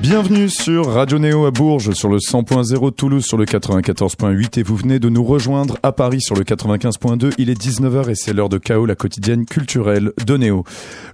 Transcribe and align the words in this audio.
Bienvenue 0.00 0.48
sur 0.48 0.86
Radio 0.92 1.18
Néo 1.18 1.44
à 1.44 1.50
Bourges 1.50 1.92
sur 1.92 2.08
le 2.08 2.18
100.0 2.18 2.92
Toulouse 2.92 3.26
sur 3.26 3.36
le 3.36 3.44
94.8 3.44 4.60
et 4.60 4.62
vous 4.62 4.76
venez 4.76 5.00
de 5.00 5.08
nous 5.08 5.24
rejoindre 5.24 5.76
à 5.82 5.90
Paris 5.90 6.20
sur 6.20 6.36
le 6.36 6.44
95.2. 6.44 7.32
Il 7.36 7.50
est 7.50 7.60
19h 7.60 8.08
et 8.08 8.14
c'est 8.14 8.32
l'heure 8.32 8.48
de 8.48 8.58
chaos, 8.58 8.86
la 8.86 8.94
quotidienne 8.94 9.44
culturelle 9.44 10.12
de 10.24 10.36
Néo. 10.36 10.64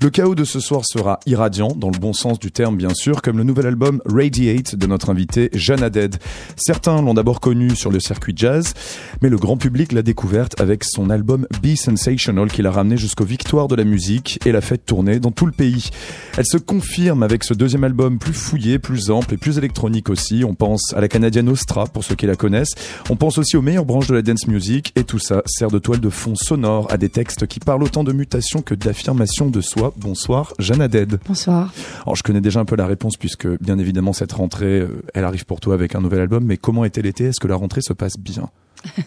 Le 0.02 0.10
chaos 0.10 0.34
de 0.34 0.44
ce 0.44 0.60
soir 0.60 0.82
sera 0.84 1.18
irradiant, 1.24 1.72
dans 1.74 1.88
le 1.88 1.98
bon 1.98 2.12
sens 2.12 2.38
du 2.38 2.52
terme 2.52 2.76
bien 2.76 2.92
sûr, 2.94 3.22
comme 3.22 3.38
le 3.38 3.44
nouvel 3.44 3.66
album 3.66 4.02
Radiate 4.04 4.76
de 4.76 4.86
notre 4.86 5.08
invité 5.08 5.48
Jeanne 5.54 5.88
Dead. 5.88 6.16
Certains 6.56 7.00
l'ont 7.00 7.14
d'abord 7.14 7.40
connu 7.40 7.74
sur 7.74 7.90
le 7.90 8.00
circuit 8.00 8.34
jazz, 8.36 8.74
mais 9.22 9.30
le 9.30 9.38
grand 9.38 9.56
public 9.56 9.92
l'a 9.92 10.02
découverte 10.02 10.60
avec 10.60 10.84
son 10.84 11.08
album 11.08 11.46
Be 11.62 11.74
Sensational 11.74 12.48
qui 12.48 12.60
l'a 12.60 12.70
ramené 12.70 12.98
jusqu'aux 12.98 13.24
victoires 13.24 13.68
de 13.68 13.76
la 13.76 13.84
musique 13.84 14.38
et 14.44 14.52
l'a 14.52 14.60
fait 14.60 14.78
tourner 14.78 15.20
dans 15.20 15.30
tout 15.30 15.46
le 15.46 15.52
pays. 15.52 15.88
Elle 16.36 16.46
se 16.46 16.58
confirme 16.58 17.22
avec 17.22 17.44
ce 17.44 17.54
deuxième 17.54 17.84
album 17.84 18.18
plus 18.18 18.34
fouillé 18.34 18.73
plus 18.78 19.10
ample 19.10 19.34
et 19.34 19.36
plus 19.36 19.58
électronique 19.58 20.08
aussi. 20.10 20.44
On 20.44 20.54
pense 20.54 20.92
à 20.94 21.00
la 21.00 21.08
canadienne 21.08 21.48
Ostra 21.48 21.86
pour 21.86 22.04
ceux 22.04 22.14
qui 22.14 22.26
la 22.26 22.36
connaissent. 22.36 22.74
On 23.10 23.16
pense 23.16 23.38
aussi 23.38 23.56
aux 23.56 23.62
meilleures 23.62 23.84
branches 23.84 24.06
de 24.06 24.14
la 24.14 24.22
dance 24.22 24.46
music 24.46 24.92
et 24.96 25.04
tout 25.04 25.18
ça 25.18 25.42
sert 25.46 25.70
de 25.70 25.78
toile 25.78 26.00
de 26.00 26.10
fond 26.10 26.34
sonore 26.34 26.86
à 26.90 26.96
des 26.96 27.08
textes 27.08 27.46
qui 27.46 27.60
parlent 27.60 27.82
autant 27.82 28.04
de 28.04 28.12
mutation 28.12 28.62
que 28.62 28.74
d'affirmation 28.74 29.48
de 29.50 29.60
soi. 29.60 29.92
Bonsoir, 29.96 30.52
Jeanne 30.58 30.86
Dead. 30.88 31.18
Bonsoir. 31.26 31.72
Alors 32.04 32.16
je 32.16 32.22
connais 32.22 32.40
déjà 32.40 32.60
un 32.60 32.64
peu 32.64 32.76
la 32.76 32.86
réponse 32.86 33.16
puisque 33.16 33.46
bien 33.62 33.78
évidemment 33.78 34.12
cette 34.12 34.32
rentrée, 34.32 34.80
euh, 34.80 35.02
elle 35.14 35.24
arrive 35.24 35.44
pour 35.46 35.60
toi 35.60 35.74
avec 35.74 35.94
un 35.94 36.00
nouvel 36.00 36.20
album. 36.20 36.44
Mais 36.44 36.56
comment 36.56 36.84
était 36.84 37.02
l'été? 37.02 37.24
Est-ce 37.24 37.40
que 37.40 37.48
la 37.48 37.56
rentrée 37.56 37.80
se 37.82 37.92
passe 37.92 38.14
bien? 38.18 38.48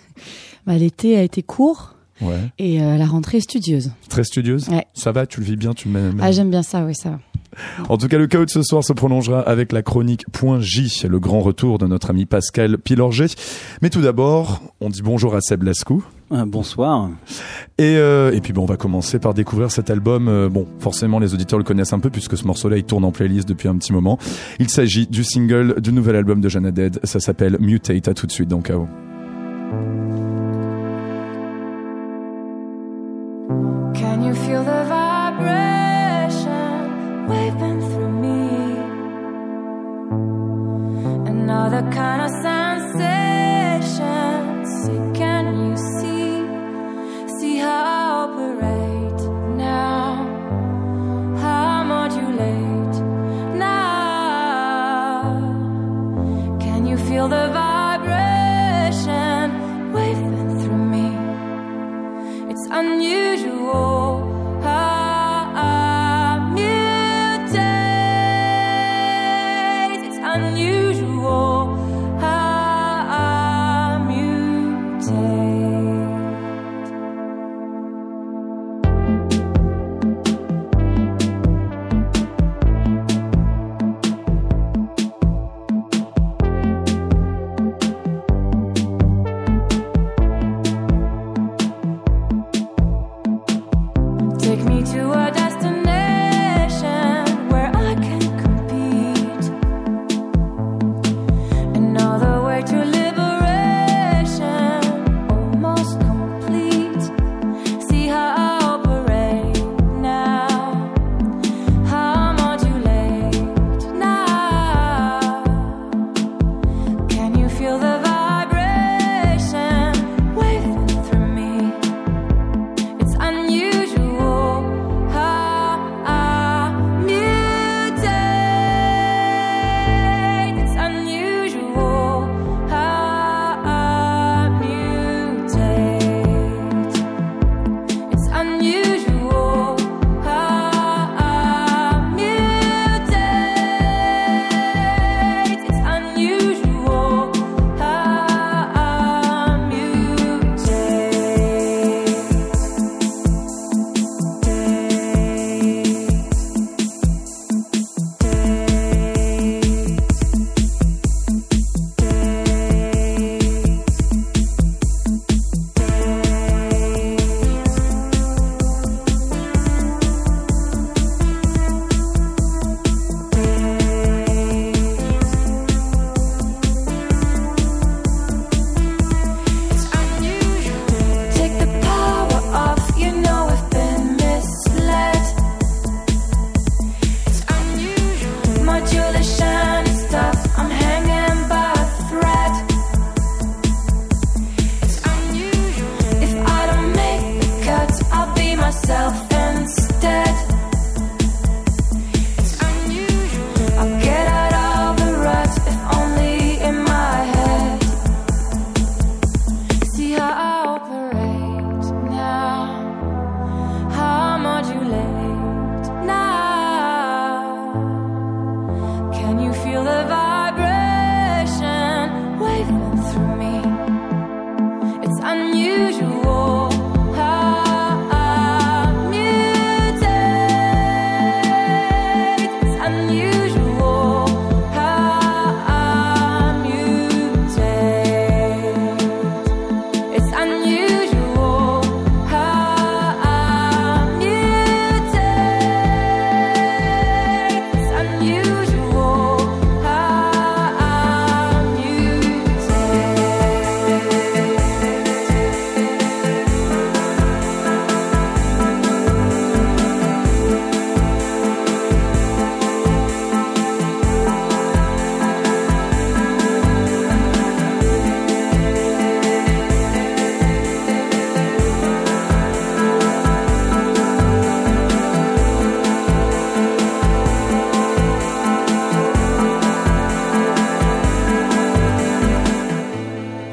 Bah, 0.66 0.78
L'été 0.78 1.18
a 1.18 1.22
été 1.24 1.44
court. 1.44 1.96
Ouais. 2.20 2.40
Et 2.60 2.82
euh, 2.82 2.98
la 2.98 3.06
rentrée 3.06 3.38
est 3.38 3.42
studieuse. 3.42 3.92
Très 4.10 4.26
studieuse? 4.26 4.68
Ouais. 4.68 4.86
Ça 4.94 5.14
va, 5.14 5.26
tu 5.26 5.40
le 5.40 5.46
vis 5.46 5.56
bien, 5.56 5.74
tu 5.74 5.88
m'aimes 5.88 6.20
Ah, 6.22 6.32
j'aime 6.34 6.50
bien 6.50 6.62
ça, 6.64 6.84
oui, 6.84 6.94
ça 6.94 7.12
va. 7.12 7.20
En 7.90 7.98
tout 7.98 8.08
cas, 8.08 8.18
le 8.18 8.28
chaos 8.28 8.46
de 8.46 8.50
ce 8.50 8.64
soir 8.64 8.84
se 8.84 8.94
prolongera 8.94 9.42
avec 9.42 9.72
la 9.72 9.82
chronique 9.82 10.26
Point 10.32 10.60
J, 10.62 11.06
le 11.10 11.20
grand 11.20 11.40
retour 11.40 11.78
de 11.78 11.88
notre 11.88 12.10
ami 12.10 12.26
Pascal 12.26 12.78
Pilorget. 12.78 13.28
Mais 13.82 13.90
tout 13.90 14.02
d'abord, 14.02 14.62
on 14.82 14.90
dit 14.90 15.02
bonjour 15.02 15.36
à 15.36 15.42
Seb 15.42 15.64
Lascou. 15.64 16.04
Euh, 16.32 16.46
bonsoir. 16.46 17.10
Et, 17.78 17.96
euh, 17.98 18.34
et 18.34 18.42
puis 18.42 18.52
bon, 18.52 18.64
on 18.64 18.66
va 18.66 18.76
commencer 18.76 19.18
par 19.18 19.34
découvrir 19.34 19.72
cet 19.72 19.90
album. 19.90 20.28
Euh, 20.28 20.50
bon, 20.50 20.68
forcément, 20.80 21.20
les 21.20 21.34
auditeurs 21.34 21.58
le 21.58 21.64
connaissent 21.64 21.94
un 21.94 22.00
peu 22.00 22.10
puisque 22.10 22.38
ce 22.38 22.46
morceau-là, 22.46 22.78
il 22.78 22.84
tourne 22.84 23.06
en 23.06 23.12
playlist 23.12 23.48
depuis 23.48 23.70
un 23.70 23.78
petit 23.78 23.94
moment. 23.94 24.20
Il 24.60 24.70
s'agit 24.70 25.08
du 25.08 25.24
single 25.24 25.80
du 25.80 25.94
nouvel 25.94 26.18
album 26.18 26.42
de 26.42 26.50
Jeanne 26.50 26.72
Dead. 26.72 27.00
Ça 27.04 27.20
s'appelle 27.20 27.58
Mutate. 27.60 28.08
À 28.08 28.14
tout 28.14 28.28
de 28.28 28.32
suite 28.32 28.50
dans 28.50 28.62
Chaos. 28.62 28.88
the 41.66 41.82
kind 41.92 42.22
of 42.22 42.47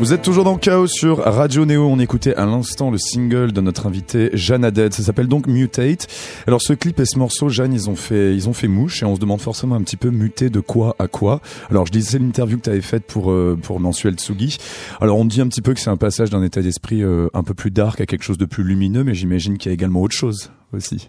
Vous 0.04 0.12
êtes 0.12 0.20
toujours 0.20 0.44
dans 0.44 0.58
Chaos 0.58 0.86
sur 0.86 1.16
Radio 1.20 1.64
Néo. 1.64 1.86
On 1.86 1.98
écoutait 1.98 2.34
à 2.34 2.44
l'instant 2.44 2.90
le 2.90 2.98
single 2.98 3.52
de 3.52 3.62
notre 3.62 3.86
invité 3.86 4.28
Jeanne 4.34 4.62
Haddad. 4.62 4.92
Ça 4.92 5.02
s'appelle 5.02 5.28
donc 5.28 5.46
Mutate. 5.46 6.08
Alors 6.46 6.60
ce 6.60 6.74
clip 6.74 7.00
et 7.00 7.06
ce 7.06 7.18
morceau, 7.18 7.48
Jeanne, 7.48 7.72
ils 7.72 7.88
ont 7.88 7.96
fait, 7.96 8.34
ils 8.34 8.46
ont 8.46 8.52
fait 8.52 8.68
mouche 8.68 9.02
et 9.02 9.06
on 9.06 9.14
se 9.14 9.20
demande 9.20 9.40
forcément 9.40 9.76
un 9.76 9.80
petit 9.80 9.96
peu 9.96 10.10
muter 10.10 10.50
de 10.50 10.60
quoi 10.60 10.94
à 10.98 11.08
quoi. 11.08 11.40
Alors 11.70 11.86
je 11.86 11.92
disais 11.92 12.18
l'interview 12.18 12.58
que 12.58 12.64
tu 12.64 12.68
avais 12.68 12.82
faite 12.82 13.06
pour 13.06 13.30
euh, 13.30 13.58
pour 13.62 13.80
mensuel 13.80 14.16
Tsugi. 14.16 14.58
Alors 15.00 15.16
on 15.16 15.24
dit 15.24 15.40
un 15.40 15.48
petit 15.48 15.62
peu 15.62 15.72
que 15.72 15.80
c'est 15.80 15.88
un 15.88 15.96
passage 15.96 16.28
d'un 16.28 16.42
état 16.42 16.60
d'esprit 16.60 17.02
euh, 17.02 17.28
un 17.32 17.42
peu 17.42 17.54
plus 17.54 17.70
dark 17.70 17.98
à 18.02 18.04
quelque 18.04 18.24
chose 18.24 18.36
de 18.36 18.44
plus 18.44 18.62
lumineux, 18.62 19.04
mais 19.04 19.14
j'imagine 19.14 19.56
qu'il 19.56 19.70
y 19.70 19.72
a 19.72 19.74
également 19.74 20.02
autre 20.02 20.14
chose 20.14 20.50
aussi. 20.74 21.08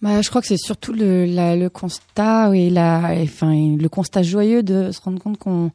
Bah, 0.00 0.20
je 0.20 0.28
crois 0.30 0.40
que 0.40 0.48
c'est 0.48 0.56
surtout 0.56 0.92
le, 0.92 1.26
le 1.26 1.68
constat 1.68 2.56
et 2.56 2.70
la, 2.70 3.14
enfin, 3.22 3.52
le 3.54 3.88
constat 3.88 4.24
joyeux 4.24 4.64
de 4.64 4.90
se 4.90 5.00
rendre 5.00 5.22
compte 5.22 5.38
qu'on 5.38 5.70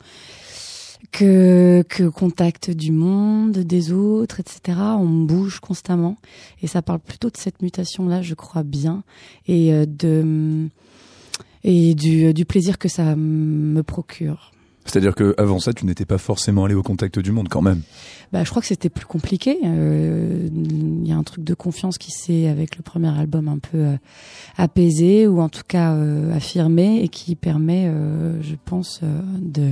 que 1.11 1.83
que 1.87 2.03
contact 2.07 2.71
du 2.71 2.91
monde, 2.91 3.57
des 3.57 3.91
autres, 3.91 4.39
etc. 4.39 4.79
On 4.99 5.23
bouge 5.23 5.59
constamment 5.59 6.17
et 6.61 6.67
ça 6.67 6.81
parle 6.81 6.99
plutôt 6.99 7.29
de 7.29 7.37
cette 7.37 7.61
mutation 7.61 8.07
là, 8.07 8.21
je 8.21 8.33
crois 8.33 8.63
bien, 8.63 9.03
et 9.47 9.73
euh, 9.73 9.85
de 9.85 10.67
et 11.63 11.95
du, 11.95 12.33
du 12.33 12.45
plaisir 12.45 12.77
que 12.77 12.87
ça 12.87 13.15
me 13.15 13.81
procure. 13.83 14.51
C'est-à-dire 14.87 15.15
que 15.15 15.35
avant 15.37 15.59
ça, 15.59 15.73
tu 15.73 15.85
n'étais 15.85 16.05
pas 16.05 16.17
forcément 16.17 16.63
allé 16.63 16.73
au 16.73 16.81
contact 16.81 17.19
du 17.19 17.31
monde 17.31 17.49
quand 17.49 17.61
même. 17.61 17.81
Bah, 18.31 18.43
je 18.43 18.49
crois 18.49 18.61
que 18.61 18.67
c'était 18.67 18.89
plus 18.89 19.05
compliqué. 19.05 19.57
Euh, 19.65 20.47
Il 20.51 21.07
y 21.07 21.11
a 21.11 21.17
un 21.17 21.23
truc 21.23 21.43
de 21.43 21.53
confiance 21.53 21.97
qui 21.97 22.11
s'est, 22.11 22.47
avec 22.47 22.77
le 22.77 22.83
premier 22.83 23.09
album, 23.09 23.49
un 23.49 23.59
peu 23.59 23.77
euh, 23.77 23.97
apaisé 24.57 25.27
ou 25.27 25.41
en 25.41 25.49
tout 25.49 25.63
cas 25.67 25.93
euh, 25.93 26.33
affirmé 26.33 27.03
et 27.03 27.09
qui 27.09 27.35
permet, 27.35 27.87
euh, 27.87 28.41
je 28.41 28.55
pense, 28.63 29.01
euh, 29.03 29.21
de 29.39 29.71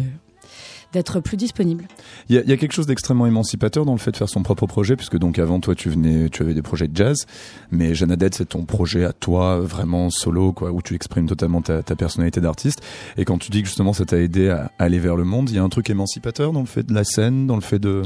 d'être 0.96 1.20
plus 1.20 1.38
disponible. 1.38 1.88
Il 2.30 2.36
y 2.36 2.40
a, 2.40 2.42
il 2.42 2.50
y 2.50 2.52
a 2.54 2.58
quelque 2.58 2.72
chose 2.74 2.88
d'extrêmement 2.88 3.28
émancipateur 3.28 3.86
dans 3.86 3.92
le 3.92 4.00
fait 4.00 4.12
de 4.12 4.18
faire 4.18 4.30
son 4.30 4.42
propre 4.42 4.66
projet, 4.66 4.96
puisque 4.96 5.18
donc 5.20 5.38
avant 5.38 5.60
toi 5.60 5.76
tu 5.76 5.90
venais, 5.90 6.30
tu 6.30 6.42
avais 6.42 6.56
des 6.56 6.64
projets 6.64 6.88
de 6.88 6.96
jazz, 6.98 7.26
mais 7.72 7.92
Haddad 8.02 8.34
c'est 8.34 8.50
ton 8.50 8.66
projet 8.66 9.04
à 9.06 9.14
toi 9.14 9.60
vraiment 9.60 10.10
solo, 10.10 10.52
quoi, 10.54 10.72
où 10.72 10.82
tu 10.82 10.96
exprimes 10.96 11.28
totalement 11.28 11.62
ta, 11.62 11.84
ta 11.84 11.96
personnalité 11.96 12.42
d'artiste. 12.42 12.82
Et 13.18 13.26
quand 13.26 13.38
tu 13.38 13.52
dis 13.52 13.62
que 13.62 13.68
justement 13.68 13.94
ça 13.94 14.06
t'a 14.06 14.18
aidé 14.18 14.50
à 14.50 14.72
aller 14.80 14.98
vers 15.00 15.16
le 15.16 15.24
monde, 15.24 15.50
il 15.52 15.56
y 15.56 15.60
a 15.60 15.64
un 15.64 15.70
truc 15.70 15.90
émancipateur 15.90 16.52
dans 16.52 16.62
le 16.62 16.66
fait 16.66 16.84
de 16.86 16.94
la 16.94 17.04
scène, 17.04 17.46
dans 17.46 17.56
le 17.56 17.62
fait 17.62 17.80
de 17.80 18.02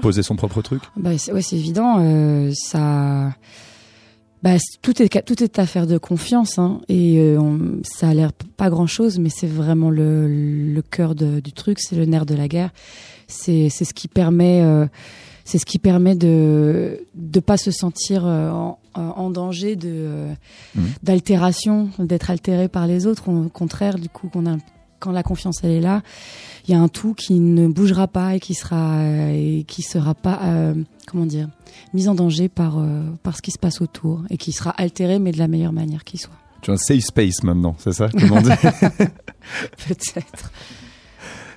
poser 0.00 0.22
son 0.22 0.36
propre 0.36 0.62
truc? 0.62 0.82
Bah, 0.96 1.18
c'est- 1.18 1.32
ouais, 1.32 1.42
c'est 1.42 1.56
évident. 1.56 1.96
euh, 1.98 2.50
ça, 2.54 3.32
bah, 4.42 4.56
tout 4.82 5.02
est 5.02 5.22
tout 5.24 5.42
est 5.42 5.58
affaire 5.58 5.86
de 5.86 5.98
confiance, 5.98 6.58
hein, 6.58 6.80
et 6.88 7.18
euh, 7.18 7.38
on- 7.40 7.80
ça 7.82 8.08
a 8.08 8.14
l'air 8.14 8.32
pas 8.32 8.70
grand 8.70 8.86
chose, 8.86 9.18
mais 9.18 9.30
c'est 9.30 9.46
vraiment 9.48 9.90
le, 9.90 10.26
le 10.72 10.82
cœur 10.82 11.14
de- 11.14 11.40
du 11.40 11.52
truc, 11.52 11.78
c'est 11.80 11.96
le 11.96 12.04
nerf 12.04 12.24
de 12.26 12.34
la 12.34 12.46
guerre. 12.48 12.70
C'est 13.26 13.68
c'est 13.70 13.84
ce 13.84 13.92
qui 13.94 14.08
permet, 14.08 14.62
euh, 14.62 14.86
c'est 15.44 15.58
ce 15.58 15.66
qui 15.66 15.78
permet 15.78 16.14
de 16.14 17.00
de 17.14 17.40
pas 17.40 17.56
se 17.56 17.70
sentir 17.70 18.26
euh, 18.26 18.50
en, 18.50 18.78
en 18.94 19.30
danger 19.30 19.76
de 19.76 19.88
euh, 19.90 20.32
Mhm. 20.76 20.84
d'altération, 21.02 21.90
d'être 21.98 22.30
altéré 22.30 22.68
par 22.68 22.86
les 22.86 23.06
autres. 23.06 23.28
Au 23.28 23.48
contraire, 23.48 23.98
du 23.98 24.08
coup, 24.08 24.28
qu'on 24.28 24.46
a 24.46 24.56
quand 24.98 25.12
la 25.12 25.22
confiance 25.22 25.60
elle 25.62 25.70
est 25.70 25.80
là, 25.80 26.02
il 26.66 26.72
y 26.72 26.74
a 26.74 26.80
un 26.80 26.88
tout 26.88 27.14
qui 27.14 27.40
ne 27.40 27.68
bougera 27.68 28.08
pas 28.08 28.34
et 28.34 28.40
qui 28.40 28.54
sera 28.54 28.98
euh, 28.98 29.30
et 29.32 29.64
qui 29.64 29.82
sera 29.82 30.14
pas 30.14 30.40
euh, 30.44 30.74
comment 31.06 31.26
dire 31.26 31.48
mis 31.94 32.08
en 32.08 32.14
danger 32.14 32.48
par 32.48 32.78
euh, 32.78 33.02
par 33.22 33.36
ce 33.36 33.42
qui 33.42 33.50
se 33.50 33.58
passe 33.58 33.80
autour 33.80 34.22
et 34.30 34.36
qui 34.36 34.52
sera 34.52 34.70
altéré 34.70 35.18
mais 35.18 35.32
de 35.32 35.38
la 35.38 35.48
meilleure 35.48 35.72
manière 35.72 36.04
qui 36.04 36.18
soit. 36.18 36.34
Tu 36.60 36.70
as 36.70 36.74
un 36.74 36.76
safe 36.76 37.04
space 37.04 37.42
maintenant, 37.44 37.76
c'est 37.78 37.92
ça 37.92 38.08
Peut-être. 39.88 40.50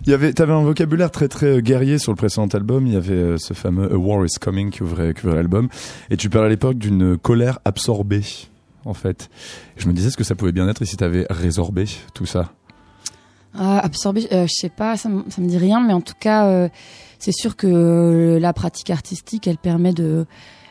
Il 0.06 0.10
y 0.10 0.14
avait, 0.14 0.34
t'avais 0.34 0.54
un 0.54 0.64
vocabulaire 0.64 1.12
très 1.12 1.28
très 1.28 1.62
guerrier 1.62 2.00
sur 2.00 2.12
le 2.12 2.16
précédent 2.16 2.48
album. 2.48 2.88
Il 2.88 2.94
y 2.94 2.96
avait 2.96 3.14
euh, 3.14 3.38
ce 3.38 3.54
fameux 3.54 3.92
A 3.94 3.98
War 3.98 4.26
is 4.26 4.40
Coming 4.40 4.72
qui 4.72 4.82
ouvrait, 4.82 5.14
qui 5.14 5.26
ouvrait 5.26 5.36
l'album. 5.38 5.70
Et 6.10 6.18
tu 6.18 6.30
parlais 6.30 6.48
à 6.48 6.50
l'époque 6.50 6.80
d'une 6.80 7.18
colère 7.18 7.60
absorbée, 7.66 8.24
en 8.86 8.96
fait. 8.96 9.30
Je 9.78 9.88
me 9.88 9.94
disais 9.94 10.10
ce 10.10 10.18
que 10.18 10.24
ça 10.24 10.34
pouvait 10.34 10.52
bien 10.52 10.68
être 10.68 10.84
si 10.86 10.98
t'avais 10.98 11.28
résorbé 11.30 11.86
tout 12.16 12.26
ça? 12.26 12.52
Ah, 13.58 13.80
absorber, 13.80 14.28
euh, 14.32 14.46
je 14.48 14.54
sais 14.54 14.70
pas, 14.70 14.96
ça, 14.98 15.10
ça 15.30 15.42
me 15.42 15.48
dit 15.48 15.58
rien, 15.58 15.82
mais 15.86 15.94
en 15.94 16.02
tout 16.02 16.14
cas, 16.20 16.46
euh, 16.48 16.70
c'est 17.20 17.34
sûr 17.34 17.56
que 17.56 17.68
euh, 17.68 18.40
la 18.40 18.54
pratique 18.54 18.90
artistique, 18.90 19.46
elle 19.48 19.58
permet 19.58 19.92
de, 19.94 20.26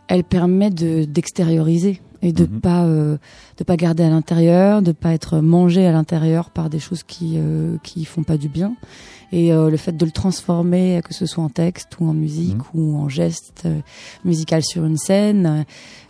elle 0.09 0.25
permet 0.25 0.71
de 0.71 1.05
d'extérioriser 1.05 2.01
et 2.23 2.33
de 2.33 2.45
Mhm. 2.45 2.61
pas 2.61 2.85
euh, 2.85 3.17
de 3.59 3.65
pas 3.65 3.77
garder 3.77 4.03
à 4.05 4.09
l'intérieur, 4.11 4.81
de 4.83 4.93
pas 4.93 5.13
être 5.13 5.41
mangé 5.41 5.87
à 5.87 5.93
l'intérieur 5.93 6.51
par 6.51 6.71
des 6.71 6.79
choses 6.79 7.03
qui 7.03 7.35
euh, 7.37 7.77
qui 7.83 8.05
font 8.05 8.23
pas 8.23 8.37
du 8.39 8.49
bien. 8.49 8.75
Et 9.33 9.53
euh, 9.53 9.71
le 9.71 9.77
fait 9.77 9.97
de 9.97 10.05
le 10.05 10.11
transformer, 10.11 11.01
que 11.05 11.15
ce 11.15 11.25
soit 11.27 11.45
en 11.45 11.51
texte 11.51 12.01
ou 12.01 12.09
en 12.09 12.15
musique 12.15 12.57
Mhm. 12.75 12.81
ou 12.81 12.97
en 12.99 13.09
geste 13.09 13.69
musical 14.25 14.63
sur 14.65 14.85
une 14.85 14.97
scène, 14.97 15.65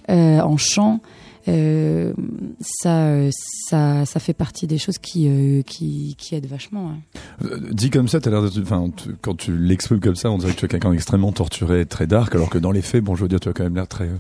euh, 0.09 0.41
en 0.41 0.57
chant. 0.57 1.01
Euh, 1.49 2.13
ça, 2.61 3.07
euh, 3.07 3.31
ça, 3.69 4.05
ça 4.05 4.21
fait 4.21 4.35
partie 4.35 4.67
des 4.67 4.79
choses 4.79 4.99
qui, 4.99 5.27
euh, 5.29 5.63
qui, 5.63 6.15
qui 6.19 6.35
aident 6.35 6.47
vachement. 6.47 6.91
hein. 6.91 6.99
Euh, 7.45 7.59
dit 7.73 7.91
comme 7.91 8.09
ça, 8.09 8.21
t'as 8.21 8.31
l'air 8.31 8.43
de, 8.43 8.63
enfin, 8.63 8.91
quand 9.23 9.37
tu 9.37 9.57
l'exprimes 9.57 10.01
comme 10.01 10.17
ça, 10.17 10.31
on 10.31 10.39
dirait 10.39 10.53
que 10.53 10.59
tu 10.59 10.65
es 10.67 10.69
quelqu'un 10.69 10.91
d'extrêmement 10.91 11.33
torturé, 11.33 11.87
très 11.87 12.07
dark, 12.07 12.35
alors 12.35 12.51
que 12.51 12.59
dans 12.59 12.73
les 12.73 12.83
faits, 12.83 13.03
bon, 13.03 13.15
je 13.17 13.23
veux 13.23 13.29
dire, 13.29 13.41
tu 13.41 13.49
as 13.49 13.53
quand 13.53 13.65
même 13.65 13.75
l'air 13.75 13.89
très, 13.89 14.11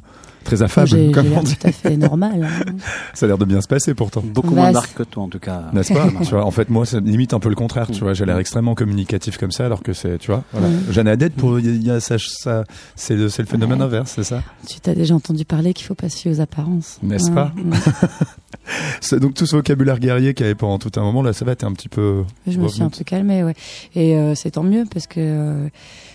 très 0.56 0.62
affable, 0.62 0.88
J'ai 0.88 1.06
j'ai 1.06 1.12
comme 1.12 1.26
on 1.26 1.31
l'air 1.31 1.43
dit. 1.43 1.56
tout 1.56 1.67
à 1.67 1.73
fait 1.73 1.97
normal. 1.97 2.42
hein. 2.45 2.73
Ça 3.14 3.26
a 3.26 3.28
l'air 3.28 3.38
de 3.38 3.45
bien 3.45 3.61
se 3.61 3.69
passer 3.69 3.95
pourtant. 3.95 4.23
Beaucoup 4.25 4.54
Bah, 4.54 4.62
moins 4.62 4.73
dark 4.73 4.92
que 4.95 5.02
toi, 5.04 5.23
en 5.25 5.28
tout 5.28 5.38
cas. 5.38 5.64
N'est-ce 5.73 5.92
pas 5.92 6.09
Tu 6.25 6.30
vois, 6.30 6.45
en 6.45 6.50
fait, 6.50 6.69
moi, 6.71 6.85
c'est 6.87 7.00
limite 7.00 7.35
un 7.35 7.40
peu 7.40 7.49
le 7.49 7.54
contraire. 7.54 7.87
Tu 7.90 8.00
vois, 8.00 8.14
j'ai 8.14 8.25
l'air 8.25 8.37
Mm. 8.37 8.40
extrêmement 8.40 8.75
communicatif 8.75 9.38
comme 9.38 9.52
ça, 9.52 9.66
alors 9.66 9.83
que 9.83 9.92
c'est, 9.92 10.19
tu 10.19 10.30
vois, 10.30 10.42
voilà. 10.52 10.69
Mm. 10.69 10.80
Jeanne 10.90 11.09
Haddad, 11.09 11.33
pour, 11.33 11.59
il 11.61 11.83
y 11.87 11.90
a- 11.90 12.00
ça, 12.00 12.16
ça 12.19 12.64
c'est 12.97 13.14
le, 13.16 13.28
phénomène 13.28 13.78
Ouais. 13.78 13.85
inverse, 13.85 14.12
c'est 14.16 14.25
ça 14.25 14.42
Tu 14.66 14.80
t'as 14.80 14.95
déjà 14.95 15.14
entendu 15.14 15.45
parler 15.45 15.73
qu'il 15.75 15.87
faut 15.87 15.95
pas 15.95 16.09
se 16.09 16.16
fier 16.16 16.33
aux 16.33 16.40
apparences. 16.40 16.99
N'est-ce 17.02 17.28
Ouais, 17.28 17.35
pas 17.35 17.52
mm. 17.57 17.73
C'est 19.00 19.19
donc 19.21 19.35
tout 19.35 19.47
ce 19.47 19.57
vocabulaire 19.57 19.99
guerrier 19.99 20.35
qu'il 20.35 20.45
y 20.45 20.49
avait 20.49 20.54
pendant 20.54 20.78
tout 20.78 20.90
un 20.97 21.02
moment, 21.02 21.23
là, 21.23 21.33
ça 21.33 21.45
va, 21.45 21.57
t'es 21.57 21.64
un 21.64 21.73
petit 21.73 21.88
peu. 21.88 22.25
Je 22.47 22.59
me 22.59 22.69
suis 22.69 22.83
un 22.83 22.90
peu 22.90 23.04
calmée, 23.04 23.42
ouais. 23.42 23.54
Et 23.95 24.14
euh, 24.16 24.35
c'est 24.35 24.52
tant 24.52 24.62
mieux 24.62 24.85
parce 24.92 25.07
que 25.07 25.14
euh, 25.21 25.69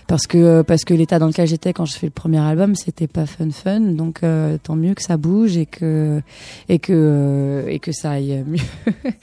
parce 0.07 0.27
que 0.27 0.62
parce 0.62 0.83
que 0.85 0.93
l'état 0.93 1.19
dans 1.19 1.27
lequel 1.27 1.47
j'étais 1.47 1.74
quand 1.74 1.85
je 1.85 1.95
fais 1.95 2.07
le 2.07 2.12
premier 2.12 2.39
album, 2.39 2.75
c'était 2.75 3.07
pas 3.07 3.25
fun 3.25 3.50
fun. 3.51 3.79
Donc 3.79 4.24
euh, 4.24 4.57
tant 4.62 4.75
mieux 4.75 4.93
que 4.93 5.01
ça 5.01 5.17
bouge 5.17 5.57
et 5.57 5.65
que 5.65 6.21
et 6.69 6.79
que 6.79 6.93
euh, 6.93 7.67
et 7.67 7.79
que 7.79 7.91
ça 7.91 8.12
aille 8.12 8.43
mieux. 8.45 8.59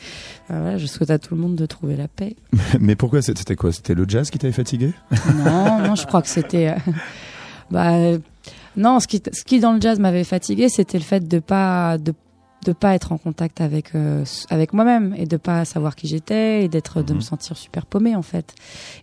Voilà, 0.48 0.76
je 0.76 0.86
souhaite 0.86 1.10
à 1.10 1.18
tout 1.18 1.34
le 1.34 1.40
monde 1.40 1.54
de 1.54 1.64
trouver 1.64 1.96
la 1.96 2.08
paix. 2.08 2.36
Mais 2.80 2.94
pourquoi 2.94 3.22
c'était 3.22 3.56
quoi? 3.56 3.72
C'était 3.72 3.94
le 3.94 4.04
jazz 4.06 4.28
qui 4.28 4.38
t'avait 4.38 4.52
fatigué? 4.52 4.92
Non, 5.46 5.78
non, 5.78 5.94
je 5.94 6.06
crois 6.06 6.20
que 6.20 6.28
c'était. 6.28 6.68
euh, 6.68 6.92
bah, 7.70 7.94
euh, 7.94 8.18
non, 8.76 9.00
ce 9.00 9.06
qui, 9.06 9.22
ce 9.32 9.44
qui 9.44 9.60
dans 9.60 9.72
le 9.72 9.80
jazz 9.80 9.98
m'avait 9.98 10.24
fatigué, 10.24 10.68
c'était 10.68 10.98
le 10.98 11.04
fait 11.04 11.26
de 11.26 11.38
pas 11.38 11.96
de 11.96 12.12
de 12.64 12.73
pas 12.73 12.95
être 12.95 13.12
en 13.12 13.19
contact 13.19 13.61
avec 13.61 13.95
euh, 13.95 14.25
avec 14.50 14.73
moi-même 14.73 15.14
et 15.16 15.26
de 15.26 15.37
pas 15.37 15.64
savoir 15.64 15.97
qui 15.97 16.07
j'étais 16.07 16.64
et 16.64 16.69
d'être 16.69 17.02
de 17.02 17.12
Mhm. 17.12 17.16
me 17.16 17.21
sentir 17.23 17.57
super 17.57 17.87
paumé 17.87 18.14
en 18.16 18.23
fait 18.23 18.54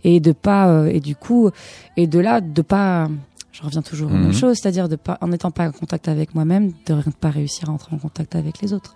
et 0.04 0.20
de 0.20 0.32
pas 0.32 0.70
euh, 0.70 0.86
et 0.88 1.00
du 1.00 1.16
coup 1.16 1.50
et 1.98 2.08
de 2.08 2.20
là 2.20 2.40
de 2.42 2.62
pas 2.62 3.08
je 3.52 3.62
reviens 3.64 3.82
toujours 3.82 4.10
aux 4.12 4.14
Mhm. 4.16 4.22
mêmes 4.22 4.34
choses 4.34 4.58
c'est-à-dire 4.62 4.88
de 4.88 4.96
pas 4.96 5.18
en 5.22 5.28
n'étant 5.28 5.52
pas 5.52 5.68
en 5.68 5.72
contact 5.72 6.08
avec 6.08 6.36
moi-même 6.36 6.72
de 6.86 6.94
ne 6.94 7.02
pas 7.20 7.30
réussir 7.32 7.70
à 7.70 7.74
entrer 7.74 7.94
en 7.96 8.00
contact 8.00 8.36
avec 8.36 8.62
les 8.62 8.72
autres 8.74 8.96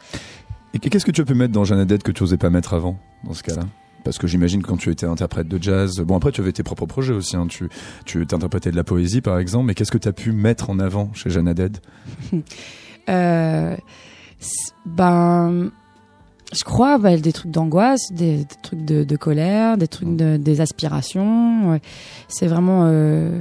Et 0.74 0.80
qu'est-ce 0.80 1.06
que 1.06 1.12
tu 1.12 1.22
as 1.22 1.26
pu 1.26 1.34
mettre 1.36 1.54
dans 1.54 1.66
Jeanne 1.66 1.80
Haddad 1.80 2.02
que 2.02 2.12
tu 2.12 2.24
osais 2.24 2.38
pas 2.38 2.50
mettre 2.50 2.74
avant, 2.74 2.98
dans 3.26 3.34
ce 3.34 3.44
cas-là? 3.44 3.62
Parce 4.04 4.18
que 4.18 4.26
j'imagine 4.28 4.62
que 4.64 4.68
quand 4.68 4.76
tu 4.78 4.90
étais 4.90 5.06
interprète 5.06 5.48
de 5.48 5.62
jazz, 5.62 6.00
bon 6.02 6.18
après 6.18 6.32
tu 6.32 6.42
avais 6.42 6.52
tes 6.52 6.64
propres 6.64 6.86
projets 6.88 7.14
aussi, 7.14 7.36
hein, 7.38 7.46
tu, 7.48 7.70
tu 8.06 8.26
t'interprétais 8.26 8.72
de 8.72 8.76
la 8.76 8.84
poésie 8.84 9.22
par 9.22 9.38
exemple, 9.40 9.66
mais 9.68 9.76
qu'est-ce 9.76 9.92
que 9.92 9.98
tu 10.00 10.08
as 10.08 10.14
pu 10.14 10.32
mettre 10.32 10.70
en 10.72 10.80
avant 10.80 11.14
chez 11.14 11.30
Jeanne 11.30 11.48
Haddad 11.48 11.78
Euh, 13.10 13.76
ben, 14.86 15.72
je 16.54 16.64
crois 16.64 16.98
bah, 16.98 17.18
des 17.18 17.34
trucs 17.34 17.52
d'angoisse, 17.52 18.12
des, 18.12 18.38
des 18.38 18.56
trucs 18.62 18.84
de, 18.86 19.04
de 19.04 19.16
colère, 19.16 19.78
des 19.78 19.88
trucs 19.88 20.16
de, 20.16 20.38
des 20.38 20.62
aspirations. 20.62 21.80
C'est 22.28 22.48
vraiment, 22.48 22.82
euh, 22.86 23.40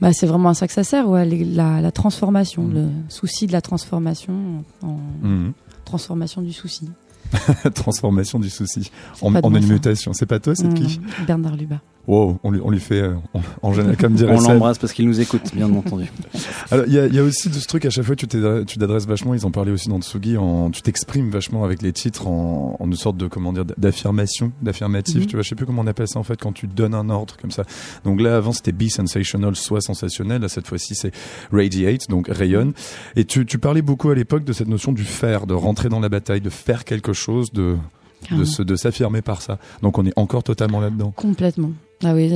bah, 0.00 0.12
c'est 0.12 0.26
vraiment 0.26 0.48
à 0.50 0.54
ça 0.54 0.66
que 0.66 0.72
ça 0.72 0.84
sert, 0.84 1.08
ouais, 1.08 1.24
les- 1.26 1.44
la, 1.44 1.80
la 1.80 1.92
transformation, 1.92 2.62
Mhm. 2.62 2.74
le 2.74 2.88
souci 3.08 3.46
de 3.46 3.52
la 3.52 3.60
transformation 3.60 4.64
en 4.82 4.96
Mhm. 5.22 5.52
transformation 5.84 6.42
du 6.42 6.52
souci. 6.52 6.88
Transformation 7.74 8.38
du 8.38 8.50
souci 8.50 8.90
en, 9.22 9.34
en 9.34 9.54
une 9.54 9.66
mutation. 9.66 10.12
C'est 10.12 10.26
pas 10.26 10.38
toi, 10.40 10.54
c'est 10.54 10.72
qui 10.74 10.98
Mhm. 11.00 11.26
Bernard 11.26 11.56
Lubat. 11.56 11.80
Wow, 12.08 12.40
on 12.42 12.50
lui, 12.50 12.60
on 12.64 12.70
lui 12.70 12.80
fait 12.80 13.00
euh, 13.00 13.14
en, 13.32 13.40
en 13.62 13.72
général 13.72 13.96
comme 13.96 14.14
dirait 14.14 14.34
On 14.36 14.40
l'embrasse 14.40 14.76
parce 14.78 14.92
qu'il 14.92 15.06
nous 15.06 15.20
écoute, 15.20 15.54
bien 15.54 15.72
entendu. 15.72 16.10
Alors, 16.72 16.84
il 16.88 16.92
y 16.92 16.98
a, 16.98 17.06
il 17.06 17.14
y 17.14 17.18
a 17.20 17.22
aussi 17.22 17.48
de 17.48 17.54
ce 17.54 17.66
truc, 17.66 17.84
à 17.84 17.90
chaque 17.90 18.04
fois, 18.04 18.16
tu 18.16 18.26
t'adresses 18.26 18.66
tu 18.66 18.78
t'adresses 18.78 19.06
vachement, 19.06 19.34
ils 19.34 19.46
en 19.46 19.52
parlaient 19.52 19.70
aussi 19.70 19.88
dans 19.88 20.00
Tsugi, 20.00 20.36
en, 20.36 20.70
tu 20.72 20.82
t'exprimes 20.82 21.30
vachement 21.30 21.62
avec 21.64 21.80
les 21.80 21.92
titres 21.92 22.26
en, 22.26 22.76
en 22.80 22.86
une 22.86 22.96
sorte 22.96 23.16
de, 23.18 23.28
comment 23.28 23.52
dire, 23.52 23.64
d'affirmation, 23.78 24.50
d'affirmatif, 24.62 25.16
Mhm. 25.22 25.26
tu 25.26 25.36
vois, 25.36 25.42
je 25.42 25.48
sais 25.50 25.54
plus 25.54 25.64
comment 25.64 25.82
on 25.82 25.86
appelle 25.86 26.08
ça 26.08 26.18
en 26.18 26.24
fait, 26.24 26.40
quand 26.40 26.52
tu 26.52 26.66
donnes 26.66 26.94
un 26.94 27.08
ordre 27.08 27.36
comme 27.40 27.52
ça. 27.52 27.62
Donc 28.04 28.20
là, 28.20 28.36
avant, 28.36 28.50
c'était 28.52 28.72
be 28.72 28.88
sensational, 28.88 29.54
soit 29.54 29.80
sensationnel, 29.80 30.42
là, 30.42 30.48
cette 30.48 30.66
fois-ci, 30.66 30.96
c'est 30.96 31.12
radiate, 31.52 32.08
donc 32.08 32.26
rayonne. 32.28 32.72
Et 33.14 33.24
tu, 33.24 33.46
tu 33.46 33.58
parlais 33.58 33.82
beaucoup 33.82 34.10
à 34.10 34.14
l'époque 34.16 34.42
de 34.44 34.52
cette 34.52 34.68
notion 34.68 34.90
du 34.92 35.04
faire, 35.04 35.46
de 35.46 35.54
rentrer 35.54 35.88
dans 35.88 36.00
la 36.00 36.08
bataille, 36.08 36.40
de 36.40 36.50
faire 36.50 36.84
quelque 36.84 37.12
chose, 37.12 37.52
de, 37.52 37.76
Carrément. 38.22 38.44
se, 38.44 38.62
de 38.62 38.74
s'affirmer 38.76 39.22
par 39.22 39.42
ça. 39.42 39.58
Donc 39.82 39.98
on 39.98 40.06
est 40.06 40.12
encore 40.16 40.42
totalement 40.42 40.80
là-dedans. 40.80 41.12
Complètement. 41.14 41.70
Ah 42.04 42.14
oui, 42.14 42.32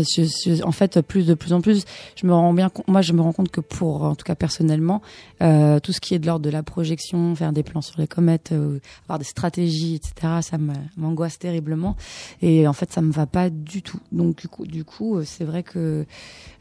en 0.63 0.73
fait, 0.73 1.01
plus 1.01 1.27
de 1.27 1.35
plus 1.35 1.53
en 1.53 1.61
plus, 1.61 1.85
je 2.15 2.27
me 2.27 2.33
rends 2.33 2.55
bien, 2.55 2.71
moi, 2.87 3.03
je 3.03 3.13
me 3.13 3.21
rends 3.21 3.33
compte 3.33 3.51
que 3.51 3.61
pour, 3.61 4.03
en 4.03 4.15
tout 4.15 4.25
cas 4.25 4.37
personnellement, 4.37 5.03
euh, 5.43 5.81
tout 5.81 5.93
ce 5.93 6.01
qui 6.01 6.15
est 6.15 6.21
de 6.21 6.27
l'ordre 6.27 6.45
de 6.45 6.51
la 6.51 6.63
projection, 6.63 7.35
faire 7.35 7.53
des 7.53 7.65
plans 7.65 7.81
sur 7.81 8.01
les 8.01 8.07
comètes, 8.07 8.53
euh, 8.53 8.79
avoir 9.05 9.19
des 9.19 9.25
stratégies, 9.25 9.97
etc., 9.97 10.35
ça 10.43 10.57
m'angoisse 10.97 11.39
terriblement. 11.39 11.97
Et 12.43 12.69
en 12.69 12.73
fait, 12.73 12.93
ça 12.93 13.01
me 13.01 13.11
va 13.11 13.27
pas 13.27 13.51
du 13.51 13.83
tout. 13.83 14.01
Donc, 14.13 14.37
du 14.37 14.49
coup, 14.49 14.67
du 14.67 14.85
coup, 14.85 15.17
euh, 15.17 15.25
c'est 15.25 15.45
vrai 15.45 15.65
que 15.65 16.07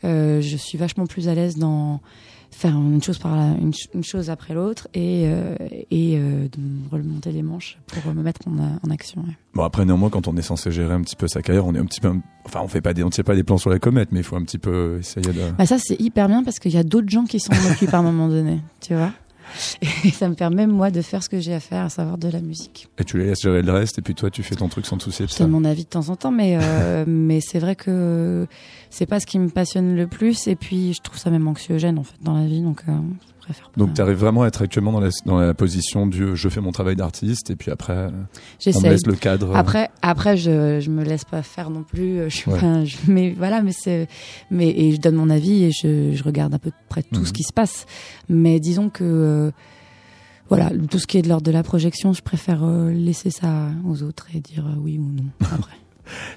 euh, 0.03 0.41
je 0.41 0.57
suis 0.57 0.77
vachement 0.77 1.05
plus 1.05 1.27
à 1.27 1.35
l'aise 1.35 1.57
dans 1.57 2.01
faire 2.57 2.71
une 2.75 3.03
chose 3.03 3.17
par 3.17 3.35
la, 3.35 3.47
une, 3.59 3.73
ch- 3.73 3.89
une 3.93 4.03
chose 4.03 4.29
après 4.29 4.53
l'autre 4.53 4.87
et 4.93 5.23
euh, 5.27 5.55
et 5.91 6.17
euh, 6.17 6.47
de 6.47 6.59
me 6.61 6.89
remonter 6.89 7.31
les 7.31 7.41
manches 7.43 7.77
pour 7.87 8.13
me 8.13 8.21
mettre 8.23 8.41
en, 8.47 8.79
en 8.87 8.91
action. 8.91 9.21
ouais. 9.21 9.35
Bon 9.53 9.63
après 9.63 9.83
néanmoins 9.85 10.09
quand 10.09 10.27
on 10.27 10.37
est 10.37 10.41
censé 10.41 10.71
gérer 10.71 10.93
un 10.93 11.01
petit 11.01 11.15
peu 11.17 11.27
sa 11.27 11.41
carrière, 11.41 11.65
on 11.65 11.75
est 11.75 11.79
un 11.79 11.85
petit 11.85 11.99
peu, 12.01 12.13
enfin 12.45 12.61
on 12.63 12.67
fait 12.67 12.81
pas 12.81 12.93
des, 12.93 13.03
on 13.03 13.09
tire 13.09 13.23
pas 13.25 13.35
des 13.35 13.43
plans 13.43 13.57
sur 13.57 13.69
la 13.69 13.79
comète, 13.79 14.09
mais 14.11 14.19
il 14.21 14.23
faut 14.23 14.35
un 14.37 14.43
petit 14.43 14.57
peu 14.57 14.99
essayer 14.99 15.31
de. 15.33 15.51
Bah 15.57 15.65
ça 15.65 15.77
c'est 15.79 15.99
hyper 15.99 16.27
bien 16.29 16.43
parce 16.43 16.59
qu'il 16.59 16.71
y 16.71 16.77
a 16.77 16.83
d'autres 16.83 17.09
gens 17.09 17.25
qui 17.25 17.39
s'en 17.39 17.53
occupent 17.71 17.93
à 17.93 17.97
un 17.99 18.03
moment 18.03 18.29
donné, 18.29 18.61
tu 18.81 18.95
vois. 18.95 19.11
Et 20.03 20.09
ça 20.11 20.29
me 20.29 20.35
permet 20.35 20.67
moi 20.67 20.91
de 20.91 21.01
faire 21.01 21.23
ce 21.23 21.29
que 21.29 21.39
j'ai 21.39 21.53
à 21.53 21.59
faire, 21.59 21.85
à 21.85 21.89
savoir 21.89 22.17
de 22.17 22.27
la 22.29 22.39
musique. 22.41 22.87
Et 22.97 23.03
tu 23.03 23.17
les 23.17 23.25
laisses 23.25 23.41
gérer 23.41 23.61
le 23.61 23.71
reste, 23.71 23.99
et 23.99 24.01
puis 24.01 24.15
toi 24.15 24.29
tu 24.29 24.43
fais 24.43 24.55
ton 24.55 24.67
truc 24.69 24.85
sans 24.85 24.97
te 24.97 25.03
soucier 25.03 25.25
de 25.25 25.29
Je 25.31 25.35
ça. 25.35 25.43
donne 25.43 25.51
mon 25.51 25.65
avis 25.65 25.83
de 25.83 25.89
temps 25.89 26.09
en 26.09 26.15
temps, 26.15 26.31
mais 26.31 26.57
euh, 26.61 27.03
mais 27.07 27.39
c'est 27.41 27.59
vrai 27.59 27.75
que 27.75 28.47
c'est 28.89 29.05
pas 29.05 29.19
ce 29.19 29.25
qui 29.25 29.39
me 29.39 29.49
passionne 29.49 29.95
le 29.95 30.07
plus. 30.07 30.47
Et 30.47 30.55
puis 30.55 30.93
je 30.93 31.01
trouve 31.01 31.17
ça 31.17 31.29
même 31.29 31.47
anxiogène 31.47 31.97
en 31.99 32.03
fait 32.03 32.17
dans 32.21 32.33
la 32.37 32.45
vie, 32.45 32.61
donc 32.61 32.81
euh, 32.87 32.91
je 32.93 33.34
préfère. 33.45 33.69
pas. 33.69 33.79
Donc 33.79 33.93
tu 33.93 34.01
arrives 34.01 34.17
vraiment 34.17 34.43
à 34.43 34.47
être 34.47 34.61
actuellement 34.61 34.91
dans 34.91 34.99
la, 34.99 35.09
dans 35.25 35.39
la 35.39 35.53
position 35.53 36.07
du 36.07 36.35
je 36.35 36.49
fais 36.49 36.61
mon 36.61 36.71
travail 36.71 36.95
d'artiste, 36.95 37.49
et 37.49 37.55
puis 37.55 37.71
après 37.71 37.93
euh, 37.93 38.09
on 38.75 38.81
me 38.81 38.89
laisse 38.89 39.05
le 39.05 39.15
cadre. 39.15 39.51
euh, 39.51 39.55
Après, 39.55 39.89
après, 40.01 40.35
je, 40.37 40.79
je 40.79 40.89
me 40.89 41.03
laisse 41.03 41.25
pas 41.25 41.41
faire 41.41 41.69
non 41.69 41.83
plus. 41.83 42.23
Je 42.29 42.35
suis 42.35 42.51
Ouais. 42.51 42.59
pas, 42.59 42.83
je- 42.83 42.97
mais 43.07 43.31
voilà, 43.37 43.61
mais 43.61 43.71
c'est, 43.71 44.07
mais 44.51 44.69
et 44.69 44.91
je 44.93 44.99
donne 44.99 45.15
mon 45.15 45.29
avis 45.29 45.63
et 45.65 45.71
je, 45.71 46.11
je 46.13 46.23
regarde 46.23 46.53
à 46.53 46.59
peu 46.59 46.71
près 46.89 47.03
tout 47.03 47.21
Mhm. 47.21 47.25
ce 47.25 47.33
qui 47.33 47.43
se 47.43 47.53
passe. 47.53 47.85
Mais 48.29 48.59
disons 48.59 48.89
que, 48.89 49.03
euh, 49.03 49.51
voilà, 50.49 50.71
tout 50.91 50.99
ce 50.99 51.07
qui 51.07 51.17
est 51.17 51.21
de 51.21 51.29
l'ordre 51.29 51.45
de 51.45 51.51
la 51.51 51.63
projection, 51.63 52.13
je 52.13 52.21
préfère 52.21 52.63
euh, 52.63 52.91
laisser 52.91 53.31
ça 53.31 53.69
aux 53.87 54.03
autres 54.03 54.27
et 54.35 54.39
dire 54.41 54.65
euh, 54.67 54.75
oui 54.79 54.97
ou 54.99 55.11
non 55.11 55.23
après. 55.51 55.75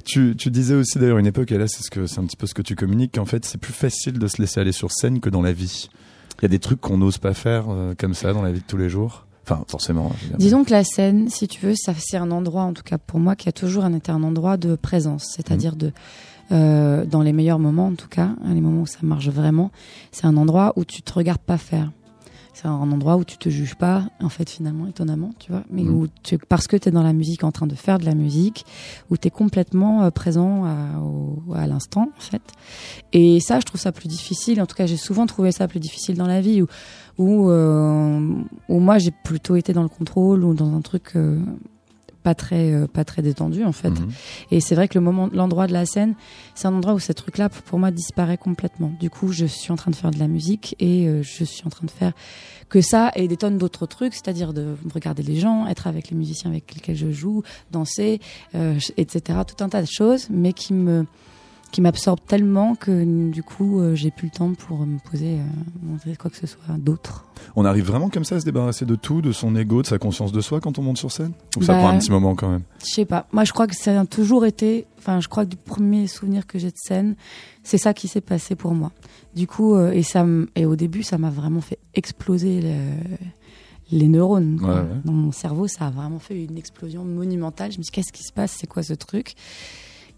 Tu, 0.06 0.34
tu 0.38 0.50
disais 0.50 0.74
aussi 0.74 0.98
d'ailleurs 0.98 1.18
une 1.18 1.26
époque, 1.26 1.52
et 1.52 1.58
là 1.58 1.68
c'est 1.68 1.82
ce 1.82 2.20
un 2.20 2.24
petit 2.24 2.36
peu 2.38 2.46
ce 2.46 2.54
que 2.54 2.62
tu 2.62 2.74
communiques, 2.74 3.16
qu'en 3.16 3.26
fait 3.26 3.44
c'est 3.44 3.58
plus 3.58 3.74
facile 3.74 4.18
de 4.18 4.26
se 4.26 4.40
laisser 4.40 4.60
aller 4.60 4.72
sur 4.72 4.90
scène 4.90 5.20
que 5.20 5.28
dans 5.28 5.42
la 5.42 5.52
vie. 5.52 5.90
Il 6.40 6.42
y 6.42 6.46
a 6.46 6.48
des 6.48 6.58
trucs 6.58 6.80
qu'on 6.80 6.98
n'ose 6.98 7.18
pas 7.18 7.34
faire 7.34 7.66
euh, 7.68 7.94
comme 7.98 8.14
ça 8.14 8.32
dans 8.32 8.42
la 8.42 8.52
vie 8.52 8.60
de 8.60 8.66
tous 8.66 8.76
les 8.76 8.88
jours. 8.88 9.26
Enfin 9.44 9.64
forcément. 9.66 10.12
dire. 10.28 10.36
Disons 10.36 10.62
que 10.62 10.70
la 10.70 10.84
scène, 10.84 11.30
si 11.30 11.48
tu 11.48 11.64
veux, 11.64 11.74
ça 11.74 11.94
c'est 11.98 12.18
un 12.18 12.30
endroit, 12.30 12.62
en 12.62 12.74
tout 12.74 12.82
cas 12.82 12.98
pour 12.98 13.18
moi, 13.18 13.34
qui 13.34 13.48
a 13.48 13.52
toujours 13.52 13.86
été 13.86 14.12
un 14.12 14.22
endroit 14.22 14.56
de 14.56 14.76
présence, 14.76 15.32
c'est-à-dire 15.34 15.74
de 15.74 15.92
euh, 16.50 17.04
dans 17.04 17.22
les 17.22 17.32
meilleurs 17.32 17.58
moments, 17.58 17.88
en 17.88 17.94
tout 17.94 18.08
cas, 18.08 18.30
hein, 18.44 18.54
les 18.54 18.60
moments 18.60 18.82
où 18.82 18.86
ça 18.86 18.98
marche 19.02 19.28
vraiment, 19.28 19.70
c'est 20.12 20.26
un 20.26 20.36
endroit 20.36 20.72
où 20.76 20.84
tu 20.84 21.02
te 21.02 21.12
regardes 21.12 21.40
pas 21.40 21.58
faire. 21.58 21.90
C'est 22.60 22.66
un 22.66 22.90
endroit 22.90 23.16
où 23.16 23.24
tu 23.24 23.38
te 23.38 23.48
juges 23.48 23.76
pas, 23.76 24.02
en 24.20 24.28
fait, 24.28 24.50
finalement, 24.50 24.88
étonnamment, 24.88 25.30
tu 25.38 25.52
vois, 25.52 25.62
mais 25.70 25.84
Mhm. 25.84 25.94
où 25.94 26.06
tu, 26.24 26.38
parce 26.38 26.66
que 26.66 26.76
tu 26.76 26.88
es 26.88 26.90
dans 26.92 27.04
la 27.04 27.12
musique, 27.12 27.44
en 27.44 27.52
train 27.52 27.68
de 27.68 27.76
faire 27.76 28.00
de 28.00 28.04
la 28.04 28.16
musique, 28.16 28.66
où 29.10 29.16
tu 29.16 29.28
es 29.28 29.30
complètement 29.30 30.02
euh, 30.02 30.10
présent 30.10 30.64
à, 30.64 30.98
au- 31.00 31.54
à 31.54 31.68
l'instant, 31.68 32.08
en 32.16 32.20
fait. 32.20 32.42
Et 33.12 33.38
ça, 33.38 33.60
je 33.60 33.64
trouve 33.64 33.80
ça 33.80 33.92
plus 33.92 34.08
difficile. 34.08 34.60
En 34.60 34.66
tout 34.66 34.74
cas, 34.74 34.86
j'ai 34.86 34.96
souvent 34.96 35.26
trouvé 35.26 35.52
ça 35.52 35.68
plus 35.68 35.78
difficile 35.78 36.16
dans 36.16 36.26
la 36.26 36.40
vie, 36.40 36.60
où, 36.62 36.66
où, 37.18 37.48
euh, 37.48 38.34
où 38.68 38.80
moi, 38.80 38.98
j'ai 38.98 39.12
plutôt 39.22 39.54
été 39.54 39.72
dans 39.72 39.84
le 39.84 39.88
contrôle 39.88 40.42
ou 40.42 40.52
dans 40.52 40.74
un 40.74 40.80
truc 40.80 41.12
euh, 41.14 41.38
pas 42.28 42.34
très, 42.34 42.74
euh, 42.74 42.86
pas 42.86 43.06
très 43.06 43.22
détendu, 43.22 43.64
en 43.64 43.72
fait. 43.72 43.88
Mhm. 43.88 44.10
Et 44.50 44.60
c'est 44.60 44.74
vrai 44.74 44.86
que 44.86 44.98
le 44.98 45.02
moment, 45.02 45.30
l'endroit 45.32 45.66
de 45.66 45.72
la 45.72 45.86
scène, 45.86 46.14
c'est 46.54 46.68
un 46.68 46.74
endroit 46.74 46.92
où 46.92 46.98
ce 46.98 47.12
truc-là, 47.12 47.48
pour 47.48 47.78
moi, 47.78 47.90
disparaît 47.90 48.36
complètement. 48.36 48.92
Du 49.00 49.08
coup, 49.08 49.32
je 49.32 49.46
suis 49.46 49.72
en 49.72 49.76
train 49.76 49.90
de 49.90 49.96
faire 49.96 50.10
de 50.10 50.18
la 50.18 50.28
musique 50.28 50.76
et 50.78 51.08
euh, 51.08 51.22
je 51.22 51.44
suis 51.44 51.62
en 51.64 51.70
train 51.70 51.86
de 51.86 51.90
faire 51.90 52.12
que 52.68 52.82
ça 52.82 53.12
et 53.16 53.28
des 53.28 53.38
tonnes 53.38 53.56
d'autres 53.56 53.86
trucs, 53.86 54.12
c'est-à-dire 54.12 54.52
de 54.52 54.76
regarder 54.92 55.22
les 55.22 55.36
gens, 55.36 55.66
être 55.66 55.86
avec 55.86 56.10
les 56.10 56.18
musiciens 56.18 56.50
avec 56.50 56.74
lesquels 56.74 56.96
je 56.96 57.10
joue, 57.10 57.42
danser, 57.70 58.20
euh, 58.54 58.78
etc. 58.98 59.38
Tout 59.46 59.64
un 59.64 59.70
tas 59.70 59.80
de 59.80 59.88
choses, 59.90 60.28
mais 60.28 60.52
qui 60.52 60.74
me 60.74 61.06
qui 61.70 61.80
m'absorbent 61.82 62.24
tellement 62.26 62.74
que 62.74 63.30
du 63.30 63.42
coup, 63.42 63.80
euh, 63.80 63.94
j'ai 63.94 64.10
plus 64.10 64.28
le 64.28 64.32
temps 64.38 64.52
pour 64.54 64.86
me 64.86 64.98
poser 64.98 65.34
euh, 65.34 65.42
montrer 65.82 66.16
quoi 66.16 66.30
que 66.30 66.36
ce 66.36 66.46
soit 66.46 66.62
d'autre. 66.78 67.26
On 67.56 67.64
arrive 67.64 67.84
vraiment 67.84 68.08
comme 68.08 68.24
ça 68.24 68.36
à 68.36 68.40
se 68.40 68.44
débarrasser 68.44 68.86
de 68.86 68.94
tout, 68.94 69.20
de 69.20 69.32
son 69.32 69.54
ego, 69.54 69.82
de 69.82 69.86
sa 69.86 69.98
conscience 69.98 70.32
de 70.32 70.40
soi 70.40 70.60
quand 70.60 70.78
on 70.78 70.82
monte 70.82 70.96
sur 70.98 71.12
scène? 71.12 71.32
Ou 71.58 71.62
ça 71.62 71.74
Bah, 71.74 71.78
prend 71.80 71.88
un 71.90 71.98
petit 71.98 72.10
moment 72.10 72.34
quand 72.34 72.48
même? 72.48 72.62
Je 72.80 72.86
sais 72.90 73.04
pas. 73.04 73.26
Moi, 73.32 73.44
je 73.44 73.52
crois 73.52 73.66
que 73.66 73.76
ça 73.76 74.00
a 74.00 74.06
toujours 74.06 74.46
été. 74.46 74.86
Enfin, 74.98 75.20
je 75.20 75.28
crois 75.28 75.44
que 75.44 75.50
du 75.50 75.56
premier 75.56 76.06
souvenir 76.06 76.46
que 76.46 76.58
j'ai 76.58 76.68
de 76.70 76.76
scène, 76.76 77.16
c'est 77.62 77.78
ça 77.78 77.92
qui 77.94 78.08
s'est 78.08 78.20
passé 78.22 78.54
pour 78.56 78.72
moi. 78.74 78.90
Du 79.34 79.46
coup, 79.46 79.74
euh, 79.74 79.92
et 79.92 80.02
ça, 80.02 80.24
et 80.56 80.64
au 80.66 80.74
début, 80.74 81.02
ça 81.02 81.18
m'a 81.18 81.30
vraiment 81.30 81.60
fait 81.60 81.78
exploser 81.94 82.60
le- 82.62 83.16
les 83.90 84.08
neurones 84.08 84.58
quoi. 84.58 84.68
Ouais, 84.68 84.80
ouais. 84.80 85.00
dans 85.04 85.12
mon 85.12 85.32
cerveau. 85.32 85.66
Ça 85.68 85.86
a 85.86 85.90
vraiment 85.90 86.18
fait 86.18 86.44
une 86.44 86.58
explosion 86.58 87.04
monumentale. 87.04 87.72
Je 87.72 87.78
me 87.78 87.82
suis 87.82 87.90
dit, 87.90 87.94
qu'est-ce 88.02 88.12
qui 88.12 88.22
se 88.24 88.32
passe? 88.32 88.56
C'est 88.58 88.66
quoi 88.66 88.82
ce 88.82 88.94
truc? 88.94 89.34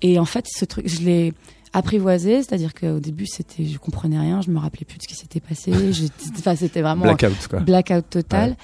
Et 0.03 0.19
en 0.19 0.25
fait, 0.25 0.47
ce 0.49 0.65
truc, 0.65 0.89
je 0.89 1.01
l'ai 1.03 1.33
apprivoisé, 1.73 2.43
c'est-à-dire 2.43 2.75
qu'au 2.75 2.99
début, 2.99 3.27
c'était, 3.27 3.65
je 3.65 3.79
comprenais 3.79 4.19
rien, 4.19 4.41
je 4.41 4.51
me 4.51 4.59
rappelais 4.59 4.85
plus 4.85 4.99
de 4.99 5.03
ce 5.03 5.09
qui 5.09 5.15
s'était 5.15 5.41
passé. 5.41 5.73
Enfin, 6.39 6.57
c'était 6.57 6.81
vraiment 6.83 7.03
Blackout 7.03 7.47
quoi. 7.49 7.61
blackout 7.61 8.09
total. 8.11 8.57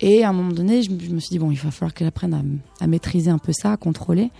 Et 0.00 0.22
à 0.24 0.28
un 0.28 0.32
moment 0.32 0.52
donné, 0.52 0.82
je, 0.82 0.90
me- 0.90 1.00
je 1.00 1.10
me 1.10 1.18
suis 1.20 1.30
dit, 1.30 1.38
bon, 1.38 1.50
il 1.50 1.58
va 1.58 1.70
falloir 1.70 1.94
qu'elle 1.94 2.06
apprenne 2.08 2.56
à, 2.80 2.86
maîtriser 2.86 3.30
un 3.30 3.38
peu 3.38 3.52
ça, 3.52 3.72
à 3.72 3.76
contrôler. 3.76 4.30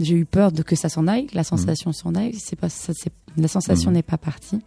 J'ai 0.00 0.14
eu 0.14 0.24
peur 0.24 0.50
de 0.52 0.62
que 0.62 0.74
ça 0.74 0.88
s'en 0.88 1.06
aille, 1.06 1.26
la 1.34 1.44
sensation 1.44 1.92
s'en 1.92 2.14
aille. 2.14 2.34
C'est 2.34 2.56
pas, 2.56 2.68
ça, 2.68 2.92
c'est, 2.96 3.12
la 3.36 3.48
sensation 3.48 3.90
Mhm. 3.90 3.96
n'est 3.96 4.02
pas 4.02 4.16
partie. 4.18 4.58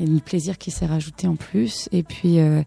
Il 0.00 0.06
y 0.06 0.10
a 0.10 0.14
le 0.14 0.20
plaisir 0.20 0.58
qui 0.58 0.70
s'est 0.70 0.86
rajouté 0.86 1.26
en 1.28 1.36
plus. 1.36 1.88
Et 1.92 2.02
puis, 2.02 2.38
euh, 2.40 2.62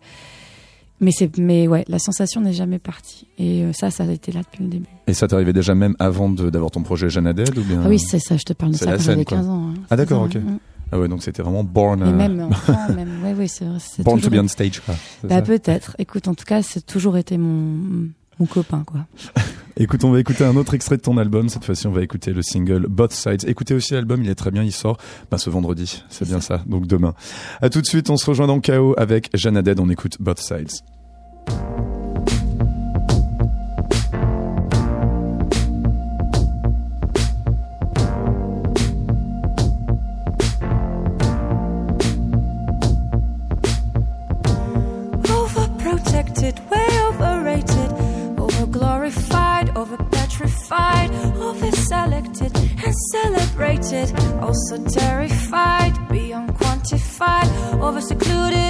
mais 1.02 1.12
c'est, 1.12 1.38
mais 1.38 1.68
ouais, 1.68 1.86
la 1.88 2.00
sensation 2.00 2.42
n'est 2.42 2.54
jamais 2.54 2.80
partie. 2.80 3.28
Et 3.38 3.64
euh, 3.64 3.74
ça, 3.74 3.90
ça 3.92 4.04
a 4.04 4.12
été 4.12 4.32
là 4.32 4.42
depuis 4.42 4.64
le 4.64 4.70
début. 4.70 4.86
Et 5.08 5.14
ça 5.14 5.28
t'arrivait 5.28 5.54
déjà 5.54 5.76
même 5.76 5.96
avant 6.00 6.30
de- 6.30 6.50
d'avoir 6.50 6.72
ton 6.72 6.84
projet 6.84 7.10
Jeanne 7.10 7.28
Adèle 7.28 7.58
ou 7.58 7.64
bien? 7.64 7.82
Ah 7.86 7.90
oui, 7.90 8.00
c'est 8.00 8.20
ça, 8.20 8.38
je 8.38 8.44
te 8.44 8.54
parle 8.54 8.74
de 8.74 8.78
ça 8.78 8.86
quand 8.98 9.02
j'avais 9.02 9.26
quoi. 9.26 9.38
15 9.38 9.50
ans. 9.50 9.70
hein. 9.70 9.74
Ah, 9.90 9.96
d'accord, 9.96 10.24
ok. 10.24 10.36
hein. 10.36 10.60
Ah 10.92 11.00
ouais, 11.00 11.08
donc 11.08 11.22
c'était 11.22 11.44
vraiment 11.44 11.64
born, 11.64 12.02
Et 12.02 12.06
euh, 12.06 12.12
même 12.12 12.40
enfant, 12.50 12.94
même, 12.96 13.24
ouais, 13.24 13.34
ouais, 13.36 13.48
c'est 13.48 13.66
c'est 13.80 14.02
born 14.04 14.20
to 14.20 14.30
be 14.32 14.36
on 14.44 14.48
stage 14.48 14.80
quoi. 14.82 14.96
Bah 15.24 15.42
peut-être. 15.44 15.96
Écoute, 16.00 16.28
en 16.28 16.34
tout 16.34 16.46
cas, 16.46 16.64
c'est 16.64 16.84
toujours 16.86 17.16
été 17.18 17.38
mon 17.38 18.08
mon 18.40 18.46
copain, 18.46 18.84
quoi. 18.86 19.06
Écoute, 19.78 20.04
on 20.04 20.12
va 20.12 20.20
écouter 20.20 20.44
un 20.44 20.58
autre 20.58 20.74
extrait 20.74 20.98
de 20.98 21.02
ton 21.02 21.18
album. 21.18 21.48
Cette 21.48 21.64
fois-ci, 21.64 21.88
on 21.88 21.92
va 21.92 22.02
écouter 22.04 22.34
le 22.34 22.42
single 22.42 22.88
Both 22.90 23.14
Sides. 23.14 23.46
Écoutez 23.48 23.74
aussi 23.74 23.94
l'album, 23.94 24.22
il 24.22 24.30
est 24.30 24.36
très 24.36 24.52
bien, 24.52 24.62
il 24.62 24.74
sort 24.74 24.98
bah, 25.32 25.38
ce 25.38 25.50
vendredi. 25.50 26.04
C'est 26.10 26.28
bien 26.28 26.42
ça, 26.42 26.64
donc 26.66 26.86
demain. 26.86 27.14
À 27.62 27.70
tout 27.70 27.80
de 27.80 27.86
suite, 27.86 28.10
on 28.10 28.18
se 28.18 28.26
rejoint 28.26 28.48
dans 28.48 28.60
KO 28.60 28.94
avec 28.98 29.30
Jeanne 29.34 29.56
Aded. 29.56 29.80
On 29.80 29.90
écoute 29.90 30.18
Both 30.20 30.40
Sides. 30.40 30.82
Also 54.50 54.84
terrified, 54.84 55.94
beyond 56.10 56.50
quantified, 56.56 57.48
over 57.84 58.02
secluded 58.02 58.69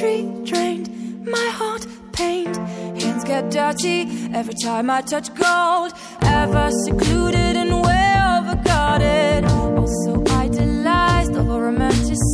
History 0.00 0.22
drained, 0.44 1.26
my 1.26 1.48
heart 1.52 1.86
pained. 2.12 2.56
Hands 2.56 3.22
get 3.22 3.50
dirty 3.50 4.08
every 4.32 4.54
time 4.54 4.88
I 4.88 5.02
touch 5.02 5.28
gold. 5.34 5.92
Ever 6.22 6.70
secluded 6.86 7.54
and 7.62 7.82
way 7.82 8.14
overguarded. 8.34 9.44
Also 9.76 10.24
idolized, 10.36 11.34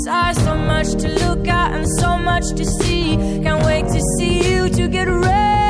sides, 0.05 0.39
so 0.45 0.55
much 0.55 0.93
to 1.03 1.09
look 1.09 1.49
at 1.49 1.73
and 1.73 1.89
so 1.99 2.17
much 2.17 2.45
to 2.55 2.65
see. 2.65 3.17
Can't 3.43 3.65
wait 3.67 3.87
to 3.87 4.01
see 4.17 4.49
you 4.49 4.69
to 4.69 4.87
get 4.87 5.09
rid 5.09 5.66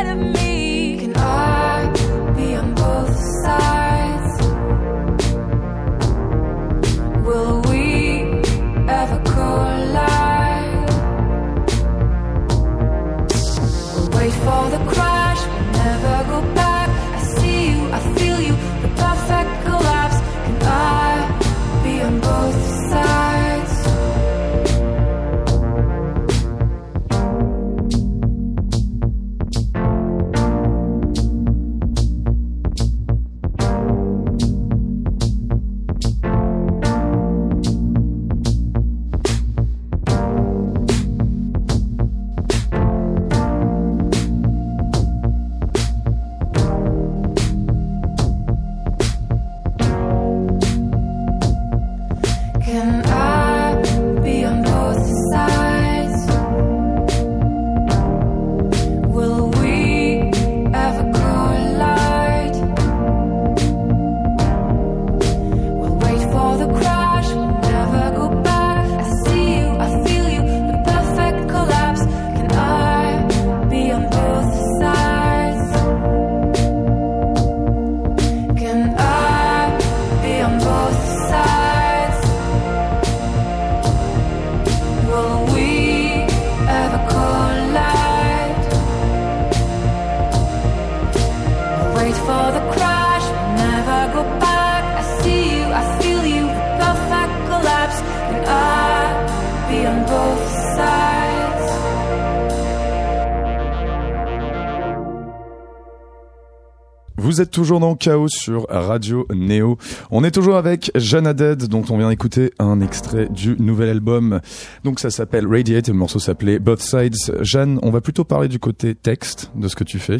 Vous 107.36 107.42
êtes 107.42 107.50
toujours 107.50 107.80
dans 107.80 107.94
Chaos 107.96 108.28
sur 108.28 108.66
Radio 108.70 109.26
Néo. 109.30 109.76
On 110.10 110.24
est 110.24 110.30
toujours 110.30 110.56
avec 110.56 110.90
Jeanne 110.94 111.30
Dead, 111.34 111.64
dont 111.66 111.84
on 111.90 111.98
vient 111.98 112.08
d'écouter 112.08 112.50
un 112.58 112.80
extrait 112.80 113.28
du 113.28 113.56
nouvel 113.58 113.90
album. 113.90 114.40
Donc 114.84 115.00
ça 115.00 115.10
s'appelle 115.10 115.46
Radiate 115.46 115.86
et 115.86 115.92
le 115.92 115.98
morceau 115.98 116.18
s'appelait 116.18 116.58
Both 116.58 116.80
Sides. 116.80 117.34
Jeanne, 117.42 117.78
on 117.82 117.90
va 117.90 118.00
plutôt 118.00 118.24
parler 118.24 118.48
du 118.48 118.58
côté 118.58 118.94
texte 118.94 119.50
de 119.54 119.68
ce 119.68 119.76
que 119.76 119.84
tu 119.84 119.98
fais. 119.98 120.16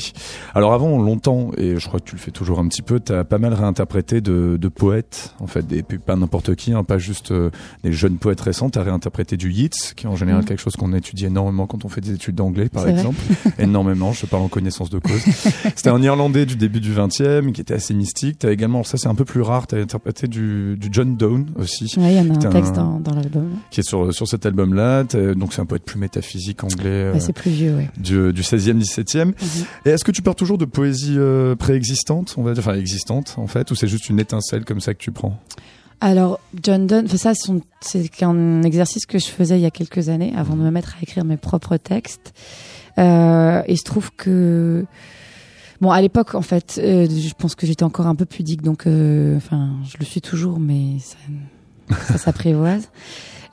Alors 0.54 0.74
avant, 0.74 0.98
longtemps, 0.98 1.52
et 1.56 1.78
je 1.78 1.88
crois 1.88 2.00
que 2.00 2.04
tu 2.04 2.16
le 2.16 2.20
fais 2.20 2.32
toujours 2.32 2.58
un 2.58 2.68
petit 2.68 2.82
peu, 2.82 3.00
t'as 3.00 3.24
pas 3.24 3.38
mal 3.38 3.54
réinterprété 3.54 4.20
de, 4.20 4.58
de 4.60 4.68
poètes, 4.68 5.34
en 5.40 5.46
fait, 5.46 5.66
des, 5.66 5.82
pas 5.82 6.16
n'importe 6.16 6.54
qui, 6.54 6.74
hein, 6.74 6.84
pas 6.84 6.98
juste 6.98 7.30
euh, 7.32 7.48
des 7.82 7.94
jeunes 7.94 8.18
poètes 8.18 8.42
récents. 8.42 8.68
T'as 8.68 8.82
réinterprété 8.82 9.38
du 9.38 9.50
Yeats, 9.50 9.94
qui 9.96 10.04
est 10.04 10.10
en 10.10 10.16
général 10.16 10.42
Mhm. 10.42 10.48
quelque 10.48 10.60
chose 10.60 10.76
qu'on 10.76 10.92
étudie 10.92 11.24
énormément 11.24 11.66
quand 11.66 11.86
on 11.86 11.88
fait 11.88 12.02
des 12.02 12.12
études 12.12 12.34
d'anglais, 12.34 12.68
par 12.68 12.86
exemple. 12.86 13.16
énormément, 13.58 14.12
je 14.12 14.26
parle 14.26 14.42
en 14.42 14.48
connaissance 14.48 14.90
de 14.90 14.98
cause. 14.98 15.22
C'était 15.74 15.88
un 15.88 16.02
Irlandais 16.02 16.44
du 16.44 16.56
début 16.56 16.80
du 16.80 16.92
20e 17.06 17.52
qui 17.52 17.60
était 17.60 17.74
assez 17.74 17.94
mystique. 17.94 18.38
T'as 18.40 18.50
également, 18.50 18.82
ça 18.84 18.96
c'est 18.98 19.08
un 19.08 19.14
peu 19.14 19.24
plus 19.24 19.40
rare, 19.42 19.66
t'as 19.66 19.80
interprété 19.80 20.28
du, 20.28 20.76
du 20.78 20.88
John 20.90 21.16
Donne 21.16 21.52
aussi, 21.56 21.92
Ouais, 21.98 22.14
il 22.14 22.16
y 22.16 22.20
en 22.20 22.30
a 22.34 22.46
un 22.46 22.50
texte 22.50 22.74
dans, 22.74 23.00
dans 23.00 23.14
l'album. 23.14 23.50
qui 23.70 23.80
est 23.80 23.88
sur, 23.88 24.12
sur 24.14 24.26
cet 24.28 24.46
album-là. 24.46 25.04
Donc 25.04 25.52
c'est 25.52 25.60
un 25.60 25.66
poète 25.66 25.84
plus 25.84 25.98
métaphysique 25.98 26.64
anglais 26.64 26.88
euh, 26.90 27.12
Ouais, 27.14 27.20
c'est 27.20 27.32
plus 27.32 27.50
vieux, 27.50 27.74
ouais. 27.76 27.88
du, 27.96 28.32
du 28.32 28.42
16e, 28.42 28.78
17e. 28.80 29.24
Mhm. 29.26 29.34
Et 29.84 29.90
est-ce 29.90 30.04
que 30.04 30.12
tu 30.12 30.22
pars 30.22 30.34
toujours 30.34 30.58
de 30.58 30.64
poésie 30.64 31.16
euh, 31.16 31.54
préexistante, 31.56 32.34
on 32.36 32.42
va 32.42 32.52
dire, 32.52 32.62
enfin 32.66 32.78
existante 32.78 33.34
en 33.36 33.46
fait, 33.46 33.70
ou 33.70 33.74
c'est 33.74 33.88
juste 33.88 34.08
une 34.08 34.18
étincelle 34.20 34.64
comme 34.64 34.80
ça 34.80 34.94
que 34.94 34.98
tu 34.98 35.12
prends? 35.12 35.38
Alors, 36.02 36.40
John 36.62 36.86
Donne, 36.86 37.08
ça, 37.08 37.32
c'est 37.80 38.22
un 38.22 38.62
exercice 38.62 39.06
que 39.06 39.18
je 39.18 39.26
faisais 39.28 39.58
il 39.58 39.62
y 39.62 39.66
a 39.66 39.70
quelques 39.70 40.10
années 40.10 40.34
avant 40.36 40.54
de 40.54 40.60
me 40.60 40.70
mettre 40.70 40.96
à 40.98 41.02
écrire 41.02 41.24
mes 41.24 41.38
propres 41.38 41.78
textes. 41.78 42.34
Euh, 42.98 43.62
et 43.66 43.72
il 43.72 43.78
se 43.78 43.84
trouve 43.84 44.10
que, 44.14 44.84
bon, 45.80 45.90
à 45.90 46.00
l'époque, 46.00 46.34
en 46.34 46.42
fait, 46.42 46.80
euh, 46.82 47.06
je 47.08 47.34
pense 47.34 47.54
que 47.54 47.66
j'étais 47.66 47.82
encore 47.84 48.06
un 48.06 48.14
peu 48.14 48.24
pudique, 48.26 48.62
donc, 48.62 48.86
euh, 48.86 49.36
enfin, 49.36 49.70
je 49.88 49.96
le 49.98 50.04
suis 50.04 50.20
toujours, 50.20 50.58
mais 50.60 50.98
ça, 51.00 51.16
ça 52.12 52.18
s'apprivoise. 52.18 52.88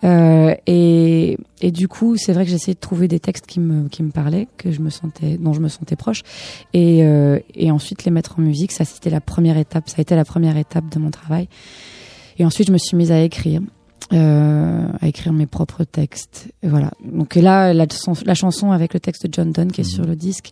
Euh, 0.06 0.54
et, 0.68 1.38
et 1.62 1.72
du 1.72 1.88
coup, 1.88 2.18
c'est 2.18 2.34
vrai 2.34 2.44
que 2.44 2.52
j'essayais 2.52 2.74
de 2.74 2.80
trouver 2.82 3.08
des 3.08 3.22
textes 3.22 3.46
qui 3.48 3.62
me, 3.62 3.88
qui 3.88 4.04
me 4.04 4.12
parlaient, 4.12 4.50
que 4.58 4.70
je 4.70 4.82
me 4.82 4.90
sentais, 4.90 5.38
dont 5.38 5.54
je 5.54 5.62
me 5.62 5.70
sentais 5.70 5.96
proche, 5.96 6.24
et, 6.74 7.06
euh, 7.06 7.40
et 7.56 7.72
ensuite 7.72 8.04
les 8.04 8.12
mettre 8.12 8.38
en 8.38 8.42
musique. 8.42 8.74
Ça, 8.74 8.84
c'était 8.84 9.10
la 9.10 9.22
première 9.22 9.56
étape. 9.58 9.88
Ça 9.88 9.96
a 10.00 10.02
été 10.02 10.14
la 10.18 10.26
première 10.26 10.58
étape 10.58 10.90
de 10.94 11.00
mon 11.00 11.10
travail. 11.10 11.48
Et 12.38 12.44
ensuite, 12.44 12.68
je 12.68 12.74
me 12.74 12.78
suis 12.78 12.98
mise 12.98 13.14
à 13.14 13.22
écrire, 13.22 13.62
euh, 14.12 14.86
à 15.00 15.08
écrire 15.08 15.32
mes 15.32 15.46
propres 15.46 15.86
textes. 15.86 16.50
Et 16.64 16.68
voilà. 16.68 16.92
Donc 17.06 17.36
là, 17.36 17.74
la, 17.74 17.86
chanson- 17.88 18.26
la 18.26 18.36
chanson 18.36 18.74
avec 18.74 18.94
le 18.94 19.00
texte 19.00 19.26
de 19.28 19.34
John 19.34 19.54
Donne 19.54 19.72
qui 19.72 19.80
est 19.80 19.86
Mhm. 19.86 19.90
sur 19.90 20.06
le 20.06 20.18
disque, 20.18 20.50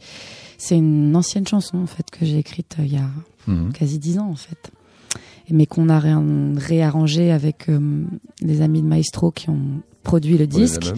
c'est 0.64 0.78
une 0.78 1.16
ancienne 1.16 1.48
chanson 1.48 1.78
en 1.80 1.88
fait 1.88 2.06
que 2.12 2.26
j'ai 2.26 2.38
écrite 2.38 2.76
euh, 2.80 2.86
il 2.86 2.94
y 2.94 2.98
a 2.98 3.10
Mhm. 3.48 3.74
quasi 3.74 3.98
dix 3.98 4.20
ans 4.20 4.30
en 4.30 4.36
fait, 4.36 4.72
mais 5.50 5.66
qu'on 5.66 5.90
a 5.90 6.00
ré 6.00 6.14
réarrangé 6.58 7.32
avec 7.32 7.70
euh, 7.70 8.04
les 8.42 8.62
amis 8.62 8.84
de 8.84 8.88
Maestro 8.88 9.32
qui 9.32 9.50
ont 9.50 9.82
produit 10.04 10.38
le 10.38 10.46
disque 10.48 10.92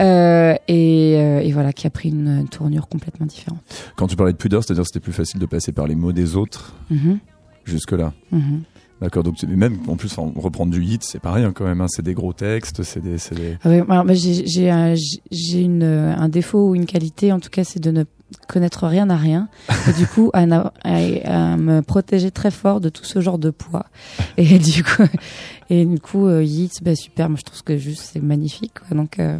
euh, 0.00 0.54
et, 0.68 1.14
euh, 1.16 1.40
et 1.40 1.52
voilà 1.52 1.72
qui 1.72 1.86
a 1.86 1.90
pris 1.90 2.10
une 2.10 2.46
tournure 2.48 2.88
complètement 2.88 3.26
différente. 3.26 3.58
Quand 3.96 4.06
tu 4.06 4.14
parlais 4.16 4.32
de 4.32 4.38
pudeur, 4.38 4.62
c'est-à-dire 4.62 4.82
que 4.84 4.88
c'était 4.88 5.00
plus 5.00 5.12
facile 5.12 5.40
de 5.40 5.46
passer 5.46 5.72
par 5.72 5.86
les 5.88 5.94
mots 5.96 6.12
des 6.12 6.36
autres 6.36 6.74
Mhm, 6.90 7.18
jusque-là. 7.64 8.12
mhm. 8.32 8.62
D'accord, 9.00 9.24
donc 9.24 9.42
même 9.42 9.76
en 9.88 9.96
plus, 9.96 10.16
enfin, 10.16 10.32
reprendre 10.40 10.72
du 10.72 10.82
hit, 10.82 11.02
c'est 11.02 11.18
pas 11.18 11.32
rien 11.32 11.52
quand 11.52 11.64
même. 11.64 11.80
Hein, 11.80 11.88
c'est 11.88 12.02
des 12.04 12.14
gros 12.14 12.32
textes, 12.32 12.84
c'est 12.84 13.00
des, 13.02 13.16
des... 13.34 13.58
Ah 13.64 14.04
ouais, 14.04 14.14
j'ai 14.14 14.70
un, 14.70 14.94
un 16.16 16.28
défaut 16.28 16.68
ou 16.70 16.74
une 16.76 16.86
qualité, 16.86 17.32
en 17.32 17.40
tout 17.40 17.50
cas, 17.50 17.64
c'est 17.64 17.80
de 17.80 17.90
ne 17.90 18.04
connaître 18.48 18.86
rien 18.86 19.08
à 19.10 19.16
rien. 19.16 19.48
Et 19.88 19.92
du 19.92 20.06
coup, 20.06 20.30
à, 20.32 20.46
na- 20.46 20.72
à- 20.82 21.52
à 21.52 21.56
me 21.56 21.80
protéger 21.82 22.30
très 22.30 22.50
fort 22.50 22.80
de 22.80 22.88
tout 22.88 23.04
ce 23.04 23.20
genre 23.20 23.38
de 23.38 23.50
poids. 23.50 23.86
Et 24.36 24.58
du 24.58 24.82
coup, 24.84 25.04
et 25.70 25.84
du 25.84 26.00
coup, 26.00 26.26
euh, 26.26 26.42
Yeats, 26.42 26.80
bah, 26.82 26.96
super. 26.96 27.28
Moi, 27.28 27.38
je 27.38 27.44
trouve 27.44 27.62
que 27.62 27.76
juste 27.78 28.02
c'est 28.12 28.22
magnifique. 28.22 28.72
Quoi. 28.86 28.96
Donc, 28.96 29.18
euh, 29.18 29.38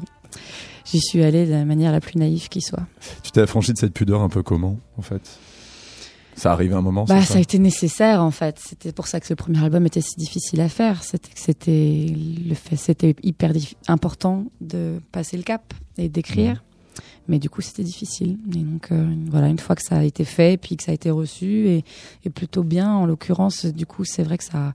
j'y 0.85 1.01
suis 1.01 1.23
allée 1.23 1.47
de 1.47 1.53
la 1.53 1.65
manière 1.65 1.93
la 1.93 2.01
plus 2.01 2.17
naïve 2.19 2.49
qui 2.49 2.61
soit. 2.61 2.83
Tu 3.23 3.31
t'es 3.33 3.41
affranchi 3.41 3.73
de 3.73 3.79
cette 3.79 3.95
pudeur 3.95 4.23
un 4.23 4.29
peu 4.29 4.43
comment, 4.43 4.79
en 4.99 5.03
fait? 5.03 5.23
Ça 6.37 6.51
arrive 6.51 6.75
à 6.75 6.79
un 6.79 6.83
moment, 6.83 7.05
Bah, 7.05 7.23
ça 7.23 7.39
a 7.39 7.41
été 7.41 7.61
nécessaire 7.61 8.21
en 8.21 8.33
fait. 8.33 8.59
C'était 8.59 8.91
pour 8.91 9.07
ça 9.07 9.21
que 9.21 9.27
ce 9.29 9.35
premier 9.35 9.63
album 9.63 9.87
était 9.87 10.01
si 10.01 10.17
difficile 10.17 10.61
à 10.63 10.69
faire. 10.69 11.05
C'était 11.05 11.31
que 11.31 11.39
c'était 11.39 12.07
le 12.49 12.55
fait, 12.57 12.75
c'était 12.75 13.15
hyper 13.23 13.53
important 13.87 14.45
de 14.61 14.99
passer 15.13 15.37
le 15.37 15.45
cap 15.45 15.73
et 15.97 16.09
d'écrire. 16.09 16.65
Mais 17.29 17.39
du 17.39 17.49
coup, 17.49 17.63
c'était 17.63 17.83
difficile. 17.85 18.37
Et 18.55 18.59
donc 18.59 18.93
euh, 18.93 19.07
voilà, 19.31 19.49
une 19.49 19.59
fois 19.59 19.75
que 19.77 19.83
ça 19.83 19.97
a 19.99 20.03
été 20.05 20.25
fait, 20.25 20.57
puis 20.61 20.77
que 20.77 20.83
ça 20.85 20.91
a 20.91 20.95
été 20.95 21.11
reçu 21.11 21.67
et, 21.69 21.85
et 22.25 22.31
plutôt 22.31 22.63
bien, 22.63 22.93
en 22.93 23.07
l'occurrence, 23.07 23.65
du 23.67 23.87
coup, 23.87 24.05
c'est 24.05 24.23
vrai 24.23 24.37
que 24.39 24.45
ça, 24.45 24.75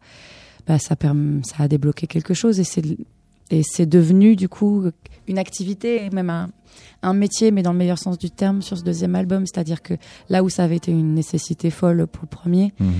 bah, 0.67 0.79
ça, 0.79 0.95
perm- 0.95 1.43
ça 1.43 1.63
a 1.63 1.67
débloqué 1.67 2.07
quelque 2.07 2.33
chose 2.33 2.59
et 2.59 2.63
c'est 2.63 2.83
et 3.51 3.63
c'est 3.63 3.87
devenu 3.87 4.35
du 4.35 4.47
coup 4.47 4.83
une 5.27 5.39
activité 5.39 6.07
même 6.11 6.29
un, 6.29 6.51
un 7.01 7.13
métier, 7.13 7.49
mais 7.49 7.63
dans 7.63 7.71
le 7.71 7.79
meilleur 7.79 7.97
sens 7.97 8.19
du 8.19 8.29
terme, 8.29 8.61
sur 8.61 8.77
ce 8.77 8.83
deuxième 8.83 9.15
album. 9.15 9.45
C'est-à-dire 9.47 9.81
que 9.81 9.95
là 10.29 10.43
où 10.43 10.49
ça 10.49 10.63
avait 10.65 10.75
été 10.75 10.91
une 10.91 11.15
nécessité 11.15 11.71
folle 11.71 12.05
pour 12.05 12.23
le 12.23 12.27
premier, 12.29 12.73
Mhm, 12.79 12.93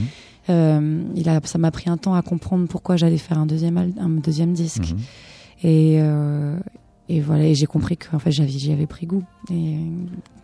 euh, 0.50 1.04
il 1.16 1.30
a, 1.30 1.40
ça 1.44 1.60
m'a 1.60 1.70
pris 1.70 1.90
un 1.90 1.98
temps 1.98 2.16
à 2.16 2.24
comprendre 2.24 2.68
pourquoi 2.68 2.98
j'allais 2.98 3.20
faire 3.20 3.38
un 3.38 3.46
deuxième, 3.46 3.78
un 3.78 4.10
deuxième 4.10 4.54
disque. 4.54 4.92
mhm. 4.92 4.98
Et, 5.64 5.98
euh, 6.02 6.58
et 7.10 7.22
voilà, 7.22 7.46
et 7.46 7.56
j'ai 7.56 7.66
compris 7.66 7.98
que 7.98 8.16
en 8.16 8.20
fait 8.20 8.32
j'avais 8.32 8.50
j'y 8.50 8.72
avais 8.72 8.86
pris 8.86 9.08
goût. 9.08 9.24
Et, 9.50 9.78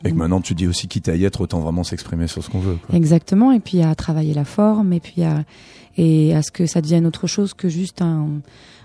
Et 0.04 0.10
que 0.10 0.16
maintenant, 0.16 0.42
tu 0.42 0.56
dis 0.56 0.68
aussi 0.68 0.88
quitte 0.88 1.08
à 1.08 1.16
y 1.16 1.24
être, 1.24 1.42
autant 1.42 1.60
vraiment 1.60 1.84
s'exprimer 1.84 2.26
sur 2.28 2.44
ce 2.44 2.50
qu'on 2.50 2.60
veut. 2.60 2.78
quoi. 2.86 2.96
Exactement, 2.96 3.52
et 3.52 3.60
puis 3.60 3.82
à 3.84 3.94
travailler 3.94 4.34
la 4.34 4.46
forme, 4.46 4.92
et 4.92 5.00
puis 5.00 5.24
à, 5.24 5.44
et 5.96 6.34
à 6.36 6.42
ce 6.42 6.52
que 6.52 6.66
ça 6.66 6.82
devienne 6.82 7.06
autre 7.06 7.28
chose 7.28 7.54
que 7.54 7.70
juste 7.70 8.02
un, 8.02 8.42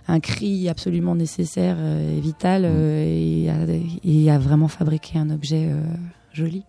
un 0.09 0.21
cri 0.21 0.69
absolument 0.69 1.15
nécessaire 1.15 1.77
euh, 1.79 2.19
et 2.19 2.21
vital, 2.21 2.63
euh, 2.67 3.05
et, 3.07 3.49
à, 3.51 3.57
et 4.05 4.31
à 4.31 4.39
vraiment 4.39 4.69
fabriquer 4.69 5.19
un 5.19 5.31
objet 5.31 5.69
euh, 5.71 5.83
joli. 6.33 6.65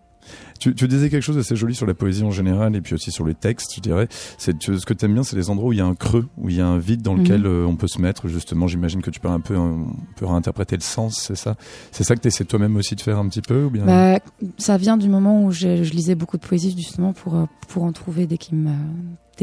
Tu, 0.62 0.72
tu 0.76 0.86
disais 0.86 1.10
quelque 1.10 1.24
chose 1.24 1.34
d'assez 1.34 1.56
joli 1.56 1.74
sur 1.74 1.86
la 1.86 1.94
poésie 1.94 2.22
en 2.22 2.30
général 2.30 2.76
et 2.76 2.80
puis 2.80 2.94
aussi 2.94 3.10
sur 3.10 3.24
les 3.26 3.34
textes, 3.34 3.72
je 3.74 3.80
dirais. 3.80 4.06
C'est 4.38 4.54
ce 4.62 4.86
que 4.86 4.94
tu 4.94 5.04
aimes 5.04 5.14
bien, 5.14 5.24
c'est 5.24 5.34
les 5.34 5.50
endroits 5.50 5.70
où 5.70 5.72
il 5.72 5.78
y 5.80 5.82
a 5.82 5.84
un 5.86 5.96
creux, 5.96 6.28
où 6.38 6.50
il 6.50 6.54
y 6.56 6.60
a 6.60 6.66
un 6.68 6.78
vide 6.78 7.02
dans 7.02 7.14
Mhm. 7.14 7.22
lequel 7.22 7.46
euh, 7.46 7.66
on 7.66 7.74
peut 7.74 7.88
se 7.88 8.00
mettre. 8.00 8.28
Justement, 8.28 8.68
j'imagine 8.68 9.02
que 9.02 9.10
tu 9.10 9.18
peux 9.18 9.26
un 9.26 9.40
peu, 9.40 9.54
euh, 9.54 9.58
on 9.58 9.86
peut 10.14 10.24
réinterpréter 10.26 10.76
le 10.76 10.82
sens, 10.82 11.16
c'est 11.26 11.34
ça? 11.34 11.56
C'est 11.90 12.04
ça 12.04 12.14
que 12.14 12.20
tu 12.20 12.28
essaies 12.28 12.44
toi-même 12.44 12.76
aussi 12.76 12.94
de 12.94 13.00
faire 13.00 13.18
un 13.18 13.28
petit 13.28 13.42
peu, 13.42 13.64
ou 13.64 13.70
bien? 13.70 13.84
Bah, 13.86 14.20
ça 14.56 14.76
vient 14.76 14.96
du 14.96 15.08
moment 15.08 15.44
où 15.44 15.50
je, 15.50 15.82
je 15.82 15.92
lisais 15.92 16.14
beaucoup 16.14 16.36
de 16.36 16.46
poésie 16.46 16.72
justement 16.78 17.12
pour 17.12 17.34
euh, 17.34 17.46
pour 17.66 17.82
en 17.82 17.90
trouver 17.90 18.28
des 18.28 18.38
qui 18.38 18.54
me 18.54 18.70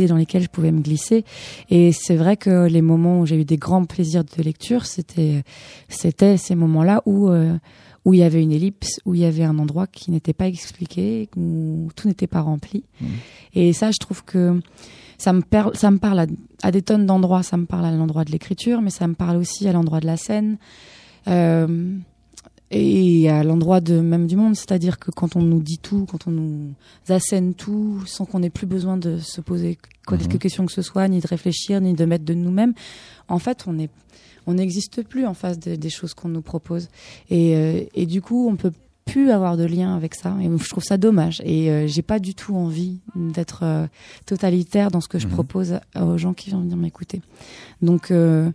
dans 0.08 0.15
lesquels 0.15 0.43
je 0.43 0.47
pouvais 0.47 0.71
me 0.71 0.79
glisser 0.79 1.25
et 1.69 1.91
c'est 1.91 2.15
vrai 2.15 2.38
que 2.38 2.67
les 2.67 2.82
moments 2.82 3.19
où 3.19 3.25
j'ai 3.25 3.36
eu 3.36 3.43
des 3.43 3.58
grands 3.58 3.84
plaisirs 3.84 4.23
de 4.23 4.41
lecture 4.41 4.86
c'était 4.86 5.43
c'était 5.89 6.38
ces 6.38 6.55
moments-là 6.55 7.01
où 7.05 7.27
euh, 7.29 7.58
où 8.10 8.13
il 8.13 8.19
y 8.19 8.24
avait 8.24 8.41
une 8.41 8.52
ellipse 8.52 9.00
où 9.06 9.13
il 9.15 9.22
y 9.22 9.26
avait 9.26 9.43
un 9.43 9.58
endroit 9.60 9.88
qui 9.88 10.12
n'était 10.12 10.34
pas 10.34 10.48
expliqué 10.48 11.30
où 11.38 11.89
tout 11.95 12.08
n'était 12.08 12.28
pas 12.28 12.41
rempli 12.41 12.84
Mhm. 13.02 13.08
et 13.56 13.74
ça 13.74 13.91
je 13.91 13.98
trouve 14.00 14.24
que 14.26 14.60
ça 15.17 15.34
me, 15.34 15.41
per- 15.41 15.72
ça 15.76 15.91
me 15.91 15.98
parle 15.98 16.19
à, 16.19 16.26
à 16.63 16.72
des 16.72 16.82
tonnes 16.82 17.06
d'endroits. 17.06 17.43
Ça 17.43 17.58
me 17.58 17.65
parle 17.65 17.84
à 17.86 17.91
l'endroit 17.91 18.24
de 18.24 18.32
l'écriture, 18.32 18.82
mais 18.82 18.89
ça 18.89 19.06
me 19.06 19.15
parle 19.15 19.36
aussi 19.36 19.67
à 19.67 19.74
l'endroit 19.74 20.00
de 20.00 20.06
la 20.06 20.15
scène. 20.15 20.58
Euh, 21.28 21.98
et 22.72 23.30
à 23.30 23.43
l'endroit 23.43 23.82
de 23.82 24.00
même 24.00 24.28
du 24.28 24.36
monde, 24.38 24.56
c'est-à-dire 24.56 25.00
que 25.00 25.10
quand 25.12 25.36
on 25.36 25.41
nous 25.41 25.62
dit 25.62 25.80
tout, 25.80 26.06
quand 26.10 26.28
on 26.28 26.32
nous 26.32 26.74
assène 27.10 27.54
tout, 27.56 28.02
sans 28.06 28.26
qu'on 28.26 28.43
ait 28.43 28.52
plus 28.52 28.67
besoin 28.67 28.95
de 28.95 29.17
se 29.17 29.41
poser 29.41 29.78
quelque 30.08 30.34
Mhm. 30.34 30.39
question 30.39 30.65
que 30.67 30.72
ce 30.72 30.84
soit, 30.84 31.08
ni 31.08 31.19
de 31.19 31.28
réfléchir, 31.28 31.82
ni 31.82 31.93
de 31.93 32.06
mettre 32.06 32.24
de 32.26 32.34
nous-mêmes, 32.36 32.74
en 33.28 33.39
fait, 33.39 33.65
on 33.67 33.78
est, 33.80 33.89
on 34.49 34.55
n'existe 34.55 35.03
plus 35.03 35.25
en 35.25 35.33
face 35.33 35.59
de- 35.59 35.75
des 35.75 35.89
choses 35.89 36.13
qu'on 36.13 36.29
nous 36.29 36.41
propose. 36.41 36.88
Et, 37.29 37.55
euh, 37.55 37.81
et 37.93 38.05
du 38.05 38.21
coup, 38.21 38.47
on 38.49 38.55
peut 38.55 38.71
plus 39.05 39.31
avoir 39.31 39.57
de 39.57 39.63
lien 39.65 39.95
avec 39.95 40.13
ça. 40.15 40.35
Et 40.41 40.45
je 40.55 40.69
trouve 40.69 40.83
ça 40.83 40.97
dommage. 40.97 41.41
Et 41.43 41.71
euh, 41.71 41.88
j'ai 41.88 42.03
pas 42.03 42.19
du 42.19 42.35
tout 42.35 42.55
envie 42.55 42.99
d'être 43.15 43.62
euh, 43.63 43.88
totalitaire 44.25 44.91
dans 44.91 45.01
ce 45.01 45.07
que 45.07 45.17
je 45.19 45.27
Mhm. 45.27 45.33
propose 45.33 45.79
aux 45.99 46.17
gens 46.17 46.33
qui 46.33 46.49
viennent 46.49 46.62
venir 46.63 46.77
m'écouter. 46.77 47.21
Donc, 47.81 48.12
euh, 48.12 48.51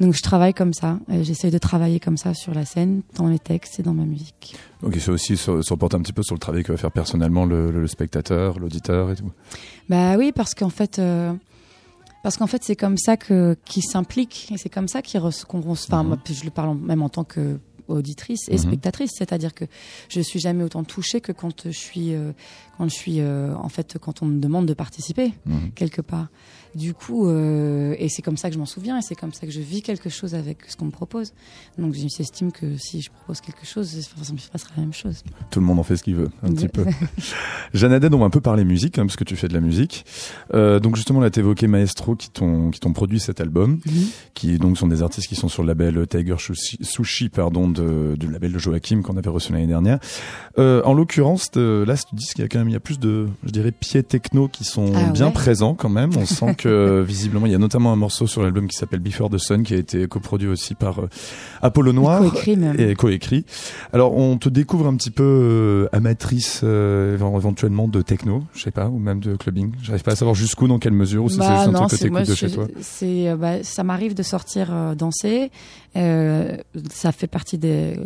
donc 0.00 0.12
je 0.14 0.22
travaille 0.22 0.52
comme 0.52 0.74
ça. 0.74 0.98
J'essaie 1.22 1.50
de 1.50 1.56
travailler 1.58 1.98
comme 2.00 2.18
ça 2.18 2.34
sur 2.34 2.52
la 2.52 2.66
scène, 2.66 3.00
dans 3.14 3.24
mes 3.28 3.38
textes 3.38 3.80
et 3.80 3.82
dans 3.82 3.94
ma 3.94 4.04
musique. 4.04 4.54
Donc 4.82 4.94
c'est 4.98 5.10
aussi 5.10 5.38
se, 5.38 5.50
reporter 5.70 5.96
un 5.96 6.02
petit 6.02 6.12
peu 6.12 6.22
sur 6.22 6.34
le 6.34 6.40
travail 6.40 6.62
que 6.62 6.72
va 6.72 6.76
faire 6.78 6.92
personnellement 6.92 7.46
le, 7.46 7.70
le 7.70 7.86
spectateur, 7.86 8.58
l'auditeur 8.58 9.10
et 9.10 9.16
tout. 9.16 9.30
Bah 9.88 10.16
oui, 10.18 10.32
parce 10.32 10.54
qu'en 10.54 10.68
fait, 10.68 11.00
parce 12.26 12.38
qu'en 12.38 12.48
fait, 12.48 12.64
c'est 12.64 12.74
comme 12.74 12.98
ça 12.98 13.16
que 13.16 13.56
qui 13.64 13.82
s'implique 13.82 14.48
et 14.52 14.58
c'est 14.58 14.68
comme 14.68 14.88
ça 14.88 15.00
qu'il 15.00 15.20
re- 15.20 15.44
qu'on, 15.44 15.62
enfin, 15.70 16.02
moi, 16.02 16.18
je 16.28 16.42
le 16.42 16.50
parle 16.50 16.76
même 16.76 17.00
en 17.02 17.08
tant 17.08 17.22
que 17.22 17.60
auditrice 17.86 18.48
et 18.48 18.54
Mhm. 18.54 18.58
spectatrice, 18.58 19.12
c'est-à-dire 19.16 19.54
que 19.54 19.64
je 20.08 20.20
suis 20.20 20.40
jamais 20.40 20.64
autant 20.64 20.82
touchée 20.82 21.20
que 21.20 21.30
quand 21.30 21.68
je 21.68 21.70
suis, 21.70 22.14
euh, 22.16 22.32
quand 22.78 22.88
je 22.88 22.94
suis, 22.96 23.20
euh, 23.20 23.54
en 23.54 23.68
fait, 23.68 23.96
quand 24.00 24.22
on 24.22 24.26
me 24.26 24.40
demande 24.40 24.66
de 24.66 24.74
participer 24.74 25.34
Mhm. 25.46 25.70
quelque 25.76 26.00
part. 26.02 26.26
Du 26.76 26.92
coup, 26.92 27.26
euh, 27.28 27.94
et 27.98 28.08
c'est 28.10 28.20
comme 28.22 28.36
ça 28.36 28.48
que 28.48 28.54
je 28.54 28.58
m'en 28.58 28.66
souviens 28.66 28.98
et 28.98 29.02
c'est 29.02 29.14
comme 29.14 29.32
ça 29.32 29.46
que 29.46 29.52
je 29.52 29.60
vis 29.60 29.80
quelque 29.80 30.10
chose 30.10 30.34
avec 30.34 30.58
ce 30.68 30.76
qu'on 30.76 30.84
me 30.84 30.90
propose. 30.90 31.32
Donc 31.78 31.94
j'estime 31.94 32.52
que 32.52 32.76
si 32.76 33.00
je 33.00 33.10
propose 33.10 33.40
quelque 33.40 33.64
chose, 33.64 33.88
ça 33.88 34.02
se 34.24 34.50
passera 34.50 34.70
la 34.76 34.82
même 34.82 34.92
chose. 34.92 35.22
Tout 35.50 35.60
le 35.60 35.66
monde 35.66 35.78
en 35.78 35.82
fait 35.82 35.96
ce 35.96 36.02
qu'il 36.02 36.16
veut, 36.16 36.28
un 36.42 36.52
petit 36.52 36.68
peu. 36.68 36.84
Haddad, 37.82 38.12
on 38.12 38.18
va 38.18 38.26
un 38.26 38.30
peu 38.30 38.40
parler 38.42 38.64
musique, 38.64 38.98
hein, 38.98 39.06
parce 39.06 39.16
que 39.16 39.24
tu 39.24 39.36
fais 39.36 39.48
de 39.48 39.54
la 39.54 39.60
musique. 39.60 40.04
Euh, 40.54 40.78
donc 40.80 40.96
justement, 40.96 41.20
là, 41.20 41.30
t'évoquais 41.30 41.66
Maestro 41.66 42.14
qui 42.14 42.28
t'ont 42.30 42.70
qui 42.70 42.80
t'ont 42.80 42.92
produit 42.92 43.20
cet 43.20 43.40
album, 43.40 43.78
Mhm. 43.86 44.06
qui 44.34 44.58
donc 44.58 44.76
sont 44.76 44.86
des 44.88 45.02
artistes 45.02 45.28
qui 45.28 45.34
sont 45.36 45.48
sur 45.48 45.62
le 45.62 45.68
label 45.68 46.06
Tiger 46.06 46.36
Sushi, 46.38 47.28
pardon, 47.30 47.68
de, 47.68 48.16
du 48.18 48.30
label 48.30 48.52
de 48.52 48.58
Joachim 48.58 49.00
qu'on 49.02 49.16
avait 49.16 49.30
reçu 49.30 49.52
l'année 49.52 49.66
dernière. 49.66 49.98
Euh, 50.58 50.82
en 50.84 50.92
l'occurrence, 50.92 51.50
là, 51.56 51.96
ce 51.96 52.04
disque, 52.12 52.38
il 52.38 52.42
y 52.42 52.44
a 52.44 52.48
quand 52.48 52.58
même 52.58 52.68
il 52.68 52.72
y 52.72 52.76
a 52.76 52.80
plus 52.80 52.98
de, 52.98 53.28
je 53.44 53.50
dirais, 53.50 53.72
pieds 53.72 54.02
techno 54.02 54.48
qui 54.48 54.64
sont 54.64 54.92
Ah 54.94 55.10
bien 55.10 55.26
ouais. 55.28 55.32
présents 55.32 55.74
quand 55.74 55.88
même. 55.88 56.10
On 56.16 56.26
sent 56.26 56.54
que 56.56 56.65
visiblement, 57.06 57.46
il 57.46 57.52
y 57.52 57.54
a 57.54 57.58
notamment 57.58 57.92
un 57.92 57.96
morceau 57.96 58.26
sur 58.26 58.42
l'album 58.42 58.66
qui 58.68 58.76
s'appelle 58.76 59.00
Before 59.00 59.30
the 59.30 59.38
Sun, 59.38 59.62
qui 59.62 59.74
a 59.74 59.76
été 59.76 60.06
coproduit 60.08 60.48
aussi 60.48 60.74
par 60.74 61.00
euh, 61.00 61.08
Apollo 61.62 61.92
Noir 61.92 62.20
Coécrit 62.20 62.56
même. 62.56 62.78
et 62.78 62.94
coécrit. 62.94 63.44
Alors 63.92 64.16
on 64.16 64.36
te 64.38 64.48
découvre 64.48 64.86
un 64.86 64.96
petit 64.96 65.10
peu 65.10 65.22
euh, 65.24 65.88
amatrice 65.92 66.60
euh, 66.64 67.14
éventuellement 67.14 67.88
de 67.88 68.02
techno, 68.02 68.42
je 68.54 68.62
sais 68.62 68.70
pas, 68.70 68.88
ou 68.88 68.98
même 68.98 69.20
de 69.20 69.36
clubbing. 69.36 69.72
J'arrive 69.82 70.02
pas 70.02 70.12
à 70.12 70.16
savoir 70.16 70.34
jusqu'où, 70.34 70.68
dans 70.68 70.78
quelle 70.78 70.92
mesure, 70.92 71.24
ou 71.24 71.28
si 71.28 71.36
c'est 71.36 71.40
Bah 71.40 71.60
un 71.62 71.72
truc 71.72 71.90
que 71.90 71.96
t'écoutes 71.96 72.28
de 72.28 72.34
chez 72.34 72.50
toi. 72.50 72.66
C'est, 72.80 73.28
euh, 73.28 73.36
bah, 73.36 73.62
ça 73.62 73.84
m'arrive 73.84 74.14
de 74.14 74.22
sortir 74.22 74.68
euh, 74.72 74.94
danser. 74.94 75.50
Euh, 75.96 76.56
ça 76.90 77.12
fait 77.12 77.26
partie 77.26 77.58
des, 77.58 77.98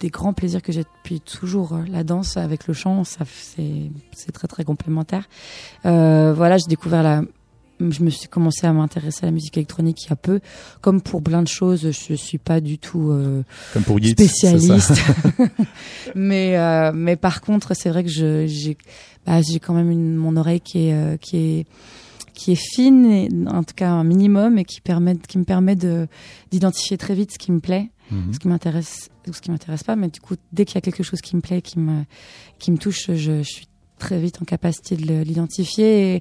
des 0.00 0.08
grands 0.08 0.32
plaisirs 0.32 0.62
que 0.62 0.72
j'ai 0.72 0.82
depuis 0.82 1.20
toujours. 1.20 1.72
euh, 1.74 1.82
La 1.90 2.04
danse 2.04 2.36
avec 2.36 2.66
le 2.66 2.74
chant, 2.74 3.04
ça, 3.04 3.24
c'est, 3.26 3.90
c'est 4.16 4.32
très 4.32 4.48
très 4.48 4.64
complémentaire. 4.64 5.28
Euh, 5.86 6.32
voilà, 6.34 6.56
j'ai 6.58 6.66
découvert 6.68 7.02
la. 7.02 7.22
Je 7.80 8.02
me 8.02 8.10
suis 8.10 8.28
commencé 8.28 8.66
à 8.66 8.72
m'intéresser 8.72 9.20
à 9.22 9.26
la 9.26 9.32
musique 9.32 9.56
électronique 9.56 10.04
il 10.04 10.10
y 10.10 10.12
a 10.12 10.16
peu. 10.16 10.40
Comme 10.80 11.00
pour 11.00 11.22
plein 11.22 11.42
de 11.42 11.48
choses, 11.48 11.90
je 11.90 12.14
suis 12.14 12.38
pas 12.38 12.60
du 12.60 12.78
tout 12.78 13.10
euh, 13.10 13.42
Comme 13.72 13.84
pour 13.84 14.00
Yeats, 14.00 14.14
c'est 14.18 14.26
ça. 14.28 14.48
spécialiste. 14.58 14.92
mais 16.14 16.56
euh, 16.56 16.92
mais 16.94 17.16
par 17.16 17.40
contre, 17.40 17.74
c'est 17.74 17.90
vrai 17.90 18.04
que 18.04 18.10
je 18.10 18.46
j'ai 18.46 18.76
bah, 19.26 19.40
j'ai 19.42 19.60
quand 19.60 19.74
même 19.74 19.90
une 19.90 20.14
mon 20.16 20.36
oreille 20.36 20.60
qui 20.60 20.88
est 20.88 20.94
euh, 20.94 21.16
qui 21.16 21.36
est 21.36 21.66
qui 22.34 22.52
est 22.52 22.60
fine 22.74 23.04
et, 23.06 23.28
en 23.48 23.64
tout 23.64 23.74
cas 23.74 23.90
un 23.90 24.04
minimum 24.04 24.58
et 24.58 24.64
qui 24.64 24.80
permet 24.80 25.16
qui 25.16 25.38
me 25.38 25.44
permet 25.44 25.76
de 25.76 26.06
d'identifier 26.50 26.96
très 26.98 27.14
vite 27.14 27.32
ce 27.32 27.38
qui 27.38 27.52
me 27.52 27.60
plaît, 27.60 27.90
Mhm. 28.10 28.32
ce 28.32 28.38
qui 28.38 28.48
m'intéresse 28.48 29.10
ou 29.28 29.32
ce 29.34 29.40
qui 29.42 29.50
m'intéresse 29.50 29.82
pas 29.84 29.94
mais 29.96 30.08
du 30.08 30.18
coup 30.20 30.34
dès 30.52 30.64
qu'il 30.64 30.76
y 30.76 30.78
a 30.78 30.80
quelque 30.80 31.02
chose 31.02 31.20
qui 31.20 31.36
me 31.36 31.42
plaît 31.42 31.60
qui 31.60 31.78
me 31.78 32.04
qui 32.58 32.70
me 32.72 32.78
touche, 32.78 33.06
je, 33.08 33.14
je 33.14 33.42
suis 33.42 33.66
très 33.98 34.18
vite 34.18 34.40
en 34.40 34.44
capacité 34.44 34.96
de 34.96 35.22
l'identifier 35.22 36.16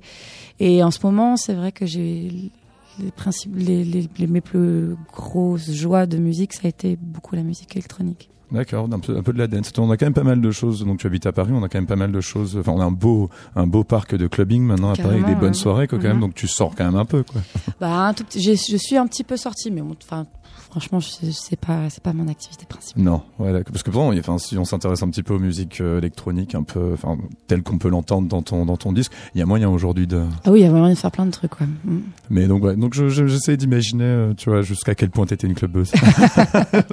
et, 0.60 0.76
et 0.76 0.84
en 0.84 0.92
ce 0.92 1.00
moment, 1.04 1.38
c'est 1.38 1.54
vrai 1.54 1.72
que 1.72 1.86
j'ai 1.86 2.52
les 3.00 3.12
principes 3.12 3.54
les, 3.56 3.84
les, 3.84 4.10
les- 4.18 4.28
mes 4.28 4.42
plus 4.42 4.96
grosses 5.14 5.72
joies 5.72 6.06
de 6.08 6.18
musique, 6.18 6.54
ça 6.54 6.62
a 6.64 6.68
été 6.70 6.98
beaucoup 7.00 7.36
la 7.36 7.44
musique 7.44 7.76
électronique. 7.76 8.30
D'accord, 8.50 8.88
un 8.92 9.00
peu, 9.00 9.18
un 9.18 9.22
peu 9.22 9.34
de 9.34 9.40
la 9.40 9.48
dance. 9.48 9.74
On 9.78 9.92
a 9.92 9.98
quand 9.98 10.06
même 10.06 10.14
pas 10.14 10.24
mal 10.24 10.40
de 10.40 10.52
choses. 10.52 10.86
Donc 10.86 11.00
tu 11.00 11.06
habites 11.06 11.26
à 11.26 11.34
Paris, 11.34 11.52
on 11.54 11.62
a 11.64 11.68
quand 11.68 11.80
même 11.80 11.86
pas 11.86 11.98
mal 11.98 12.14
de 12.14 12.22
choses. 12.22 12.56
Enfin, 12.58 12.72
on 12.72 12.80
a 12.80 12.86
un 12.86 12.92
beau, 12.92 13.30
un 13.58 13.68
beau 13.68 13.84
parc 13.84 14.16
de 14.16 14.26
clubbing 14.26 14.64
maintenant 14.64 14.92
à 14.94 14.96
Paris 14.96 15.16
avec 15.16 15.26
des 15.26 15.36
bonnes 15.36 15.50
ouais. 15.50 15.54
soirées, 15.54 15.88
quoi, 15.90 16.00
quand 16.00 16.08
même. 16.08 16.16
Mhm. 16.16 16.22
Donc 16.22 16.34
tu 16.34 16.48
sors 16.48 16.74
quand 16.74 16.86
même 16.86 16.96
un 16.96 17.04
peu, 17.04 17.24
quoi. 17.24 17.42
Bah, 17.82 18.08
un 18.08 18.14
tout 18.14 18.24
petit, 18.24 18.42
je 18.42 18.78
suis 18.78 18.96
un 18.96 19.06
petit 19.06 19.26
peu 19.26 19.36
sortie, 19.36 19.70
mais 19.70 19.82
bon, 19.82 19.98
enfin, 20.02 20.28
franchement, 20.70 21.00
sais 21.32 21.56
pas, 21.56 21.90
c'est 21.90 22.04
pas 22.04 22.14
mon 22.14 22.28
activité 22.28 22.66
principale. 22.66 23.04
Non, 23.04 23.22
ouais. 23.40 23.64
Parce 23.64 23.84
que 23.84 23.92
enfin, 24.20 24.38
si 24.38 24.58
on 24.58 24.66
s'intéresse 24.66 25.02
un 25.04 25.10
petit 25.10 25.24
peu 25.24 25.34
aux 25.34 25.40
musiques 25.40 25.82
euh, 25.82 25.98
électroniques, 25.98 26.56
un 26.56 26.64
peu, 26.64 26.94
enfin, 26.94 27.18
telles 27.48 27.64
qu'on 27.64 27.78
peut 27.78 27.90
l'entendre 27.90 28.28
dans 28.28 28.42
ton, 28.42 28.66
dans 28.66 28.78
ton 28.78 28.94
disque, 28.94 29.12
il 29.36 29.40
y 29.40 29.42
a 29.42 29.46
moyen 29.46 29.70
aujourd'hui 29.70 30.08
de. 30.08 30.24
Ah 30.46 30.52
oui, 30.52 30.60
il 30.60 30.64
y 30.64 30.66
a 30.66 30.72
vraiment 30.72 30.90
de 30.90 30.96
faire 30.96 31.12
plein 31.12 31.26
de 31.26 31.32
trucs, 31.32 31.52
quoi. 31.52 31.68
Mm. 31.86 32.00
Mais 32.30 32.48
donc, 32.48 32.64
ouais, 32.64 32.76
donc 32.76 32.94
je- 32.94 33.10
je- 33.10 33.28
j'essaie 33.28 33.58
d'imaginer, 33.58 34.04
euh, 34.04 34.34
tu 34.36 34.50
vois, 34.50 34.62
jusqu'à 34.62 34.96
quel 34.96 35.10
point 35.10 35.26
t'étais 35.26 35.48
une 35.48 35.56
clubeuse. 35.56 35.92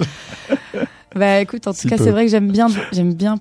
Bah, 1.15 1.39
écoute, 1.39 1.65
en 1.67 1.71
tout 1.71 1.79
Si 1.79 1.87
cas, 1.87 1.97
c'est 1.97 2.11
vrai 2.11 2.25
que 2.25 2.31
j'aime 2.31 2.51
bien, 2.51 2.67
j'aime 2.91 3.13
bien 3.13 3.35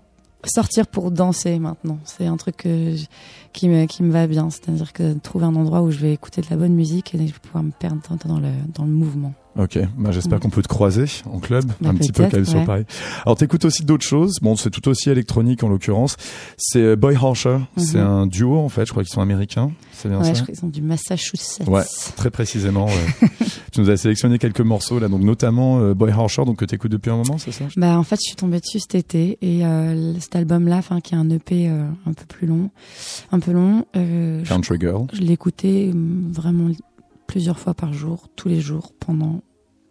sortir 0.45 0.87
pour 0.87 1.11
danser 1.11 1.59
maintenant. 1.59 1.99
C'est 2.05 2.27
un 2.27 2.37
truc 2.37 2.59
que 2.59 2.95
je- 2.95 3.07
qui 3.53 3.69
me, 3.69 3.87
qui 3.87 4.05
me 4.05 4.13
va 4.13 4.29
bien. 4.29 4.49
C'est-à-dire 4.51 4.93
que 4.93 5.15
trouver 5.19 5.47
un 5.47 5.57
endroit 5.57 5.83
où 5.83 5.91
je 5.91 5.99
vais 5.99 6.13
écouter 6.13 6.41
de 6.41 6.47
la 6.51 6.57
bonne 6.57 6.75
musique 6.75 7.15
et 7.15 7.19
je 7.19 7.33
vais 7.33 7.39
pouvoir 7.43 7.65
me 7.65 7.73
perdre 7.73 8.01
dans 8.27 8.39
le, 8.39 8.49
dans 8.75 8.85
le 8.85 8.93
mouvement. 8.93 9.33
Ok, 9.57 9.79
bah, 9.97 10.11
j'espère 10.11 10.39
Mm. 10.39 10.41
qu'on 10.41 10.51
peut 10.51 10.63
te 10.63 10.69
croiser 10.69 11.05
en 11.31 11.39
club, 11.39 11.65
Bah, 11.81 11.91
un 11.91 11.95
petit 11.95 12.11
peu 12.11 12.23
peut-être, 12.25 12.33
comme 12.35 12.45
sur 12.45 12.59
ouais. 12.59 12.65
Paris. 12.65 12.85
Alors 13.25 13.37
t'écoutes 13.37 13.65
aussi 13.65 13.85
d'autres 13.85 14.05
choses, 14.05 14.39
bon 14.43 14.57
c'est 14.57 14.71
tout 14.71 14.89
aussi 14.89 15.11
électronique 15.11 15.63
en 15.63 15.69
l'occurrence, 15.69 16.17
c'est 16.59 16.81
euh, 16.81 16.97
Boy 16.97 17.15
Harsher, 17.15 17.59
c'est 17.77 17.99
Mhm. 17.99 18.07
un 18.07 18.27
duo 18.27 18.59
en 18.59 18.69
fait, 18.69 18.85
je 18.87 18.91
crois 18.91 19.05
qu'ils 19.05 19.13
sont 19.13 19.21
américains, 19.21 19.71
c'est 19.93 20.09
bien 20.09 20.19
Ouais, 20.19 20.25
ça 20.25 20.35
je 20.35 20.43
crois 20.43 20.47
qu'ils 20.47 20.57
sont 20.61 20.67
du 20.69 20.83
Massachusetts. 20.83 21.69
Ouais. 21.69 21.85
Très 22.17 22.31
précisément, 22.31 22.87
ouais. 22.87 23.29
tu 23.73 23.81
nous 23.81 23.91
as 23.91 23.97
sélectionné 23.97 24.39
quelques 24.39 24.61
morceaux 24.61 24.99
là, 24.99 25.09
donc 25.09 25.23
notamment 25.23 25.79
euh, 25.81 25.95
Boy 25.95 26.11
Harsher, 26.11 26.45
donc 26.45 26.57
que 26.59 26.65
t'écoutes 26.65 26.91
depuis 26.91 27.11
un 27.11 27.17
moment, 27.17 27.39
c'est 27.39 27.53
ça 27.53 27.65
Bah 27.77 27.97
en 27.99 28.03
fait, 28.03 28.17
je 28.17 28.29
suis 28.31 28.37
tombée 28.37 28.59
dessus 28.61 28.81
cet 28.81 28.97
été 28.97 29.39
et 29.41 29.65
euh, 29.65 30.19
cet 30.19 30.35
album-là, 30.37 30.79
enfin 30.79 31.01
qui 31.01 31.15
est 31.15 31.19
un 31.19 31.31
EP 31.31 31.69
euh, 31.69 31.87
un 32.07 32.13
peu 32.13 32.25
plus 32.29 32.47
long, 32.49 32.71
un 33.31 33.39
peu 33.39 33.53
long, 33.53 33.85
euh, 33.97 34.43
je, 34.43 34.49
Country 34.49 34.79
Girl. 34.81 35.07
je 35.13 35.21
l'ai 35.21 35.33
écouté 35.33 35.91
hum, 35.93 36.31
vraiment 36.33 36.69
plusieurs 37.35 37.59
fois 37.59 37.75
par 37.75 37.93
jour, 37.93 38.29
tous 38.37 38.47
les 38.49 38.61
jours, 38.61 38.93
pendant 39.01 39.43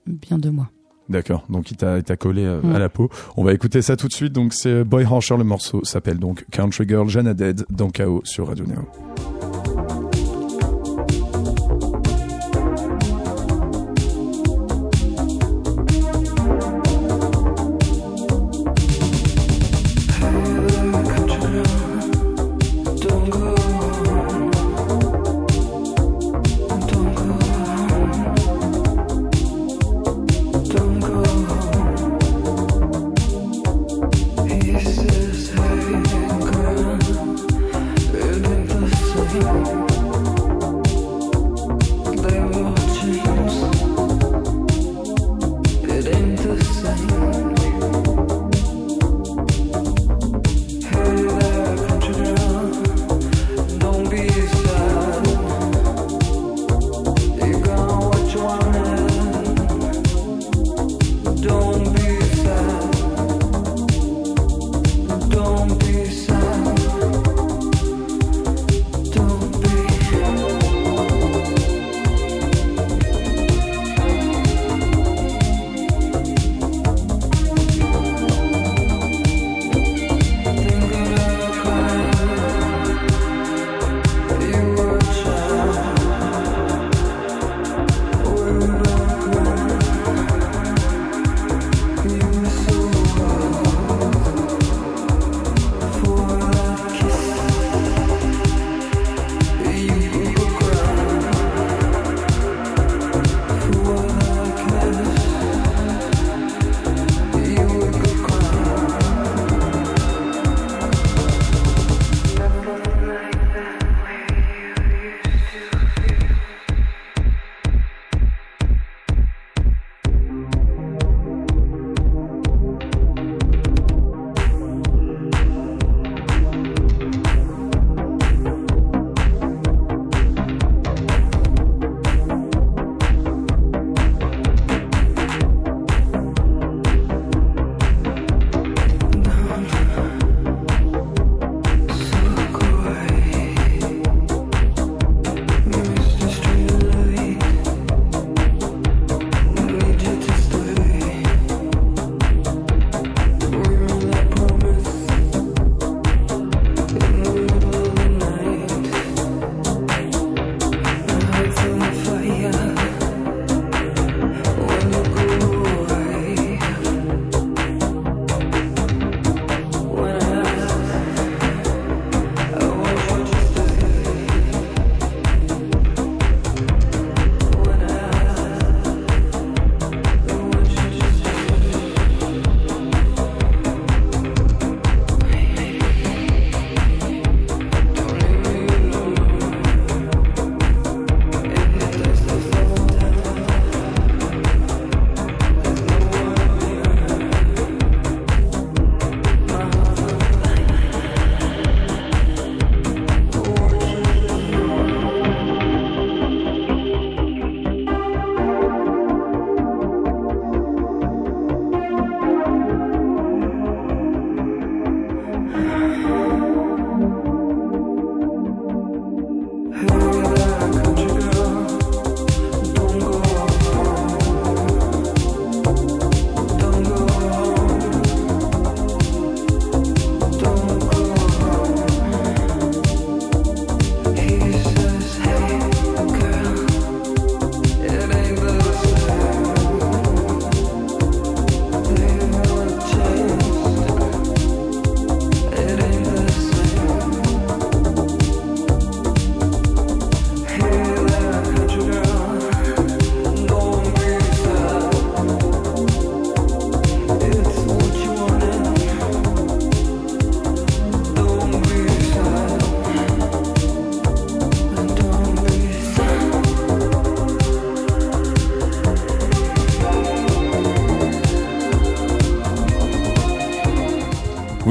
bien 0.08 0.40
deux 0.40 0.50
mois. 0.50 0.70
D'accord, 1.10 1.44
donc 1.50 1.72
il 1.72 1.76
t'a 1.76 2.02
collé 2.16 2.46
euh, 2.46 2.62
Mm. 2.62 2.74
à 2.74 2.80
la 2.80 2.88
peau. 2.88 3.10
On 3.36 3.44
va 3.44 3.52
écouter 3.52 3.82
ça 3.82 3.98
tout 3.98 4.08
de 4.08 4.14
suite, 4.14 4.32
donc 4.32 4.54
c'est 4.54 4.86
Boy 4.86 5.04
Harsher, 5.04 5.36
le 5.36 5.44
morceau 5.44 5.84
s'appelle 5.84 6.20
donc 6.20 6.46
Country 6.52 6.88
Girl, 6.88 7.10
Jana 7.10 7.34
Dead 7.34 7.66
dans 7.70 7.90
KO 7.92 8.22
sur 8.24 8.48
Radio 8.48 8.66
Neo. 8.66 9.53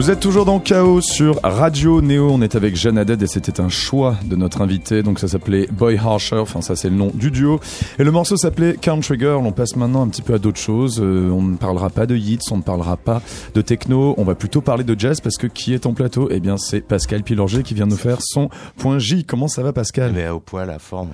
Vous 0.03 0.11
êtes 0.11 0.19
toujours 0.19 0.45
dans 0.45 0.59
Chaos 0.59 1.01
sur 1.01 1.39
Radio 1.45 2.03
Néo. 2.03 2.29
On 2.29 2.43
est 2.43 2.57
avec 2.57 2.75
Jeanne 2.75 2.99
Haddad 2.99 3.23
et 3.23 3.29
c'était 3.29 3.61
un 3.61 3.69
choix 3.69 4.17
de 4.25 4.35
notre 4.35 4.61
invité. 4.61 5.05
Donc 5.05 5.21
ça 5.21 5.29
s'appelait 5.29 5.69
Boy 5.71 5.97
Harsher. 5.97 6.39
Enfin, 6.39 6.61
ça 6.61 6.75
c'est 6.75 6.91
le 6.91 6.97
nom 6.97 7.13
du 7.15 7.31
duo. 7.31 7.61
Et 8.01 8.03
le 8.03 8.11
morceau 8.11 8.37
s'appelait 8.37 8.75
Country 8.75 9.17
Girl. 9.17 9.47
On 9.47 9.53
passe 9.53 9.77
maintenant 9.77 10.03
un 10.03 10.09
petit 10.09 10.23
peu 10.23 10.35
à 10.35 10.39
d'autres 10.39 10.59
choses. 10.59 11.01
Euh, 11.01 11.31
on 11.31 11.43
ne 11.43 11.57
parlera 11.57 11.89
pas 11.89 12.07
de 12.07 12.17
hits, 12.17 12.41
on 12.51 12.57
ne 12.57 12.63
parlera 12.63 12.97
pas 12.97 13.23
de 13.55 13.61
techno. 13.61 14.17
On 14.19 14.25
va 14.25 14.35
plutôt 14.35 14.61
parler 14.61 14.83
de 14.83 14.99
jazz 14.99 15.21
parce 15.21 15.37
que 15.37 15.47
qui 15.47 15.73
est 15.73 15.87
en 15.87 15.95
plateau? 15.95 16.27
Eh 16.33 16.41
bien, 16.41 16.57
c'est 16.57 16.81
Pascal 16.81 17.23
Pilorger 17.23 17.63
qui 17.63 17.75
vient 17.75 17.87
nous 17.87 17.97
faire 17.97 18.19
son 18.23 18.51
point 18.79 18.99
J. 18.99 19.23
Comment 19.23 19.47
ça 19.47 19.63
va, 19.63 19.73
Pascal? 19.73 20.11
Mais 20.17 20.29
au 20.29 20.41
poil, 20.41 20.67
la 20.67 20.81
forme. 20.81 21.11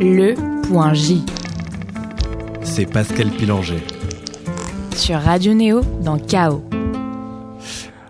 Le 0.00 0.32
point 0.66 0.94
J 0.94 1.22
C'est 2.62 2.86
Pascal 2.86 3.28
Pilanger. 3.28 3.84
Sur 4.94 5.18
Radio 5.20 5.54
Néo 5.54 5.80
dans 6.02 6.18
Chaos. 6.18 6.62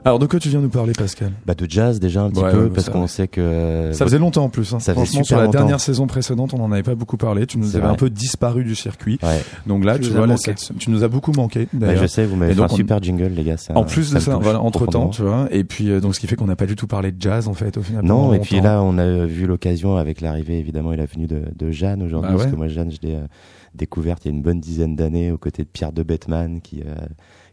Alors, 0.06 0.18
de 0.18 0.26
quoi 0.26 0.38
tu 0.38 0.50
viens 0.50 0.60
nous 0.60 0.68
parler, 0.68 0.92
Pascal? 0.92 1.32
Bah 1.46 1.54
de 1.54 1.64
jazz 1.66 1.98
déjà 1.98 2.20
un 2.24 2.30
petit 2.30 2.42
Ouais, 2.42 2.50
peu 2.52 2.64
ouais, 2.64 2.68
parce 2.68 2.86
ça 2.88 2.92
qu'on 2.92 3.06
sait 3.06 3.26
que 3.26 3.40
euh, 3.40 3.92
Ça 3.94 4.04
faisait 4.04 4.18
longtemps 4.18 4.44
en 4.44 4.48
plus. 4.50 4.74
Hein. 4.74 4.78
Ça 4.78 4.92
faisait 4.92 5.06
Franchement, 5.06 5.24
super 5.24 5.24
sur 5.24 5.36
la 5.38 5.44
longtemps. 5.44 5.58
dernière 5.60 5.80
saison 5.80 6.06
précédente, 6.06 6.52
on 6.52 6.58
n'en 6.58 6.70
avait 6.72 6.82
pas 6.82 6.94
beaucoup 6.94 7.16
parlé. 7.16 7.46
Tu 7.46 7.56
nous 7.56 7.74
avais 7.76 7.86
un 7.86 7.94
peu 7.94 8.10
disparu 8.10 8.64
du 8.64 8.74
circuit. 8.74 9.18
Ouais. 9.22 9.40
Donc 9.66 9.82
là, 9.82 9.98
Tu 9.98 10.10
vois, 10.10 10.26
là, 10.26 10.34
tu 10.78 10.90
nous 10.90 11.04
as 11.04 11.08
beaucoup 11.08 11.32
manqué. 11.32 11.68
Bah, 11.72 11.96
je 11.96 12.04
sais, 12.06 12.26
vous 12.26 12.36
m'avez 12.36 12.52
Et 12.52 12.54
fait 12.54 12.60
un 12.60 12.66
on- 12.70 12.76
super 12.76 13.02
jingle 13.02 13.32
les 13.34 13.44
gars. 13.44 13.56
En 13.74 13.84
plus 13.84 14.10
de 14.10 14.16
me 14.16 14.20
ça, 14.20 14.36
voilà, 14.36 14.60
entre 14.60 14.84
temps, 14.86 15.08
tu 15.08 15.22
vois. 15.22 15.46
Et 15.50 15.64
puis, 15.64 15.88
euh, 15.90 16.00
donc, 16.00 16.14
ce 16.14 16.20
qui 16.20 16.26
fait 16.26 16.36
qu'on 16.36 16.46
n'a 16.46 16.56
pas 16.56 16.66
du 16.66 16.76
tout 16.76 16.86
parlé 16.86 17.10
de 17.10 17.16
jazz, 17.20 17.48
en 17.48 17.54
fait, 17.54 17.78
au 17.78 17.82
final. 17.82 18.04
Non, 18.04 18.34
et 18.34 18.40
puis 18.40 18.60
là, 18.60 18.82
on 18.82 18.98
a 18.98 19.24
vu 19.24 19.46
l'occasion 19.46 19.96
avec 19.96 20.20
l'arrivée 20.20 20.58
évidemment 20.58 20.92
et 20.92 20.96
la 20.98 21.06
venue 21.06 21.26
de, 21.28 21.44
de 21.56 21.70
Jeanne 21.70 22.02
aujourd'hui, 22.02 22.30
Bah 22.32 22.36
parce 22.36 22.50
que 22.50 22.56
moi 22.56 22.68
Jeanne, 22.68 22.90
je 22.90 22.98
l'ai 23.08 23.14
euh, 23.14 23.26
découverte 23.74 24.24
il 24.24 24.28
y 24.28 24.30
a 24.32 24.34
une 24.36 24.42
bonne 24.42 24.60
dizaine 24.60 24.96
d'années 24.96 25.30
aux 25.30 25.38
côtés 25.38 25.62
de 25.64 25.68
Pierre 25.68 25.92
de 25.92 26.02
Bettman 26.02 26.60
qui 26.60 26.82
euh, 26.82 26.94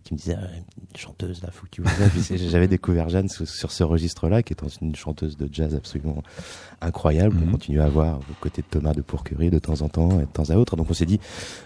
qui 0.04 0.14
me 0.14 0.18
disait 0.20 0.36
Ah, 0.40 0.48
une 0.56 0.98
chanteuse 0.98 1.42
là, 1.44 1.50
faut 1.52 1.66
que 1.66 1.70
tu 1.72 1.82
vois. 1.82 1.92
J'avais 2.50 2.68
découvert 2.68 3.10
Jeanne 3.10 3.30
sur, 3.30 3.48
sur 3.48 3.72
ce 3.72 3.84
registre-là, 3.84 4.42
qui 4.44 4.54
est 4.54 4.62
une 4.82 4.96
chanteuse 4.96 5.38
de 5.38 5.48
jazz 5.52 5.76
absolument 5.76 6.24
incroyable. 6.82 7.36
Mhm. 7.36 7.44
On 7.48 7.52
continue 7.52 7.82
à 7.82 7.88
voir 7.88 8.18
aux 8.20 8.34
côtés 8.42 8.62
de 8.62 8.68
Thomas 8.68 8.94
de 8.94 9.02
Pourquerie 9.02 9.50
de 9.50 9.60
temps 9.60 9.82
en 9.82 9.90
temps 9.90 10.20
et 10.20 10.24
de 10.26 10.32
temps 10.32 10.50
à 10.50 10.56
autre. 10.56 10.76
Donc 10.76 10.90
on 10.90 10.94
s'est 10.94 11.06
dit 11.06 11.20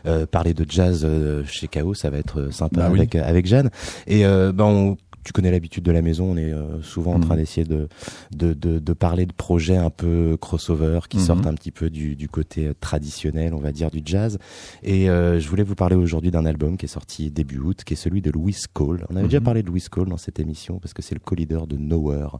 euh, 0.06 0.26
parler 0.26 0.54
de 0.54 0.66
jazz 0.70 1.02
euh, 1.06 1.44
chez 1.46 1.68
Chaos, 1.68 1.94
ça 1.94 2.10
va 2.10 2.18
être 2.18 2.42
euh, 2.42 2.52
sympa 2.52 2.82
Bah 2.82 2.90
oui. 2.92 3.00
avec 3.00 3.16
avec 3.16 3.46
Jeanne. 3.46 3.70
Et 4.08 4.26
euh, 4.26 4.52
ben 4.52 4.66
on 4.66 4.98
tu 5.26 5.34
connais 5.34 5.52
l'habitude 5.52 5.84
de 5.84 5.92
la 5.92 6.02
maison, 6.02 6.32
on 6.32 6.38
est 6.38 6.54
euh, 6.54 6.82
souvent 6.84 7.16
en 7.16 7.18
Mhm. 7.18 7.26
train 7.26 7.36
d'essayer 7.36 7.66
de, 7.66 7.90
de, 8.32 8.54
de, 8.54 8.80
de 8.80 8.94
parler 8.94 9.26
de 9.26 9.34
projets 9.34 9.76
un 9.76 9.90
peu 9.90 10.38
crossover 10.40 11.00
qui 11.10 11.18
Mhm. 11.18 11.24
sortent 11.24 11.48
un 11.48 11.54
petit 11.56 11.72
peu 11.72 11.90
du, 11.90 12.16
du 12.16 12.30
côté 12.30 12.68
euh, 12.68 12.74
traditionnel, 12.80 13.54
on 13.56 13.60
va 13.60 13.72
dire, 13.72 13.90
du 13.92 14.02
jazz. 14.06 14.38
Et 14.84 15.10
euh, 15.10 15.40
je 15.40 15.50
voulais 15.50 15.64
vous 15.64 15.74
parler 15.76 15.96
aujourd'hui 15.96 16.30
d'un 16.32 16.46
album 16.46 16.78
qui 16.78 16.86
est 16.86 16.90
sorti 16.90 17.32
début 17.32 17.58
août, 17.58 17.84
qui 17.84 17.94
est 17.94 17.98
celui 17.98 18.22
de 18.22 18.30
Louis 18.32 18.56
Cole. 18.74 19.06
On 19.10 19.16
avait 19.16 19.26
déjà 19.26 19.40
Mhm. 19.40 19.44
parlé 19.46 19.64
de 19.64 19.68
Louis 19.68 19.84
Cole 19.90 20.10
dans 20.10 20.18
cette 20.18 20.40
émission 20.40 20.78
parce 20.80 20.94
que 20.94 21.02
c'est 21.02 21.16
le 21.16 21.22
co-leader 21.22 21.66
de 21.68 21.76
Nowhere 21.76 22.38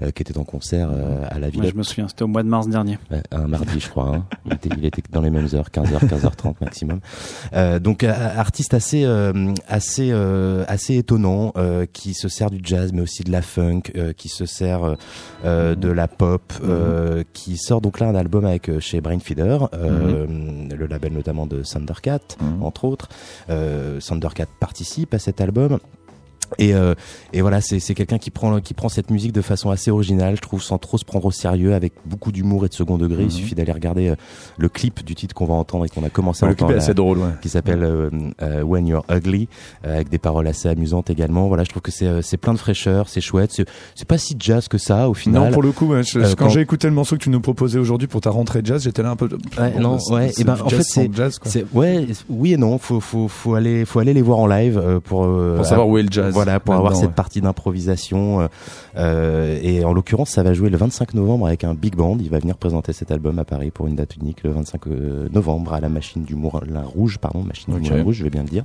euh, 0.00 0.10
qui 0.10 0.22
était 0.22 0.38
en 0.38 0.44
concert 0.44 0.90
à 0.90 1.38
la 1.38 1.46
Ouais, 1.46 1.50
Villette 1.52 1.72
je 1.72 1.76
me 1.76 1.82
souviens, 1.82 2.08
c'était 2.08 2.22
au 2.22 2.28
mois 2.28 2.42
de 2.42 2.48
mars 2.48 2.66
dernier. 2.68 2.98
Un 3.30 3.46
mardi, 3.46 3.78
je 3.78 3.88
crois. 3.90 4.08
Hein. 4.16 4.26
Il, 4.46 4.54
était, 4.54 4.70
il 4.78 4.84
était 4.86 5.02
dans 5.10 5.20
les 5.20 5.30
mêmes 5.30 5.48
heures, 5.52 5.68
15h, 5.70 6.06
15h30 6.08 6.54
maximum. 6.62 7.00
Donc, 7.80 8.04
artiste 8.04 8.72
assez, 8.74 9.04
assez, 9.68 10.12
assez 10.68 10.96
étonnant, 10.96 11.52
qui 11.92 12.14
se 12.22 12.28
sert 12.28 12.50
du 12.50 12.60
jazz, 12.62 12.92
mais 12.92 13.00
aussi 13.02 13.24
de 13.24 13.32
la 13.32 13.42
funk, 13.42 13.82
euh, 13.96 14.12
qui 14.12 14.28
se 14.28 14.46
sert 14.46 14.84
euh, 14.84 14.94
euh, 15.44 15.74
de 15.74 15.88
la 15.88 16.06
pop, 16.08 16.52
euh, 16.62 17.24
qui 17.32 17.56
sort 17.56 17.80
donc 17.80 17.98
là 18.00 18.06
un 18.08 18.14
album 18.14 18.44
avec 18.44 18.78
chez 18.80 19.00
Brainfeeder, 19.00 19.58
euh, 19.74 20.26
le 20.70 20.86
label 20.86 21.12
notamment 21.12 21.46
de 21.46 21.62
Thundercat, 21.62 22.20
Mhm. 22.40 22.62
entre 22.62 22.84
autres. 22.84 23.08
Thundercat 23.48 24.46
participe 24.60 25.14
à 25.14 25.18
cet 25.18 25.40
album. 25.40 25.78
Et, 26.58 26.74
euh, 26.74 26.94
et 27.32 27.40
voilà, 27.40 27.60
c'est 27.60 27.80
quelqu'un 27.94 28.18
qui 28.18 28.30
prend 28.30 28.60
qui 28.60 28.74
prend 28.74 28.88
cette 28.88 29.10
musique 29.10 29.32
de 29.32 29.40
façon 29.42 29.70
assez 29.70 29.90
originale, 29.90 30.36
je 30.36 30.40
trouve, 30.42 30.62
sans 30.62 30.78
trop 30.78 30.98
se 30.98 31.04
prendre 31.04 31.24
au 31.26 31.30
sérieux, 31.30 31.74
avec 31.74 31.92
beaucoup 32.04 32.32
d'humour 32.32 32.64
et 32.66 32.68
de 32.68 32.74
second 32.74 32.98
degré. 32.98 33.22
Mhm. 33.22 33.28
Il 33.28 33.32
suffit 33.32 33.54
d'aller 33.54 33.72
regarder 33.72 34.08
euh, 34.10 34.14
le 34.58 34.68
clip 34.68 35.04
du 35.04 35.14
titre 35.14 35.34
qu'on 35.34 35.46
va 35.46 35.54
entendre 35.54 35.84
et 35.86 35.88
qu'on 35.88 36.04
a 36.04 36.10
commencé 36.10 36.44
à 36.44 36.48
Le 36.48 36.54
clip 36.54 36.64
entendre, 36.64 36.72
est 36.74 36.76
là, 36.78 36.82
assez 36.82 36.94
drôle, 36.94 37.18
ouais. 37.18 37.24
qui 37.40 37.48
s'appelle 37.48 37.82
euh, 37.82 38.10
euh, 38.42 38.62
When 38.62 38.86
You're 38.86 39.04
Ugly, 39.10 39.48
euh, 39.86 39.94
avec 39.94 40.08
des 40.10 40.18
paroles 40.18 40.46
assez 40.46 40.68
amusantes 40.68 41.10
également. 41.10 41.48
Voilà, 41.48 41.64
je 41.64 41.70
trouve 41.70 41.82
que 41.82 41.90
c'est 41.90 42.06
euh, 42.06 42.20
plein 42.40 42.52
de 42.54 42.58
fraîcheur, 42.58 43.08
c'est 43.08 43.20
chouette. 43.20 43.52
C'est 43.94 44.08
pas 44.08 44.18
si 44.18 44.36
jazz 44.38 44.68
que 44.68 44.78
ça 44.78 45.08
au 45.08 45.14
final. 45.14 45.42
Non, 45.44 45.50
pour 45.52 45.62
le 45.62 45.72
coup, 45.72 45.86
ouais, 45.86 46.02
je- 46.02 46.18
quand, 46.20 46.34
quand- 46.36 46.48
j'ai 46.50 46.60
écouté 46.60 46.86
le 46.88 46.94
morceau 46.94 47.16
que 47.16 47.22
tu 47.22 47.30
nous 47.30 47.40
proposais 47.40 47.78
aujourd'hui 47.78 48.08
pour 48.08 48.20
ta 48.20 48.30
rentrée 48.30 48.60
jazz, 48.64 48.82
j'étais 48.82 49.02
là 49.02 49.10
un 49.10 49.16
peu. 49.16 49.28
Ouais, 49.58 49.70
Bon, 49.72 49.80
non, 49.80 49.98
c'est- 49.98 50.12
ouais, 50.12 50.32
et 50.38 50.44
ben, 50.44 50.54
du 50.54 50.62
en 50.62 50.68
fait, 50.68 50.82
c'est- 50.82 51.10
jazz, 51.14 51.38
quoi. 51.38 51.50
Ouais, 51.72 52.06
oui 52.28 52.52
et 52.54 52.56
non. 52.56 52.78
Faut 52.78 53.00
faut 53.00 53.28
faut 53.28 53.54
aller 53.54 53.84
faut 53.84 53.98
aller 54.00 54.12
les 54.14 54.22
voir 54.22 54.38
en 54.38 54.46
live 54.46 54.78
euh, 54.78 55.00
pour 55.00 55.22
Pour 55.56 55.64
savoir 55.66 55.88
où 55.88 55.98
est 55.98 56.02
le 56.02 56.08
jazz. 56.10 56.32
Voilà, 56.32 56.41
pour 56.60 56.74
avoir 56.74 56.94
cette 56.96 57.08
ouais. 57.08 57.14
partie 57.14 57.40
d'improvisation. 57.40 58.40
euh, 58.42 58.48
euh, 58.96 59.58
et 59.62 59.84
en 59.84 59.92
l'occurrence, 59.92 60.30
ça 60.30 60.42
va 60.42 60.54
jouer 60.54 60.70
le 60.70 60.76
25 60.76 61.14
novembre 61.14 61.46
avec 61.46 61.64
un 61.64 61.74
big 61.74 61.96
band. 61.96 62.16
Il 62.20 62.30
va 62.30 62.38
venir 62.38 62.56
présenter 62.56 62.92
cet 62.92 63.10
album 63.10 63.38
à 63.38 63.44
Paris 63.44 63.70
pour 63.70 63.86
une 63.86 63.96
date 63.96 64.16
unique 64.16 64.42
le 64.42 64.50
25 64.50 64.86
euh, 64.86 65.28
novembre 65.30 65.74
à 65.74 65.80
la 65.80 65.88
machine 65.88 66.24
du 66.24 66.34
Moulin 66.34 66.82
Rouge, 66.84 67.18
pardon, 67.18 67.42
machine 67.42 67.74
du 67.74 67.90
Moulin 67.90 68.02
Rouge, 68.02 68.16
je 68.16 68.24
vais 68.24 68.30
bien 68.30 68.42
le 68.42 68.48
dire. 68.48 68.64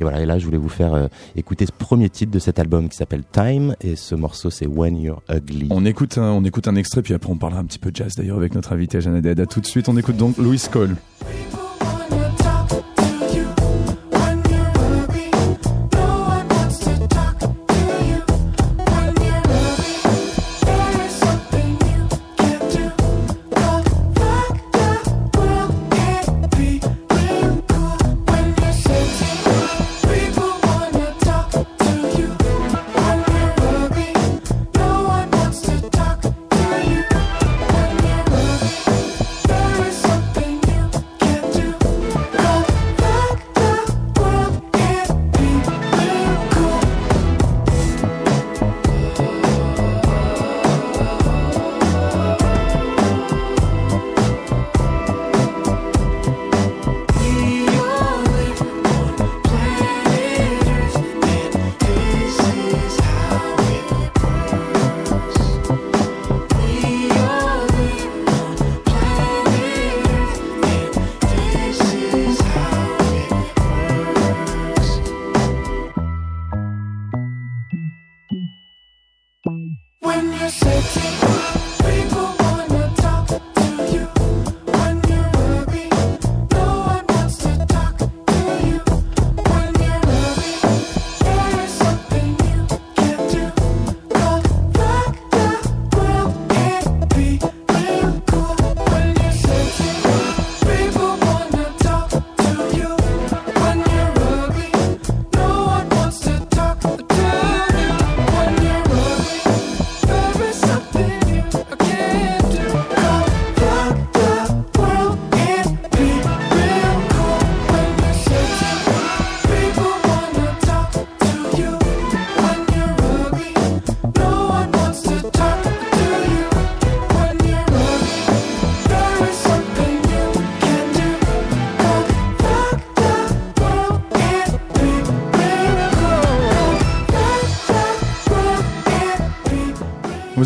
Et 0.00 0.04
voilà, 0.04 0.20
et 0.20 0.26
là, 0.26 0.38
je 0.38 0.44
voulais 0.44 0.58
vous 0.58 0.68
faire 0.68 0.94
euh, 0.94 1.08
écouter 1.36 1.66
ce 1.66 1.72
premier 1.72 2.08
titre 2.10 2.32
de 2.32 2.38
cet 2.38 2.58
album 2.58 2.88
qui 2.88 2.96
s'appelle 2.96 3.22
Time. 3.30 3.74
Et 3.80 3.96
ce 3.96 4.14
morceau, 4.14 4.50
c'est 4.50 4.66
When 4.66 5.00
You're 5.00 5.22
Ugly. 5.30 5.68
On 5.70 5.84
écoute, 5.84 6.18
un, 6.18 6.32
on 6.32 6.44
écoute 6.44 6.68
un 6.68 6.76
extrait, 6.76 7.02
puis 7.02 7.14
après 7.14 7.30
on 7.30 7.36
parlera 7.36 7.60
un 7.60 7.64
petit 7.64 7.78
peu 7.78 7.90
de 7.90 7.96
jazz 7.96 8.14
d'ailleurs 8.16 8.36
avec 8.36 8.54
notre 8.54 8.72
invité 8.72 9.00
Jeanne. 9.00 9.24
À 9.26 9.46
tout 9.46 9.60
de 9.60 9.66
suite, 9.66 9.88
on 9.88 9.96
écoute 9.96 10.16
donc 10.16 10.36
Louis 10.38 10.62
Cole. 10.70 10.96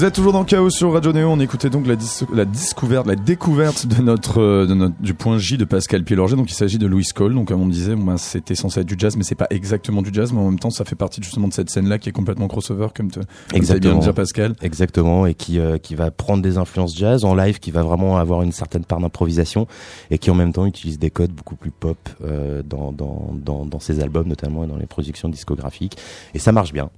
Vous 0.02 0.08
êtes 0.08 0.16
toujours 0.16 0.32
dans 0.32 0.42
Chaos 0.42 0.70
sur 0.70 0.92
Radio 0.92 1.12
Néo. 1.12 1.28
On 1.28 1.38
écoutait 1.38 1.70
donc 1.70 1.86
la, 1.86 1.94
dis- 1.94 2.26
la 2.34 2.44
découverte, 2.44 3.06
la 3.06 3.14
découverte 3.14 3.86
de 3.86 4.02
notre, 4.02 4.40
euh, 4.40 4.66
de 4.66 4.74
notre 4.74 5.00
du 5.00 5.14
point 5.14 5.38
J 5.38 5.56
de 5.56 5.64
Pascal 5.64 6.02
Pielorget. 6.02 6.34
Donc 6.34 6.50
il 6.50 6.54
s'agit 6.54 6.78
de 6.78 6.88
Louis 6.88 7.04
Cole. 7.14 7.36
Donc 7.36 7.46
comme 7.46 7.60
on 7.60 7.68
disait, 7.68 7.94
bon, 7.94 8.16
c'était 8.16 8.56
censé 8.56 8.80
être 8.80 8.88
du 8.88 8.96
jazz, 8.98 9.16
mais 9.16 9.22
c'est 9.22 9.36
pas 9.36 9.46
exactement 9.50 10.02
du 10.02 10.10
jazz. 10.12 10.32
Mais 10.32 10.40
en 10.40 10.50
même 10.50 10.58
temps, 10.58 10.70
ça 10.70 10.84
fait 10.84 10.96
partie 10.96 11.22
justement 11.22 11.46
de 11.46 11.52
cette 11.52 11.70
scène-là 11.70 12.00
qui 12.00 12.08
est 12.08 12.12
complètement 12.12 12.48
crossover, 12.48 12.88
comme 12.96 13.12
tu 13.12 13.20
bien 13.78 13.94
dire 14.00 14.12
Pascal. 14.12 14.56
Exactement, 14.60 15.24
et 15.24 15.34
qui 15.34 15.60
euh, 15.60 15.78
qui 15.78 15.94
va 15.94 16.10
prendre 16.10 16.42
des 16.42 16.58
influences 16.58 16.96
jazz 16.96 17.24
en 17.24 17.36
live, 17.36 17.60
qui 17.60 17.70
va 17.70 17.84
vraiment 17.84 18.16
avoir 18.16 18.42
une 18.42 18.50
certaine 18.50 18.84
part 18.84 18.98
d'improvisation, 18.98 19.68
et 20.10 20.18
qui 20.18 20.32
en 20.32 20.34
même 20.34 20.52
temps 20.52 20.66
utilise 20.66 20.98
des 20.98 21.10
codes 21.10 21.30
beaucoup 21.30 21.54
plus 21.54 21.70
pop 21.70 21.96
euh, 22.24 22.64
dans, 22.68 22.90
dans 22.90 23.32
dans 23.40 23.64
dans 23.64 23.78
ses 23.78 24.00
albums, 24.00 24.26
notamment 24.26 24.64
et 24.64 24.66
dans 24.66 24.78
les 24.78 24.86
productions 24.86 25.28
discographiques, 25.28 25.96
et 26.34 26.40
ça 26.40 26.50
marche 26.50 26.72
bien. 26.72 26.90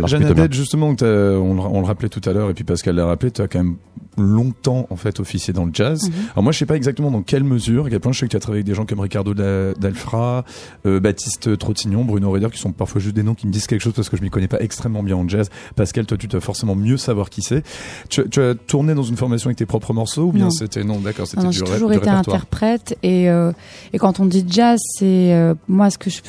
Marche 0.00 0.10
Jeanne 0.10 0.52
justement, 0.52 0.94
t'as- 0.94 1.06
on, 1.06 1.54
le- 1.54 1.60
on 1.60 1.80
le 1.80 1.86
rappelait 1.86 2.08
tout 2.08 2.20
à 2.28 2.32
l'heure, 2.32 2.50
et 2.50 2.54
puis 2.54 2.64
Pascal 2.64 2.94
l'a 2.96 3.06
rappelé, 3.06 3.30
tu 3.32 3.42
as 3.42 3.48
quand 3.48 3.58
même 3.58 3.76
longtemps 4.18 4.86
en 4.90 4.96
fait 4.96 5.18
officié 5.20 5.52
dans 5.52 5.64
le 5.64 5.70
jazz. 5.72 6.08
Mhm. 6.08 6.14
Alors 6.32 6.42
moi, 6.42 6.52
je 6.52 6.58
sais 6.58 6.66
pas 6.66 6.76
exactement 6.76 7.10
dans 7.10 7.22
quelle 7.22 7.44
mesure. 7.44 7.86
À 7.86 7.90
quel 7.90 8.00
point 8.00 8.12
je 8.12 8.18
sais 8.18 8.26
que 8.26 8.30
tu 8.32 8.36
as 8.36 8.40
travaillé 8.40 8.58
avec 8.60 8.66
des 8.66 8.74
gens 8.74 8.84
comme 8.84 9.00
Ricardo 9.00 9.34
Da- 9.34 9.72
Dalfra, 9.74 10.44
euh, 10.86 11.00
Baptiste 11.00 11.56
Trottignon, 11.56 12.04
Bruno 12.04 12.30
Reder, 12.30 12.48
qui 12.50 12.58
sont 12.58 12.72
parfois 12.72 13.00
juste 13.00 13.14
des 13.16 13.22
noms 13.22 13.34
qui 13.34 13.46
me 13.46 13.52
disent 13.52 13.66
quelque 13.66 13.80
chose 13.80 13.92
parce 13.94 14.08
que 14.08 14.16
je 14.16 14.22
m'y 14.22 14.28
connais 14.30 14.48
pas 14.48 14.60
extrêmement 14.60 15.02
bien 15.02 15.16
en 15.16 15.26
jazz. 15.28 15.48
Pascal, 15.76 16.06
toi, 16.06 16.18
tu 16.18 16.26
dois 16.26 16.40
forcément 16.40 16.74
mieux 16.74 16.96
savoir 16.96 17.30
qui 17.30 17.40
c'est. 17.42 17.62
Tu, 18.08 18.28
tu 18.28 18.42
as 18.42 18.54
tourné 18.54 18.94
dans 18.94 19.02
une 19.02 19.16
formation 19.16 19.48
avec 19.48 19.56
tes 19.58 19.66
propres 19.66 19.92
morceaux 19.94 20.24
ou 20.26 20.32
bien 20.32 20.50
c'était 20.50 20.84
non, 20.84 20.98
d'accord, 21.00 21.26
c'était 21.26 21.46
du, 21.46 21.52
j'ai 21.56 21.64
toujours 21.64 21.90
du 21.90 21.96
été 21.96 22.10
répertoire? 22.10 22.36
interprète 22.36 22.98
et 23.02 23.30
euh, 23.30 23.52
et 23.92 23.98
quand 23.98 24.20
on 24.20 24.26
dit 24.26 24.44
jazz, 24.46 24.78
c'est 24.98 25.32
euh, 25.32 25.54
moi 25.68 25.88
ce 25.90 25.98
que 25.98 26.10
je 26.10 26.20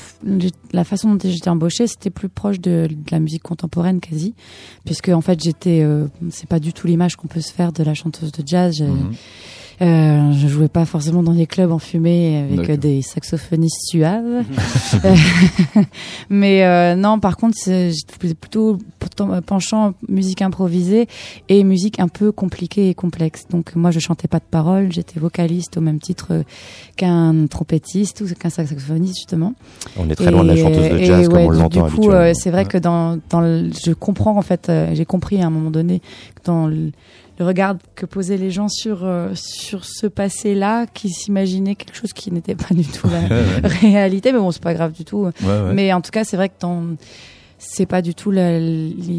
la 0.72 0.84
façon 0.84 1.14
dont 1.16 1.30
j'étais 1.30 1.50
embauchée, 1.50 1.88
c'était 1.88 2.10
plus 2.10 2.30
proche 2.30 2.60
de, 2.62 2.88
de 2.90 2.96
la 3.12 3.20
musique 3.20 3.44
contemporaine 3.52 4.00
quasi, 4.00 4.34
puisque 4.86 5.10
en 5.10 5.20
fait 5.20 5.44
j'étais 5.44 5.82
euh, 5.84 6.08
c'est 6.30 6.48
pas 6.48 6.60
du 6.60 6.72
tout 6.72 6.88
l'image 6.88 7.18
qu'on 7.18 7.28
peut 7.28 7.42
se 7.42 7.52
faire 7.52 7.74
de 7.74 7.84
la 7.84 7.94
chanteuse 7.94 8.32
de 8.32 8.44
jazz. 8.48 8.82
Euh, 9.82 10.32
je 10.34 10.48
jouais 10.48 10.68
pas 10.68 10.86
forcément 10.86 11.24
dans 11.24 11.34
des 11.34 11.48
clubs 11.48 11.72
enfumés 11.72 12.46
avec 12.52 12.70
euh, 12.70 12.78
des 12.78 13.02
saxophonistes 13.02 13.82
suaves. 13.90 14.44
Mais 16.30 16.64
euh, 16.64 16.96
non, 16.96 17.20
par 17.20 17.38
contre, 17.38 17.58
c'est- 17.58 17.92
j'étais 17.92 18.34
plutôt 18.36 18.78
penchant 19.46 19.94
musique 20.08 20.42
improvisée 20.42 21.08
et 21.50 21.64
musique 21.64 22.00
un 22.00 22.08
peu 22.08 22.32
compliquée 22.32 22.90
et 22.90 22.94
complexe. 22.94 23.46
Donc 23.50 23.76
moi, 23.76 23.92
je 23.92 24.00
chantais 24.00 24.28
pas 24.28 24.40
de 24.40 24.46
paroles, 24.50 24.92
j'étais 24.92 25.20
vocaliste 25.20 25.78
au 25.78 25.82
même 25.82 26.00
titre 26.00 26.28
euh, 26.32 26.44
qu'un 26.96 27.48
trompettiste 27.48 28.22
ou 28.22 28.34
qu'un 28.36 28.50
saxophoniste 28.50 29.16
justement. 29.18 29.54
On 29.98 30.10
est 30.10 30.16
très 30.16 30.32
loin 30.32 30.44
de 30.44 30.50
la 30.50 30.56
chanteuse 30.58 30.90
de 30.90 30.98
jazz 31.00 31.28
comme 31.28 31.38
ouais, 31.38 31.46
on 31.48 31.52
du- 31.52 31.58
l'entend 31.60 31.88
Du 31.88 31.94
coup, 31.96 32.12
euh, 32.12 32.34
c'est 32.36 32.52
vrai 32.52 32.66
que 32.66 32.78
dans, 32.78 33.18
dans 33.30 33.42
le- 33.42 33.70
je 33.86 33.92
comprends 33.94 34.38
en 34.38 34.42
fait, 34.42 34.70
euh, 34.70 34.92
j'ai 34.94 35.06
compris 35.06 35.42
à 35.42 35.48
un 35.48 35.50
moment 35.50 35.72
donné 35.72 36.00
que 36.36 36.42
dans 36.46 36.68
le, 36.68 36.92
le 37.40 37.46
regard 37.46 37.76
que 37.96 38.06
posaient 38.06 38.38
les 38.38 38.52
gens 38.52 38.68
sur 38.70 39.00
euh, 39.04 39.30
sur 39.72 39.86
ce 39.86 40.06
passé-là, 40.08 40.86
qui 40.86 41.10
s'imaginaient 41.10 41.76
quelque 41.76 41.96
chose 41.96 42.12
qui 42.14 42.30
n'était 42.32 42.56
pas 42.56 42.74
du 42.74 42.84
tout 42.84 43.08
la 43.08 43.20
Ouais, 43.22 43.30
ouais. 43.30 43.90
réalité. 43.90 44.34
Mais 44.34 44.40
bon, 44.40 44.52
c'est 44.52 44.62
pas 44.62 44.74
grave 44.74 44.92
du 44.92 45.06
tout. 45.06 45.24
Ouais, 45.24 45.32
ouais. 45.48 45.74
Mais 45.74 45.94
en 45.94 46.02
tout 46.02 46.12
cas, 46.12 46.24
c'est 46.26 46.36
vrai 46.36 46.50
que 46.50 46.56
dans 46.60 46.84
c'est 47.64 47.86
pas 47.86 48.02
du 48.02 48.16
tout 48.16 48.32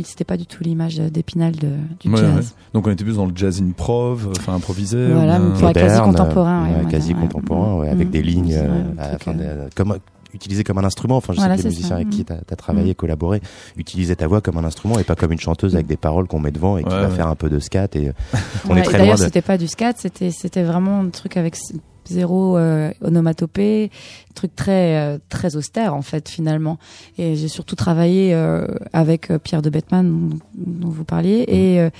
c'était 0.05 0.24
pas 0.24 0.36
du 0.36 0.46
tout 0.46 0.64
l'image 0.64 0.96
d'Épinal 0.96 1.53
de, 1.53 1.68
du 2.00 2.11
Ouais, 2.11 2.16
jazz. 2.18 2.34
ouais. 2.36 2.42
Donc 2.74 2.86
on 2.88 2.90
était 2.90 3.05
plus 3.05 3.14
dans 3.16 3.26
le 3.26 3.32
jazz 3.36 3.62
improv, 3.62 4.30
enfin 4.36 4.55
improvisé. 4.55 5.07
Voilà, 5.12 5.38
mais 5.38 5.72
quasi 5.72 6.00
contemporain, 6.00 6.62
ouais, 6.62 6.68
ouais, 6.68 6.72
moderne, 6.82 6.90
quasi 6.90 7.14
contemporain, 7.14 7.76
ouais, 7.78 7.88
avec 7.88 8.09
Mm. 8.09 8.11
des 8.11 8.22
lignes, 8.22 8.53
euh, 8.55 8.82
euh, 8.98 9.68
comme 9.76 9.96
utilisé 10.35 10.64
comme 10.64 10.78
un 10.78 10.85
instrument. 10.85 11.16
Enfin, 11.16 11.33
je 11.33 11.39
Voilà, 11.39 11.57
sais 11.57 11.62
que 11.64 11.68
les 11.68 11.70
c'est 11.74 11.76
musiciens 11.76 11.89
ça. 11.89 11.95
avec 11.97 12.11
qui 12.11 12.22
Mm. 12.22 12.24
tu 12.47 12.53
as, 12.53 12.57
travaillé, 12.57 12.95
collaboré, 12.95 13.41
utilisaient 13.76 14.16
ta 14.16 14.26
voix 14.26 14.41
comme 14.41 14.57
un 14.59 14.64
instrument 14.64 14.99
et 14.99 15.05
pas 15.05 15.14
comme 15.16 15.33
une 15.33 15.41
chanteuse 15.41 15.74
avec 15.74 15.87
des 15.87 15.97
paroles 15.97 16.26
qu'on 16.28 16.41
met 16.41 16.51
devant 16.53 16.78
et 16.78 16.83
qui 16.83 16.89
Ouais, 16.89 17.01
va 17.03 17.09
ouais. 17.09 17.14
faire 17.14 17.28
un 17.28 17.35
peu 17.37 17.49
de 17.51 17.59
scat. 17.59 17.89
Et 17.95 18.09
euh, 18.09 18.12
on 18.68 18.74
Ouais, 18.74 18.80
est 18.80 18.83
très 18.83 18.95
et 18.95 18.97
loin 18.97 18.99
D'ailleurs, 19.05 19.18
de. 19.18 19.22
c'était 19.24 19.43
pas 19.43 19.59
du 19.59 19.68
scat, 19.68 19.95
c'était 19.97 20.30
c'était 20.30 20.62
vraiment 20.62 21.01
un 21.01 21.09
truc 21.11 21.37
avec 21.37 21.57
zéro 22.05 22.57
euh, 22.59 22.91
onomatopée, 23.01 23.91
truc 24.35 24.57
très 24.57 24.97
euh, 24.99 25.18
très 25.28 25.55
austère 25.57 25.95
en 25.95 26.03
fait 26.03 26.28
finalement. 26.28 26.78
Et 27.18 27.37
j'ai 27.37 27.49
surtout 27.49 27.76
travaillé 27.76 28.35
euh, 28.35 28.66
avec 28.93 29.33
Pierre 29.45 29.62
de 29.62 29.70
Bettman 29.70 30.28
dont, 30.30 30.39
dont 30.55 30.89
vous 30.89 31.05
parliez 31.05 31.45
et 31.47 31.80
euh, 31.80 31.91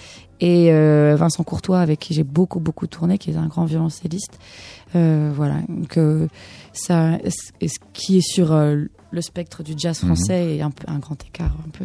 et 0.41 0.73
euh, 0.73 1.15
Vincent 1.17 1.45
Courtois 1.45 1.79
avec 1.79 2.01
qui 2.01 2.15
j'ai 2.15 2.25
beaucoup 2.25 2.59
beaucoup 2.59 2.89
tourné, 2.89 3.17
qui 3.17 3.31
est 3.31 3.37
un 3.37 3.47
grand 3.47 3.65
violoncelliste. 3.65 4.41
Euh, 4.95 5.33
voilà, 5.35 5.57
donc 5.69 5.97
euh, 5.97 6.29
ça, 6.73 7.19
et 7.61 7.69
ce 7.69 7.79
qui 7.93 8.19
est 8.19 8.27
sur 8.27 8.53
euh, 8.53 8.85
le 9.11 9.21
spectre 9.23 9.63
du 9.63 9.73
jazz 9.77 9.99
français 9.99 10.57
est 10.57 10.61
un 10.63 10.71
peu 10.71 10.85
un 10.87 10.99
grand 10.99 11.23
écart, 11.25 11.57
un 11.67 11.71
peu 11.71 11.85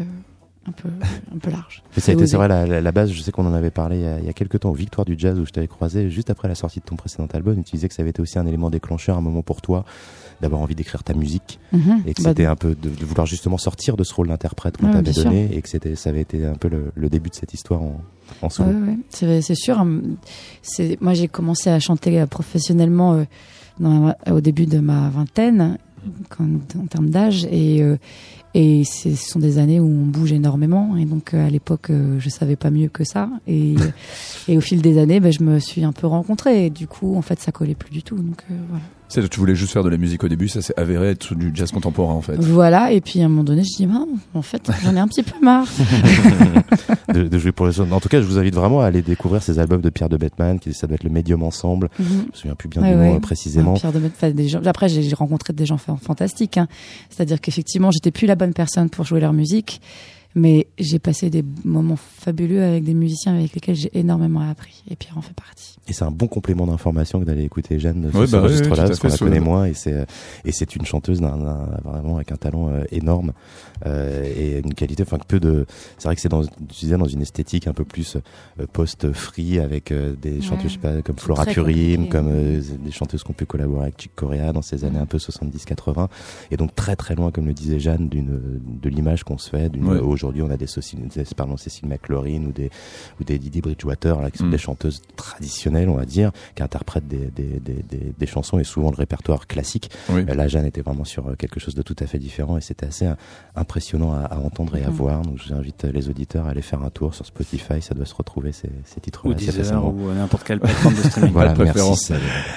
un 0.68 0.72
peu 0.72 0.90
un 1.34 1.38
peu 1.38 1.50
large. 1.50 1.82
Mais 1.96 2.02
ça 2.02 2.12
a 2.12 2.16
été, 2.16 2.28
c'est 2.28 2.36
vrai, 2.36 2.50
la, 2.50 2.66
la- 2.66 2.82
la 2.82 2.92
base, 2.92 3.12
je 3.12 3.22
sais 3.22 3.32
qu'on 3.32 3.46
en 3.46 3.54
avait 3.54 3.72
parlé 3.72 3.98
il 4.00 4.04
y, 4.04 4.08
a, 4.08 4.20
il 4.20 4.26
y 4.26 4.30
a 4.30 4.34
quelques 4.34 4.60
temps 4.60 4.70
aux 4.72 4.74
Victoires 4.76 5.06
du 5.06 5.16
Jazz 5.18 5.40
où 5.40 5.46
je 5.46 5.52
t'avais 5.52 5.68
croisé 5.68 6.10
juste 6.10 6.30
après 6.30 6.50
la 6.50 6.56
sortie 6.56 6.80
de 6.82 6.86
ton 6.86 6.98
précédent 6.98 7.28
album. 7.34 7.64
Tu 7.64 7.72
disais 7.78 7.88
que 7.88 7.94
ça 7.94 8.02
avait 8.02 8.10
été 8.10 8.22
aussi 8.22 8.38
un 8.38 8.46
élément 8.46 8.70
déclencheur, 8.70 9.18
un 9.18 9.22
moment 9.22 9.42
pour 9.44 9.62
toi, 9.62 9.86
d'avoir 10.42 10.62
envie 10.62 10.76
d'écrire 10.76 11.04
ta 11.04 11.14
musique 11.14 11.60
Mhm. 11.74 12.04
et 12.06 12.14
que 12.14 12.22
Bah, 12.22 12.30
c'était 12.30 12.46
un 12.46 12.56
peu 12.56 12.70
de, 12.76 12.90
de 12.90 13.06
vouloir 13.06 13.26
justement 13.26 13.58
sortir 13.58 13.98
de 13.98 14.04
ce 14.04 14.14
rôle 14.14 14.28
d'interprète 14.28 14.78
qu'on 14.78 14.88
Ouais, 14.88 14.92
t'avait 14.94 15.12
bien 15.12 15.24
donné 15.24 15.50
et 15.56 15.62
que 15.62 15.70
c'était, 15.70 15.96
ça 15.96 16.10
avait 16.12 16.22
été 16.22 16.46
un 16.46 16.56
peu 16.56 16.68
le, 16.70 16.92
le 16.96 17.10
début 17.10 17.30
de 17.30 17.36
cette 17.36 17.54
histoire 17.54 17.82
en, 17.82 18.02
en 18.42 18.50
solo. 18.50 18.70
Ouais, 18.72 18.98
ouais, 19.24 19.42
c'est 19.42 19.56
sûr. 19.56 19.86
C'est 20.62 20.98
moi 21.02 21.14
j'ai 21.14 21.28
commencé 21.28 21.70
à 21.70 21.80
chanter 21.80 22.20
euh, 22.20 22.26
professionnellement 22.28 23.14
euh, 23.14 23.24
dans 23.80 24.14
au 24.32 24.42
début 24.42 24.66
de 24.66 24.80
ma 24.80 25.10
vingtaine, 25.10 25.78
en 26.40 26.86
termes 26.88 27.10
d'âge, 27.10 27.46
et 27.52 27.82
euh, 27.82 27.98
et 28.54 28.86
ce 28.86 29.14
sont 29.16 29.40
des 29.40 29.60
années 29.60 29.80
où 29.80 29.86
on 29.86 30.06
bouge 30.06 30.32
énormément. 30.32 30.96
Et 30.98 31.06
donc 31.06 31.34
à 31.36 31.50
l'époque, 31.50 31.92
je 31.92 32.30
savais 32.30 32.56
pas 32.56 32.72
mieux 32.72 32.88
que 32.90 33.04
ça. 33.04 33.30
Et 33.46 33.76
et 34.48 34.58
au 34.58 34.62
fil 34.62 34.82
des 34.82 34.98
années, 34.98 35.20
ben, 35.20 35.32
je 35.32 35.44
me 35.44 35.60
suis 35.60 35.84
un 35.84 35.92
peu 35.92 36.08
rencontrée. 36.08 36.66
Et 36.66 36.70
du 36.72 36.88
coup, 36.88 37.16
en 37.16 37.22
fait, 37.22 37.40
ça 37.40 37.52
collait 37.52 37.76
plus 37.76 37.92
du 37.92 38.02
tout. 38.04 38.16
Donc 38.16 38.44
euh, 38.50 38.56
voilà. 38.70 38.84
C'est 39.10 39.22
que 39.22 39.28
tu 39.28 39.40
voulais 39.40 39.56
juste 39.56 39.72
faire 39.72 39.84
de 39.84 39.90
la 39.90 39.96
musique 39.98 40.24
au 40.24 40.28
début, 40.28 40.50
ça 40.50 40.62
s'est 40.62 40.74
avéré 40.78 41.10
être 41.12 41.34
du 41.34 41.52
jazz 41.54 41.72
contemporain 41.72 42.14
en 42.14 42.22
fait. 42.22 42.36
Voilà. 42.40 42.92
Et 42.92 43.00
puis 43.00 43.22
à 43.22 43.26
un 43.26 43.30
moment 43.30 43.46
donné, 43.46 43.64
je 43.64 43.76
dis, 43.78 43.88
ah, 43.92 44.04
en 44.34 44.42
fait, 44.42 44.70
j'en 44.84 44.96
ai 44.96 45.00
un 45.00 45.08
petit 45.08 45.24
peu 45.24 45.40
marre. 45.42 45.66
de, 47.14 47.24
de 47.24 47.38
jouer 47.38 47.52
pour 47.52 47.68
les 47.68 47.80
autres. 47.80 47.94
En 47.94 48.00
tout 48.00 48.10
cas, 48.10 48.20
je 48.22 48.26
vous 48.26 48.38
invite 48.38 48.54
vraiment 48.56 48.82
à 48.82 48.86
aller 48.88 49.02
découvrir 49.02 49.42
ces 49.42 49.60
albums 49.60 49.82
de 49.82 49.90
Pierre 49.90 50.10
de 50.10 50.18
Bettman, 50.18 50.60
qui 50.60 50.74
ça 50.74 50.88
doit 50.88 50.96
être 50.96 51.04
le 51.04 51.10
médium 51.10 51.44
ensemble. 51.44 51.90
Mhm. 52.00 52.06
Je 52.08 52.14
me 52.14 52.32
souviens 52.34 52.56
plus 52.56 52.70
bien 52.70 52.82
Ouais, 52.82 52.90
du 52.92 52.96
nom 52.96 53.02
ouais. 53.12 53.16
euh, 53.16 53.20
précisément. 53.20 53.74
Ah, 53.78 53.80
Pierre 53.80 53.94
de 53.94 54.00
Metz, 54.00 54.12
enfin, 54.16 54.32
des 54.32 54.48
gens- 54.50 54.62
Après, 54.66 54.90
j'ai 54.90 55.14
rencontré 55.16 55.54
des 55.54 55.66
gens 55.66 55.78
fa- 55.78 55.98
fantastiques. 56.02 56.58
hein. 56.58 56.68
C'est-à-dire 57.10 57.40
qu'effectivement, 57.42 57.92
j'étais 57.92 58.12
plus 58.12 58.28
la 58.28 58.36
bonne 58.36 58.54
personne 58.54 58.90
pour 58.90 59.06
jouer 59.06 59.20
leur 59.22 59.34
musique, 59.34 59.80
mais 60.38 60.68
j'ai 60.78 61.00
passé 61.00 61.30
des 61.32 61.44
moments 61.66 61.96
fabuleux 61.98 62.64
avec 62.64 62.84
des 62.84 62.94
musiciens 62.94 63.36
avec 63.36 63.54
lesquels 63.56 63.76
j'ai 63.76 63.90
énormément 63.98 64.40
appris. 64.42 64.84
Et 64.90 64.96
Pierre 64.96 65.18
en 65.18 65.22
fait 65.22 65.34
partie. 65.34 65.76
Et 65.90 65.94
c'est 65.94 66.04
un 66.06 66.12
bon 66.12 66.28
complément 66.28 66.68
d'information 66.68 67.20
que 67.20 67.26
d'aller 67.26 67.44
écouter 67.44 67.80
Jeanne 67.80 68.02
de 68.02 68.18
Ouais, 68.18 68.28
ce 68.28 68.32
bah 68.32 68.38
oui, 68.40 68.44
registre-là, 68.50 68.70
oui, 68.70 68.76
tout 68.76 68.82
à 68.82 68.88
parce 68.88 69.00
qu'on 69.00 69.08
la 69.08 69.18
connaît 69.18 69.40
moins 69.40 69.66
et 69.66 69.74
c'est 69.74 69.94
euh, 69.94 70.06
et 70.46 70.52
c'est 70.52 70.76
une 70.76 70.86
chanteuse 70.86 71.20
d'un, 71.22 71.38
d'un- 71.38 71.80
vraiment 71.84 72.18
avec 72.18 72.32
un 72.32 72.36
talent 72.38 72.70
euh, 72.70 72.84
énorme 72.92 73.34
euh, 73.86 74.24
et 74.24 74.60
une 74.60 74.74
qualité, 74.74 75.04
enfin 75.04 75.18
que 75.18 75.26
peu 75.26 75.40
de. 75.40 75.66
C'est 75.98 76.08
vrai 76.08 76.16
que 76.16 76.22
c'est 76.22 76.30
dans, 76.30 76.44
tu 76.44 76.52
disais, 76.82 76.98
dans 76.98 77.08
une 77.08 77.22
esthétique 77.22 77.68
un 77.68 77.74
peu 77.74 77.84
plus 77.86 78.18
euh, 78.60 78.66
post-free 78.72 79.60
avec 79.60 79.92
euh, 79.92 80.14
des 80.22 80.36
Ouais. 80.38 80.42
chanteuses, 80.42 80.68
je 80.68 80.74
sais 80.74 80.78
pas, 80.80 81.02
comme 81.02 81.18
Flora 81.18 81.46
Purim, 81.46 82.10
comme 82.10 82.28
euh, 82.30 82.62
des 82.84 82.92
chanteuses 82.92 83.24
qu'on 83.24 83.34
peut 83.34 83.46
collaborer 83.46 83.84
avec 83.84 84.00
Chick 84.02 84.14
Corea 84.16 84.54
dans 84.54 84.62
ces 84.62 84.86
années 84.86 85.00
un 85.00 85.06
peu 85.08 85.18
70-80 85.18 86.08
et 86.52 86.58
donc 86.58 86.76
très 86.76 86.96
très 86.96 87.16
loin, 87.16 87.32
comme 87.32 87.46
le 87.48 87.54
disait 87.54 87.80
Jeanne, 87.80 88.08
d'une 88.10 88.40
de 88.82 88.90
l'image 88.90 89.24
qu'on 89.24 89.38
se 89.38 89.50
fait. 89.50 89.70
d'une- 89.70 89.88
Ouais. 89.88 89.98
Aujourd'hui, 90.00 90.27
on 90.42 90.50
a 90.50 90.58
des, 90.58 90.68
Cécile- 90.68 91.08
des 91.08 91.24
pardon, 91.36 91.58
Cécile 91.58 91.88
McLaurin 91.88 92.44
ou 92.48 92.52
des 92.52 92.70
ou 93.20 93.24
des 93.24 93.38
Didi 93.40 93.62
Bridgewater 93.62 94.22
là, 94.22 94.32
qui 94.32 94.38
sont 94.40 94.46
Mm. 94.48 94.52
des 94.52 94.58
chanteuses 94.58 95.02
traditionnelles, 95.16 95.90
on 95.90 95.96
va 95.96 96.06
dire, 96.06 96.32
qui 96.56 96.64
interprètent 96.64 97.08
des, 97.08 97.30
des, 97.36 97.60
des, 97.60 97.84
des, 97.90 98.14
des 98.18 98.26
chansons 98.28 98.60
et 98.60 98.64
souvent 98.64 98.90
le 98.92 98.96
répertoire 98.96 99.48
classique. 99.48 99.90
Oui. 100.10 100.26
Euh, 100.30 100.34
Là, 100.36 100.48
Jeanne 100.48 100.66
était 100.66 100.82
vraiment 100.82 101.04
sur 101.06 101.28
euh, 101.28 101.36
quelque 101.36 101.60
chose 101.60 101.74
de 101.76 101.82
tout 101.82 101.96
à 102.00 102.06
fait 102.08 102.20
différent 102.20 102.58
et 102.58 102.62
c'était 102.62 102.86
assez 102.86 103.06
euh, 103.08 103.16
impressionnant 103.56 104.14
à, 104.14 104.20
à 104.26 104.38
entendre 104.38 104.76
et 104.76 104.84
à 104.84 104.90
Mhm. 104.90 104.94
voir. 104.96 105.22
Donc, 105.24 105.38
j'invite 105.46 105.84
les 105.84 106.10
auditeurs 106.10 106.46
à 106.46 106.50
aller 106.52 106.62
faire 106.62 106.82
un 106.84 106.90
tour 106.90 107.14
sur 107.16 107.26
Spotify. 107.26 107.82
Ça 107.82 107.94
doit 107.96 108.06
se 108.06 108.14
retrouver 108.16 108.52
ces, 108.52 108.70
ces 108.86 109.00
titres 109.02 109.26
Ou 109.26 109.30
ou 109.94 110.14
n'importe 110.14 110.44
quelle 110.46 110.60
plateforme 110.60 110.96
de 110.96 111.02
streaming. 111.02 111.32
Voilà, 111.34 111.54
de 111.54 111.64
préférence. 111.64 112.12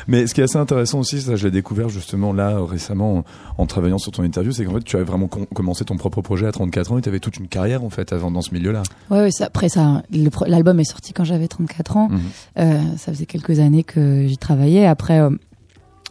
Mais 0.08 0.26
ce 0.26 0.34
qui 0.34 0.40
est 0.40 0.44
assez 0.44 0.56
intéressant 0.58 0.98
aussi, 1.00 1.20
ça 1.20 1.36
je 1.36 1.44
l'ai 1.46 1.50
découvert 1.50 1.88
justement 1.88 2.32
là 2.32 2.62
récemment 2.64 3.18
en, 3.18 3.24
en 3.58 3.66
travaillant 3.66 3.98
sur 3.98 4.12
ton 4.12 4.22
interview, 4.22 4.52
c'est 4.52 4.64
qu'en 4.64 4.74
fait 4.74 4.84
tu 4.84 4.96
avais 4.96 5.04
vraiment 5.04 5.28
com- 5.28 5.46
commencé 5.54 5.84
ton 5.84 5.96
propre 5.96 6.20
projet 6.22 6.46
à 6.46 6.52
34 6.52 6.92
ans 6.92 6.98
et 6.98 7.02
tu 7.02 7.08
avais 7.08 7.20
toute 7.20 7.36
une 7.38 7.48
carrière 7.50 7.84
en 7.84 7.90
fait 7.90 8.12
avant 8.14 8.30
dans 8.30 8.40
ce 8.42 8.54
milieu-là. 8.54 8.82
Ouais, 9.10 9.18
ouais, 9.20 9.30
ça, 9.30 9.44
après 9.46 9.68
ça, 9.68 10.02
l'album 10.46 10.80
est 10.80 10.84
sorti 10.84 11.12
quand 11.12 11.24
j'avais 11.24 11.48
34 11.48 11.96
ans. 11.98 12.08
Mhm. 12.08 12.20
Euh, 12.58 12.80
ça 12.96 13.12
faisait 13.12 13.26
quelques 13.26 13.58
années 13.60 13.84
que 13.84 14.26
j'y 14.26 14.38
travaillais. 14.38 14.86
Après, 14.86 15.20
euh, 15.20 15.30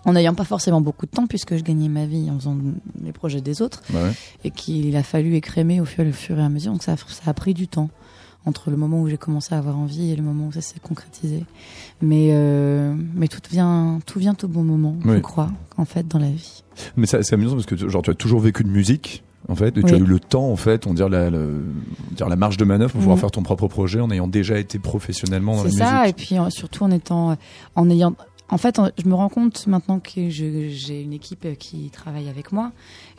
en 0.05 0.13
n'ayant 0.13 0.33
pas 0.33 0.45
forcément 0.45 0.79
beaucoup 0.81 1.05
de 1.05 1.11
temps, 1.11 1.27
puisque 1.27 1.57
je 1.57 1.63
gagnais 1.63 1.89
ma 1.89 2.05
vie 2.05 2.29
en 2.31 2.35
faisant 2.39 2.57
les 3.03 3.11
projets 3.11 3.41
des 3.41 3.61
autres, 3.61 3.81
Bah 3.89 4.03
ouais. 4.03 4.11
et 4.43 4.51
qu'il 4.51 4.95
a 4.95 5.03
fallu 5.03 5.35
écrémer 5.35 5.81
au 5.81 5.85
fur, 5.85 6.05
au 6.05 6.11
fur 6.11 6.39
et 6.39 6.43
à 6.43 6.49
mesure. 6.49 6.71
Donc 6.71 6.83
ça, 6.83 6.93
a- 6.93 6.97
ça 6.97 7.23
a 7.29 7.33
pris 7.33 7.53
du 7.53 7.67
temps 7.67 7.89
entre 8.45 8.71
le 8.71 8.77
moment 8.77 9.01
où 9.01 9.09
j'ai 9.09 9.17
commencé 9.17 9.53
à 9.53 9.57
avoir 9.57 9.77
envie 9.77 10.11
et 10.11 10.15
le 10.15 10.23
moment 10.23 10.47
où 10.47 10.51
ça 10.53 10.61
s'est 10.61 10.79
concrétisé. 10.79 11.43
Mais 12.01 12.29
euh, 12.31 12.95
mais 13.13 13.27
tout 13.27 13.41
vient 13.51 13.99
tout 14.05 14.19
vient 14.19 14.35
au 14.41 14.47
bon 14.47 14.63
moment, 14.63 14.95
je 15.05 15.19
crois, 15.19 15.51
en 15.75 15.83
fait, 15.85 16.07
dans 16.07 16.19
la 16.19 16.29
vie. 16.31 16.63
Mais 16.95 17.05
c'est 17.05 17.33
amusant 17.33 17.55
parce 17.55 17.65
que 17.65 17.75
genre 17.89 18.01
tu 18.01 18.09
as 18.09 18.15
toujours 18.15 18.39
vécu 18.39 18.63
de 18.63 18.69
musique 18.69 19.23
en 19.47 19.55
fait 19.55 19.69
et 19.77 19.81
tu 19.83 19.85
Oui. 19.85 19.93
as 19.93 19.97
eu 19.97 20.05
le 20.05 20.19
temps 20.19 20.49
en 20.51 20.55
fait, 20.55 20.85
on 20.87 20.93
dirait 20.93 21.09
la, 21.09 21.29
la- 21.29 21.39
dire, 22.11 22.27
la 22.29 22.35
marge 22.35 22.57
de 22.57 22.65
manœuvre 22.65 22.91
pour 22.91 22.99
pouvoir 22.99 23.17
Mhm. 23.17 23.21
faire 23.21 23.31
ton 23.31 23.43
propre 23.43 23.67
projet 23.67 23.99
en 23.99 24.11
ayant 24.11 24.27
déjà 24.27 24.59
été 24.59 24.79
professionnellement 24.79 25.55
dans 25.55 25.63
la 25.63 25.69
C'est 25.69 25.75
musique. 25.77 25.87
ça, 25.87 26.07
et 26.07 26.13
puis 26.13 26.35
surtout 26.49 26.83
en 26.83 26.91
étant, 26.91 27.31
euh, 27.31 27.35
en 27.75 27.89
ayant, 27.89 28.13
en 28.49 28.57
fait, 28.57 28.79
je 29.01 29.07
me 29.07 29.13
rends 29.15 29.29
compte 29.29 29.65
maintenant 29.67 29.99
que 29.99 30.29
j'ai 30.29 31.01
une 31.01 31.13
équipe 31.13 31.45
euh, 31.45 31.55
qui 31.55 31.89
travaille 31.91 32.27
avec 32.29 32.51
moi, 32.51 32.71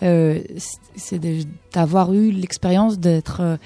euh, 0.03 0.41
c'est- 0.57 0.79
c'est 0.97 1.21
d'avoir 1.73 2.13
eu 2.13 2.31
l'expérience 2.33 2.99
d'être 2.99 3.59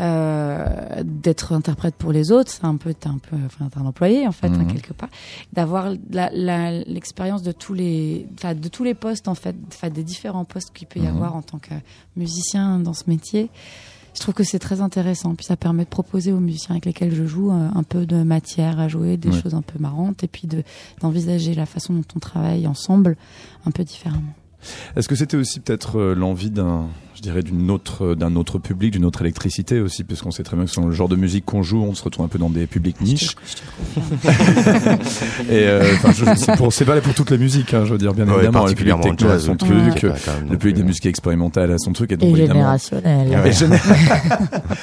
d'être 0.00 1.52
interprète 1.52 1.94
pour 1.94 2.12
les 2.12 2.32
autres, 2.32 2.50
c'est 2.50 2.64
un 2.64 2.76
peu, 2.76 2.94
t'es 2.94 3.08
un 3.08 3.18
peu, 3.18 3.36
enfin, 3.46 3.68
t'es 3.68 3.78
un 3.78 3.86
employé 3.86 4.26
en 4.26 4.32
fait, 4.32 4.46
hein, 4.48 4.58
Mhm. 4.64 4.72
quelque 4.72 4.92
part, 4.92 5.08
d'avoir 5.52 5.90
l'expérience 6.10 7.42
de 7.42 7.52
tous 7.52 7.74
les, 7.74 8.26
de 8.42 8.68
tous 8.68 8.84
les 8.84 8.94
postes 8.94 9.28
en 9.28 9.34
fait, 9.34 9.56
des 9.92 10.02
différents 10.04 10.44
postes 10.44 10.70
qu'il 10.72 10.86
peut 10.88 11.00
y 11.00 11.02
Mhm. 11.02 11.14
avoir 11.16 11.36
en 11.36 11.42
tant 11.42 11.58
que 11.58 11.74
musicien 12.16 12.78
dans 12.78 12.94
ce 12.94 13.04
métier. 13.08 13.50
Je 14.14 14.20
trouve 14.20 14.34
que 14.34 14.42
c'est 14.42 14.58
très 14.58 14.80
intéressant. 14.80 15.36
Puis 15.36 15.46
ça 15.46 15.56
permet 15.56 15.84
de 15.84 15.88
proposer 15.88 16.32
aux 16.32 16.40
musiciens 16.40 16.70
avec 16.72 16.84
lesquels 16.84 17.14
je 17.14 17.24
joue 17.26 17.52
euh, 17.52 17.68
un 17.72 17.82
peu 17.84 18.06
de 18.06 18.22
matière 18.24 18.80
à 18.80 18.88
jouer, 18.88 19.16
des 19.16 19.28
Ouais. 19.28 19.40
choses 19.40 19.54
un 19.54 19.62
peu 19.62 19.78
marrantes, 19.78 20.24
et 20.24 20.28
puis 20.28 20.48
de 20.48 20.64
d'envisager 21.00 21.54
la 21.54 21.64
façon 21.64 21.92
dont 21.94 22.04
on 22.16 22.18
travaille 22.18 22.66
ensemble 22.66 23.16
un 23.66 23.70
peu 23.70 23.84
différemment. 23.84 24.32
Est-ce 24.96 25.06
que 25.08 25.14
c'était 25.14 25.36
aussi 25.36 25.60
peut-être 25.60 25.98
euh, 26.00 26.14
l'envie 26.14 26.50
d'un, 26.50 26.88
je 27.20 27.22
dirais, 27.22 27.42
d'une 27.42 27.70
autre, 27.70 28.06
euh, 28.06 28.14
d'un 28.14 28.34
autre 28.34 28.58
public, 28.58 28.92
d'une 28.92 29.04
autre 29.04 29.20
électricité 29.20 29.78
aussi, 29.80 30.04
parce 30.04 30.22
qu'on 30.22 30.30
sait 30.30 30.42
très 30.42 30.56
bien 30.56 30.64
que 30.64 30.70
selon 30.70 30.86
le 30.86 30.92
genre 30.94 31.08
de 31.08 31.16
musique 31.16 31.44
qu'on 31.44 31.62
joue, 31.62 31.82
on 31.82 31.94
se 31.94 32.02
retrouve 32.02 32.24
un 32.24 32.28
peu 32.28 32.38
dans 32.38 32.48
des 32.48 32.66
publics 32.66 32.98
niches. 33.02 33.36
Et 35.50 35.66
euh, 35.66 35.92
enfin, 35.96 36.12
je- 36.12 36.24
c'est 36.36 36.56
pour, 36.56 36.72
c'est 36.72 36.84
valable 36.84 37.04
pour 37.04 37.14
toute 37.14 37.30
la 37.30 37.36
musique, 37.36 37.74
hein, 37.74 37.84
je 37.84 37.92
veux 37.92 37.98
dire, 37.98 38.14
bien 38.14 38.26
Ouais, 38.26 38.36
évidemment. 38.36 38.64
Le 38.66 38.74
public 38.74 38.88
particulièrement 38.94 39.02
techno 39.02 39.28
a 39.30 39.38
son 39.38 39.56
truc, 39.56 39.70
Ouais. 39.70 40.12
Le 40.48 40.56
public 40.56 40.58
plus, 40.58 40.72
des 40.72 40.82
musiques 40.82 41.06
expérimentales 41.06 41.72
a 41.72 41.78
son 41.78 41.92
truc, 41.92 42.12
et 42.12 42.16
donc 42.16 42.30
Et 42.30 42.32
évidemment. 42.32 42.54
générationnel. 42.60 43.28
Ouais. 43.28 43.48
Et 43.48 43.52
géné- 43.52 43.78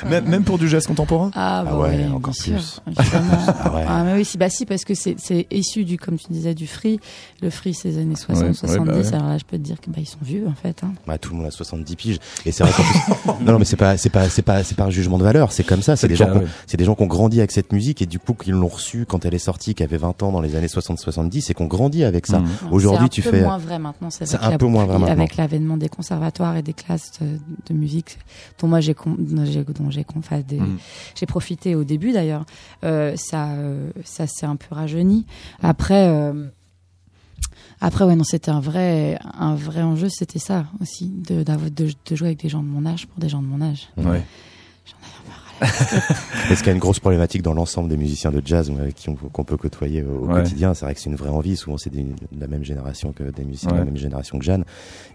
même, 0.09 0.27
même 0.27 0.43
pour 0.43 0.59
du 0.59 0.67
jazz 0.69 0.85
contemporain? 0.85 1.31
Ah, 1.33 1.63
bah 1.65 1.71
Ah 1.73 1.79
ouais, 1.79 2.05
encore 2.13 2.33
bien 2.33 2.55
plus. 2.57 2.61
sûr, 2.63 2.81
évidemment. 2.87 3.37
Ah 3.63 3.75
ouais. 3.75 3.85
Ah, 3.87 4.03
mais 4.03 4.13
oui, 4.13 4.25
si, 4.25 4.37
bah 4.37 4.49
si, 4.49 4.65
parce 4.67 4.85
que 4.85 4.93
c'est, 4.93 5.15
c'est 5.17 5.47
issu 5.51 5.85
du, 5.85 5.97
comme 5.97 6.17
tu 6.17 6.27
disais, 6.29 6.53
du 6.53 6.67
free. 6.67 6.99
Le 7.41 7.49
free, 7.49 7.73
c'est 7.73 7.89
les 7.89 7.97
années 7.97 8.15
60, 8.15 8.43
Ouais, 8.43 8.47
ouais, 8.49 8.53
70. 8.53 8.85
bah 8.85 8.93
ouais. 8.97 9.13
Alors 9.15 9.27
là, 9.29 9.37
je 9.37 9.43
peux 9.45 9.57
te 9.57 9.63
dire 9.63 9.77
que, 9.81 9.89
bah, 9.89 9.97
ils 9.99 10.05
sont 10.07 10.17
vieux, 10.21 10.45
en 10.47 10.53
fait, 10.55 10.83
hein. 10.83 10.93
Bah, 11.07 11.17
tout 11.17 11.31
le 11.31 11.37
monde 11.37 11.47
a 11.47 11.51
70 11.51 11.95
piges 11.95 12.19
et 12.45 12.51
c'est 12.51 12.63
vrai 12.63 12.73
qu'en 12.73 12.83
plus 12.83 13.43
non 13.45 13.53
non 13.53 13.59
mais 13.59 13.65
c'est 13.65 13.75
pas 13.75 13.97
c'est 13.97 14.09
pas 14.09 14.29
c'est 14.29 14.41
pas 14.41 14.63
c'est 14.63 14.75
pas 14.75 14.85
un 14.85 14.89
jugement 14.89 15.17
de 15.17 15.23
valeur 15.23 15.51
c'est 15.51 15.63
comme 15.63 15.81
ça 15.81 15.95
c'est 15.95 16.07
des 16.07 16.15
gens 16.15 16.31
qui 16.31 16.37
ont- 16.37 16.47
c'est 16.65 16.77
des 16.77 16.85
gens 16.85 16.95
qui 16.95 17.03
ont 17.03 17.07
grandi 17.07 17.39
avec 17.39 17.51
cette 17.51 17.71
musique 17.73 18.01
et 18.01 18.05
du 18.05 18.19
coup 18.19 18.33
qu'ils 18.33 18.53
l'ont 18.53 18.67
reçue 18.67 19.05
quand 19.07 19.25
elle 19.25 19.33
est 19.33 19.39
sortie 19.39 19.73
qui 19.75 19.83
avait 19.83 19.97
20 19.97 20.23
ans 20.23 20.31
dans 20.31 20.41
les 20.41 20.55
années 20.55 20.67
60 20.67 20.99
70 20.99 21.49
et 21.49 21.53
qu'on 21.53 21.65
grandit 21.65 22.03
avec 22.03 22.25
ça 22.27 22.39
Mhm. 22.39 22.47
Aujourd'hui, 22.71 23.09
tu 23.09 23.21
c'est 23.21 23.29
un 23.29 23.31
fais- 23.31 23.37
peu 23.39 23.43
moins 23.45 23.57
vrai 23.57 23.79
maintenant. 23.79 24.09
C'est 24.09 24.25
C'est 24.25 24.37
vrai 24.37 24.53
un 24.53 24.57
peu 24.57 24.65
moins 24.67 24.85
vrai 24.85 24.99
maintenant. 24.99 25.13
Avec 25.13 25.37
l'avènement 25.37 25.77
des 25.77 25.89
conservatoires 25.89 26.55
et 26.57 26.61
des 26.61 26.73
classes 26.73 27.11
de, 27.21 27.39
de 27.67 27.73
musique 27.77 28.17
dont 28.59 28.67
moi 28.67 28.79
j'ai 28.79 28.93
dont 28.93 29.45
j'ai 29.45 29.63
dont 29.63 29.89
j'ai 29.89 30.03
com- 30.03 30.17
enfin, 30.19 30.41
des- 30.47 30.59
Mhm. 30.59 30.77
j'ai 31.15 31.25
profité 31.25 31.75
au 31.75 31.83
début 31.83 32.11
d'ailleurs. 32.11 32.45
Euh, 32.83 33.13
ça 33.17 33.47
euh, 33.53 33.89
ça 34.03 34.27
s'est 34.27 34.45
un 34.45 34.55
peu 34.55 34.73
rajeuni. 34.75 35.25
Après. 35.61 36.07
euh, 36.07 36.47
après, 37.79 38.05
ouais, 38.05 38.15
non, 38.15 38.23
c'était 38.23 38.51
un 38.51 38.59
vrai, 38.59 39.19
un 39.37 39.55
vrai 39.55 39.81
enjeu, 39.81 40.09
c'était 40.09 40.39
ça 40.39 40.65
aussi, 40.81 41.09
de, 41.09 41.43
de, 41.43 41.93
de 42.09 42.15
jouer 42.15 42.29
avec 42.29 42.39
des 42.39 42.49
gens 42.49 42.63
de 42.63 42.67
mon 42.67 42.85
âge 42.85 43.07
pour 43.07 43.19
des 43.19 43.29
gens 43.29 43.41
de 43.41 43.47
mon 43.47 43.61
âge. 43.61 43.89
Est-ce 45.61 46.57
qu'il 46.59 46.67
y 46.67 46.69
a 46.69 46.73
une 46.73 46.79
grosse 46.79 46.99
problématique 46.99 47.41
dans 47.41 47.53
l'ensemble 47.53 47.89
des 47.89 47.97
musiciens 47.97 48.31
de 48.31 48.41
jazz 48.45 48.71
euh, 48.71 48.89
qu'on 49.33 49.43
peut 49.43 49.57
côtoyer 49.57 50.03
au, 50.03 50.23
au 50.23 50.27
Ouais. 50.27 50.41
quotidien 50.43 50.73
C'est 50.73 50.85
vrai 50.85 50.93
que 50.95 51.01
c'est 51.01 51.09
une 51.09 51.15
vraie 51.15 51.29
envie. 51.29 51.55
Souvent, 51.57 51.77
c'est 51.77 51.89
de 51.93 52.03
la 52.39 52.47
même 52.47 52.63
génération 52.63 53.11
que 53.13 53.23
des 53.23 53.43
musiciens 53.43 53.71
de 53.71 53.77
la 53.77 53.85
même 53.85 53.97
génération 53.97 54.37
que 54.39 54.45
Jeanne. 54.45 54.65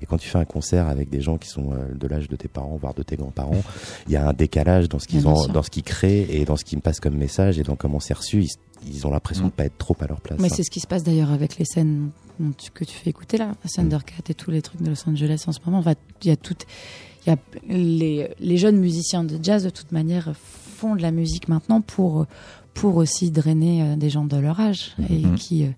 Et 0.00 0.06
quand 0.06 0.18
tu 0.18 0.28
fais 0.28 0.38
un 0.38 0.44
concert 0.44 0.88
avec 0.88 1.10
des 1.10 1.20
gens 1.20 1.38
qui 1.38 1.48
sont 1.48 1.72
euh, 1.72 1.94
de 1.94 2.06
l'âge 2.08 2.28
de 2.28 2.36
tes 2.36 2.48
parents, 2.48 2.76
voire 2.80 2.94
de 2.94 3.02
tes 3.02 3.16
grands-parents, 3.16 3.62
il 4.06 4.12
y 4.12 4.16
a 4.16 4.28
un 4.28 4.32
décalage 4.32 4.88
dans 4.88 4.98
ce 4.98 5.06
qu'ils 5.08 5.26
ont, 5.28 5.46
dans 5.48 5.62
ce 5.62 5.70
qu'ils 5.70 5.82
créent 5.82 6.26
et 6.30 6.44
dans 6.44 6.56
ce 6.56 6.64
qu'ils 6.64 6.78
me 6.78 6.82
passent 6.82 7.00
comme 7.00 7.16
message 7.16 7.58
et 7.58 7.62
dans 7.62 7.76
comment 7.76 8.00
c'est 8.00 8.14
reçu. 8.14 8.42
Ils, 8.42 8.50
ils 8.92 9.06
ont 9.06 9.10
l'impression 9.10 9.44
Mm. 9.44 9.48
de 9.48 9.52
pas 9.52 9.64
être 9.64 9.78
trop 9.78 9.96
à 10.00 10.06
leur 10.06 10.20
place. 10.20 10.38
Mais 10.40 10.46
hein. 10.50 10.54
c'est 10.54 10.62
ce 10.64 10.70
qui 10.70 10.80
se 10.80 10.86
passe 10.86 11.04
d'ailleurs 11.04 11.30
avec 11.30 11.56
les 11.58 11.64
scènes 11.64 12.10
que 12.74 12.84
tu 12.84 12.96
fais 12.96 13.10
écouter 13.10 13.36
là, 13.36 13.52
Thundercat 13.72 14.22
et 14.28 14.34
tous 14.34 14.50
les 14.50 14.60
trucs 14.62 14.82
de 14.82 14.88
Los 14.88 15.08
Angeles 15.08 15.44
en 15.46 15.52
ce 15.52 15.60
moment. 15.64 15.78
Enfin, 15.78 15.94
Il 16.22 16.28
y 16.28 16.30
a 16.32 16.36
tout, 16.36 16.56
il 16.60 16.66
y 17.26 17.30
a 17.30 17.36
les, 17.68 18.30
les 18.40 18.56
jeunes 18.56 18.78
musiciens 18.78 19.24
de 19.24 19.38
jazz 19.42 19.64
de 19.64 19.70
toute 19.70 19.92
manière 19.92 20.32
font 20.36 20.96
de 20.96 21.02
la 21.02 21.10
musique 21.12 21.48
maintenant 21.48 21.80
pour 21.80 22.26
pour 22.74 22.96
aussi 22.96 23.30
drainer 23.30 23.82
euh, 23.82 23.96
des 23.96 24.08
gens 24.08 24.24
de 24.24 24.36
leur 24.38 24.58
âge 24.58 24.96
et 25.10 25.18
Mhm. 25.18 25.34
qui 25.36 25.64
euh, 25.64 25.68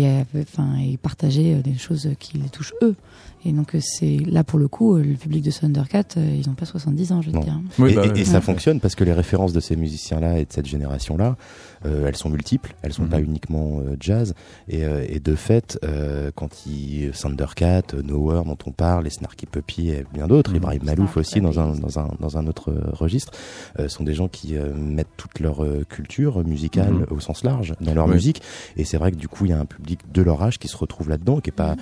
et 0.00 0.24
enfin 0.40 0.76
et 0.78 0.96
partager 0.96 1.54
euh, 1.54 1.62
des 1.62 1.74
choses 1.76 2.08
qui 2.18 2.38
les 2.38 2.48
touchent 2.48 2.74
eux. 2.82 2.94
Et 3.44 3.52
donc 3.52 3.74
euh, 3.74 3.78
c'est 3.80 4.16
là 4.26 4.42
pour 4.42 4.58
le 4.58 4.66
coup 4.66 4.96
euh, 4.96 5.02
le 5.04 5.14
public 5.14 5.44
de 5.44 5.50
Thundercat, 5.52 6.02
ils 6.16 6.48
n'ont 6.48 6.54
pas 6.54 6.64
70 6.66 7.12
ans, 7.12 7.22
je 7.22 7.30
veux 7.30 7.38
dire. 7.40 7.60
Oui, 7.78 7.92
et, 7.92 7.94
bah, 7.94 8.06
et- 8.06 8.10
ouais. 8.10 8.24
ça 8.24 8.40
fonctionne 8.40 8.80
parce 8.80 8.94
que 8.96 9.04
les 9.04 9.12
références 9.12 9.52
de 9.52 9.60
ces 9.60 9.76
musiciens-là 9.76 10.38
et 10.38 10.44
de 10.46 10.52
cette 10.52 10.66
génération-là, 10.66 11.36
euh, 11.84 12.06
elles 12.08 12.16
sont 12.16 12.28
multiples, 12.30 12.74
elles 12.82 12.92
sont 12.92 13.02
Mhm. 13.04 13.08
pas 13.08 13.20
uniquement 13.20 13.78
euh, 13.80 13.94
jazz. 14.00 14.34
Et, 14.68 14.84
euh, 14.84 15.04
et 15.08 15.20
de 15.20 15.34
fait, 15.36 15.78
euh, 15.84 16.32
quand 16.34 16.66
ils 16.66 17.12
Thundercat, 17.12 17.82
Nowhere 18.02 18.42
dont 18.44 18.58
on 18.66 18.72
parle, 18.72 19.04
les 19.04 19.10
Snarky 19.10 19.46
Puppy 19.46 19.90
et 19.90 20.04
bien 20.12 20.26
d'autres, 20.26 20.50
Mhm. 20.50 20.56
Ibrahim 20.56 20.82
Malouf 20.84 21.16
aussi 21.16 21.40
dans 21.40 21.60
un, 21.60 21.74
dans 21.76 21.98
un 22.00 22.08
dans 22.18 22.38
un 22.38 22.46
autre 22.48 22.74
registre, 22.94 23.30
euh, 23.78 23.88
sont 23.88 24.02
des 24.02 24.14
gens 24.14 24.26
qui 24.28 24.56
euh, 24.56 24.74
mettent 24.74 25.06
toute 25.16 25.38
leur 25.38 25.62
euh, 25.62 25.84
culture 25.88 26.44
musicale 26.44 26.92
Mhm. 26.94 27.06
au 27.10 27.20
sens 27.20 27.44
large 27.44 27.74
dans 27.80 27.94
leur 27.94 28.06
Oui. 28.06 28.14
musique. 28.14 28.42
Et 28.76 28.84
c'est 28.84 28.96
vrai 28.96 29.12
que 29.12 29.16
du 29.16 29.28
coup, 29.28 29.44
il 29.44 29.50
y 29.50 29.54
a 29.54 29.58
un 29.60 29.66
public 29.66 29.85
de 29.86 30.22
leur 30.22 30.42
âge 30.42 30.58
qui 30.58 30.68
se 30.68 30.76
retrouve 30.76 31.08
là-dedans, 31.08 31.40
qui 31.40 31.50
est 31.50 31.52
pas 31.52 31.76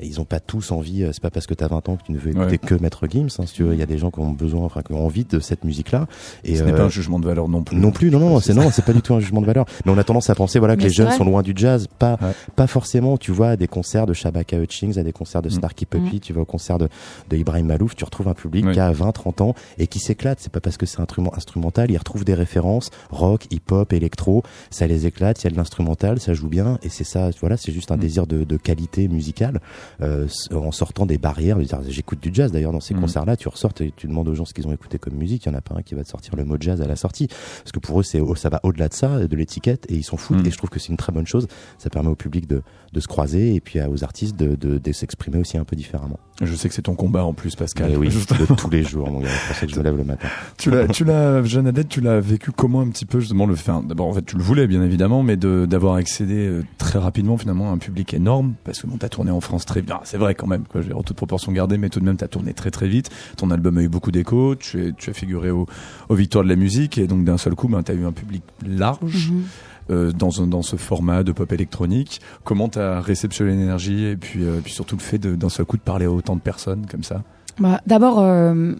et 0.00 0.06
ils 0.06 0.20
ont 0.20 0.24
pas 0.24 0.40
tous 0.40 0.72
envie, 0.72 1.02
euh, 1.04 1.10
c'est 1.12 1.22
pas 1.22 1.30
parce 1.30 1.46
que 1.46 1.54
tu 1.54 1.62
as 1.62 1.68
20 1.68 1.88
ans 1.88 1.96
que 1.96 2.02
tu 2.04 2.12
ne 2.12 2.18
veux 2.18 2.30
écouter 2.30 2.46
Ouais. 2.52 2.58
que 2.58 2.74
Maître 2.74 3.06
Gims, 3.08 3.28
hein, 3.38 3.44
si 3.46 3.54
tu 3.54 3.62
veux, 3.64 3.74
il 3.74 3.78
y 3.78 3.82
a 3.82 3.86
des 3.86 3.98
gens 3.98 4.10
qui 4.10 4.20
ont 4.20 4.30
besoin, 4.30 4.64
enfin, 4.64 4.82
qui 4.82 4.92
ont 4.92 5.04
envie 5.04 5.24
de 5.24 5.40
cette 5.40 5.64
musique-là. 5.64 6.06
Et 6.44 6.56
Ce 6.56 6.62
n'est 6.62 6.72
euh, 6.72 6.76
pas 6.76 6.82
un 6.84 6.88
jugement 6.88 7.18
de 7.20 7.26
valeur 7.26 7.48
non 7.48 7.62
plus. 7.62 7.76
non 7.76 7.90
plus, 7.90 8.10
non, 8.10 8.18
non, 8.20 8.40
c'est 8.40 8.54
non, 8.54 8.70
c'est 8.70 8.84
pas 8.84 8.92
du 8.92 9.02
tout 9.02 9.14
un 9.14 9.20
jugement 9.20 9.40
de 9.40 9.46
valeur. 9.46 9.66
Mais 9.84 9.92
on 9.92 9.98
a 9.98 10.04
tendance 10.04 10.30
à 10.30 10.34
penser, 10.34 10.58
voilà, 10.58 10.76
que 10.76 10.82
Mais 10.82 10.88
les 10.88 10.94
jeunes 10.94 11.08
vrai. 11.08 11.16
sont 11.16 11.24
loin 11.24 11.42
du 11.42 11.52
jazz, 11.54 11.86
pas, 11.98 12.18
Ouais. 12.22 12.32
pas 12.56 12.66
forcément. 12.66 13.16
Tu 13.18 13.30
vois, 13.32 13.50
à 13.50 13.56
des 13.56 13.68
concerts 13.68 14.06
de 14.06 14.12
Shabaka 14.14 14.58
Hutchings, 14.58 14.98
à 14.98 15.02
des 15.02 15.12
concerts 15.12 15.42
de 15.42 15.48
Mm. 15.48 15.52
Snarky 15.52 15.86
Puppy, 15.86 16.20
tu 16.20 16.32
vas 16.32 16.40
au 16.42 16.44
concert 16.46 16.78
de, 16.78 16.88
de 17.28 17.36
Ibrahim 17.36 17.66
Malouf, 17.66 17.94
tu 17.94 18.04
retrouves 18.04 18.28
un 18.28 18.34
public 18.34 18.70
qui 18.72 18.80
a 18.80 18.90
20, 18.92 19.12
30 19.12 19.40
ans 19.42 19.54
et 19.78 19.86
qui 19.86 19.98
s'éclate. 19.98 20.38
C'est 20.40 20.52
pas 20.52 20.60
parce 20.60 20.76
que 20.76 20.86
c'est 20.86 20.98
un 21.00 21.02
instrument 21.04 21.34
instrumental, 21.36 21.90
ils 21.90 21.98
retrouvent 21.98 22.24
des 22.24 22.34
références 22.34 22.90
rock, 23.10 23.46
hip-hop, 23.50 23.92
électro, 23.92 24.42
ça 24.70 24.86
les 24.86 25.06
éclate. 25.06 25.42
Il 25.42 25.44
y 25.44 25.48
a 25.48 25.50
de 25.50 25.56
l'instrumental, 25.56 26.20
ça 26.20 26.34
joue 26.34 26.48
bien, 26.48 26.78
et 26.82 26.88
c'est 26.88 27.04
ça. 27.04 27.30
Voilà, 27.40 27.56
c'est 27.56 27.72
juste 27.72 27.90
un 27.90 27.96
Mm. 27.96 28.00
désir 28.00 28.26
de, 28.26 28.44
de 28.44 28.56
qualité 28.56 29.08
musicale 29.08 29.60
euh, 30.00 30.26
en 30.52 30.72
sortant 30.72 31.06
des 31.06 31.18
barrières. 31.18 31.58
J'écoute 31.88 32.20
du 32.20 32.30
jazz 32.32 32.52
d'ailleurs 32.52 32.72
dans 32.72 32.80
ces 32.80 32.94
Mm. 32.94 33.00
concerts-là. 33.00 33.36
Tu 33.36 33.48
ressors 33.48 33.72
et 33.80 33.92
tu 33.96 34.06
demandes 34.06 34.28
aux 34.28 34.34
gens 34.34 34.44
ce 34.44 34.54
qu'ils 34.54 34.66
ont 34.66 34.72
écouté 34.72 34.98
comme 34.98 35.14
musique. 35.14 35.44
Il 35.46 35.48
y 35.48 35.52
en 35.52 35.58
a 35.58 35.60
pas 35.60 35.74
un 35.76 35.82
qui 35.82 35.94
va 35.94 36.02
te 36.04 36.08
sortir 36.08 36.36
le 36.36 36.44
mot 36.44 36.56
jazz 36.58 36.80
à 36.80 36.86
la 36.86 36.96
sortie, 36.96 37.26
parce 37.28 37.72
que 37.72 37.78
pour 37.78 38.00
eux, 38.00 38.02
c'est 38.02 38.20
ça 38.36 38.48
va 38.48 38.60
au-delà 38.62 38.88
de 38.88 38.94
ça, 38.94 39.26
de 39.26 39.36
l'étiquette, 39.36 39.86
et 39.90 39.94
ils 39.94 40.02
s'en 40.04 40.16
foutent. 40.16 40.42
Mm. 40.42 40.46
Et 40.46 40.50
je 40.50 40.56
trouve 40.58 40.70
que 40.70 40.78
c'est 40.78 40.88
une 40.88 40.96
très 40.96 41.12
bonne 41.12 41.26
chose. 41.26 41.46
Ça 41.78 41.90
permet 41.90 42.10
au 42.10 42.14
public 42.16 42.46
de, 42.46 42.62
de 42.92 43.00
se 43.00 43.08
croiser 43.08 43.54
et 43.54 43.60
puis 43.60 43.80
aux 43.82 44.04
artistes 44.04 44.36
de, 44.36 44.54
de, 44.56 44.78
de 44.78 44.92
s'exprimer 44.92 45.38
aussi 45.38 45.56
un 45.58 45.64
peu 45.64 45.76
différemment. 45.76 46.18
Je 46.40 46.54
sais 46.54 46.68
que 46.68 46.74
c'est 46.74 46.82
ton 46.82 46.94
combat 46.94 47.24
en 47.24 47.34
plus, 47.34 47.54
Pascal. 47.54 47.90
Mais 47.90 47.96
oui, 47.96 48.10
Juste- 48.10 48.32
de 48.38 48.54
tous 48.54 48.70
les 48.70 48.82
jours, 48.82 49.10
mon 49.10 49.20
gars. 49.20 49.28
C'est 49.28 49.46
pour 49.48 49.56
ça 49.56 49.66
que 49.66 49.72
je 49.72 49.78
me 49.78 49.84
lève 49.84 49.96
le 49.96 50.04
matin. 50.04 50.28
Tu 50.56 50.70
l'as, 50.70 50.88
tu 50.88 51.04
l'as, 51.04 51.42
Jeanne 51.44 51.66
Adette, 51.66 51.88
tu 51.88 52.00
l'as 52.00 52.20
vécu 52.20 52.50
comment 52.50 52.80
un 52.80 52.88
petit 52.88 53.04
peu 53.04 53.20
justement 53.20 53.46
le 53.46 53.54
fait. 53.56 53.72
D'abord, 53.86 54.06
en 54.08 54.12
fait, 54.14 54.24
tu 54.24 54.36
le 54.36 54.42
voulais 54.42 54.66
bien 54.66 54.82
évidemment, 54.82 55.22
mais 55.22 55.36
de 55.36 55.66
d'avoir 55.66 55.94
accédé 55.96 56.34
euh, 56.46 56.64
très 56.78 56.98
rapidement 56.98 57.36
finalement 57.36 57.70
à 57.70 57.74
un 57.74 57.78
public 57.78 58.14
énorme, 58.14 58.54
parce 58.64 58.80
que 58.80 58.86
bon, 58.86 58.96
t'as 58.96 59.08
tourné 59.10 59.30
en 59.30 59.40
France 59.40 59.66
très 59.66 59.82
bien. 59.82 60.00
C'est 60.04 60.16
vrai 60.18 60.34
quand 60.34 60.46
même, 60.46 60.64
quoi. 60.68 60.80
Dire, 60.80 60.96
en 60.98 61.02
toute 61.02 61.16
proportion 61.16 61.52
gardée, 61.52 61.76
mais 61.78 61.88
tout 61.90 62.00
de 62.00 62.04
même, 62.06 62.16
t'as 62.16 62.28
tourné 62.28 62.54
très 62.54 62.70
très 62.70 62.88
vite. 62.88 63.10
Ton 63.36 63.50
album 63.50 63.76
a 63.78 63.82
eu 63.82 63.88
beaucoup 63.88 64.10
d'écho. 64.10 64.54
Tu, 64.56 64.86
es, 64.88 64.92
tu 64.92 65.10
as 65.10 65.12
figuré 65.14 65.50
au, 65.50 65.66
aux 66.08 66.14
Victoires 66.14 66.44
de 66.44 66.48
la 66.48 66.56
musique, 66.56 66.96
et 66.98 67.06
donc 67.06 67.24
d'un 67.24 67.36
seul 67.38 67.54
coup, 67.54 67.68
ben, 67.68 67.82
t'as 67.82 67.94
eu 67.94 68.04
un 68.06 68.12
public 68.12 68.42
large. 68.66 69.28
Mhm. 69.30 69.42
Euh, 69.90 70.12
dans, 70.12 70.40
un- 70.42 70.46
dans 70.46 70.62
ce 70.62 70.76
format 70.76 71.22
de 71.22 71.32
pop 71.32 71.50
électronique. 71.52 72.20
Comment 72.44 72.68
tu 72.68 72.78
as 72.78 73.00
réceptionné 73.00 73.52
l'énergie 73.52 74.04
et 74.04 74.16
puis, 74.16 74.44
euh, 74.44 74.60
puis 74.62 74.72
surtout 74.72 74.96
le 74.96 75.02
fait 75.02 75.18
d'un 75.18 75.48
seul 75.48 75.66
coup 75.66 75.76
de 75.76 75.82
parler 75.82 76.06
à 76.06 76.10
autant 76.10 76.36
de 76.36 76.40
personnes 76.40 76.86
comme 76.86 77.02
ça? 77.04 77.22
Bah, 77.58 77.80
D'abord, 77.86 78.20
euh, 78.20 78.74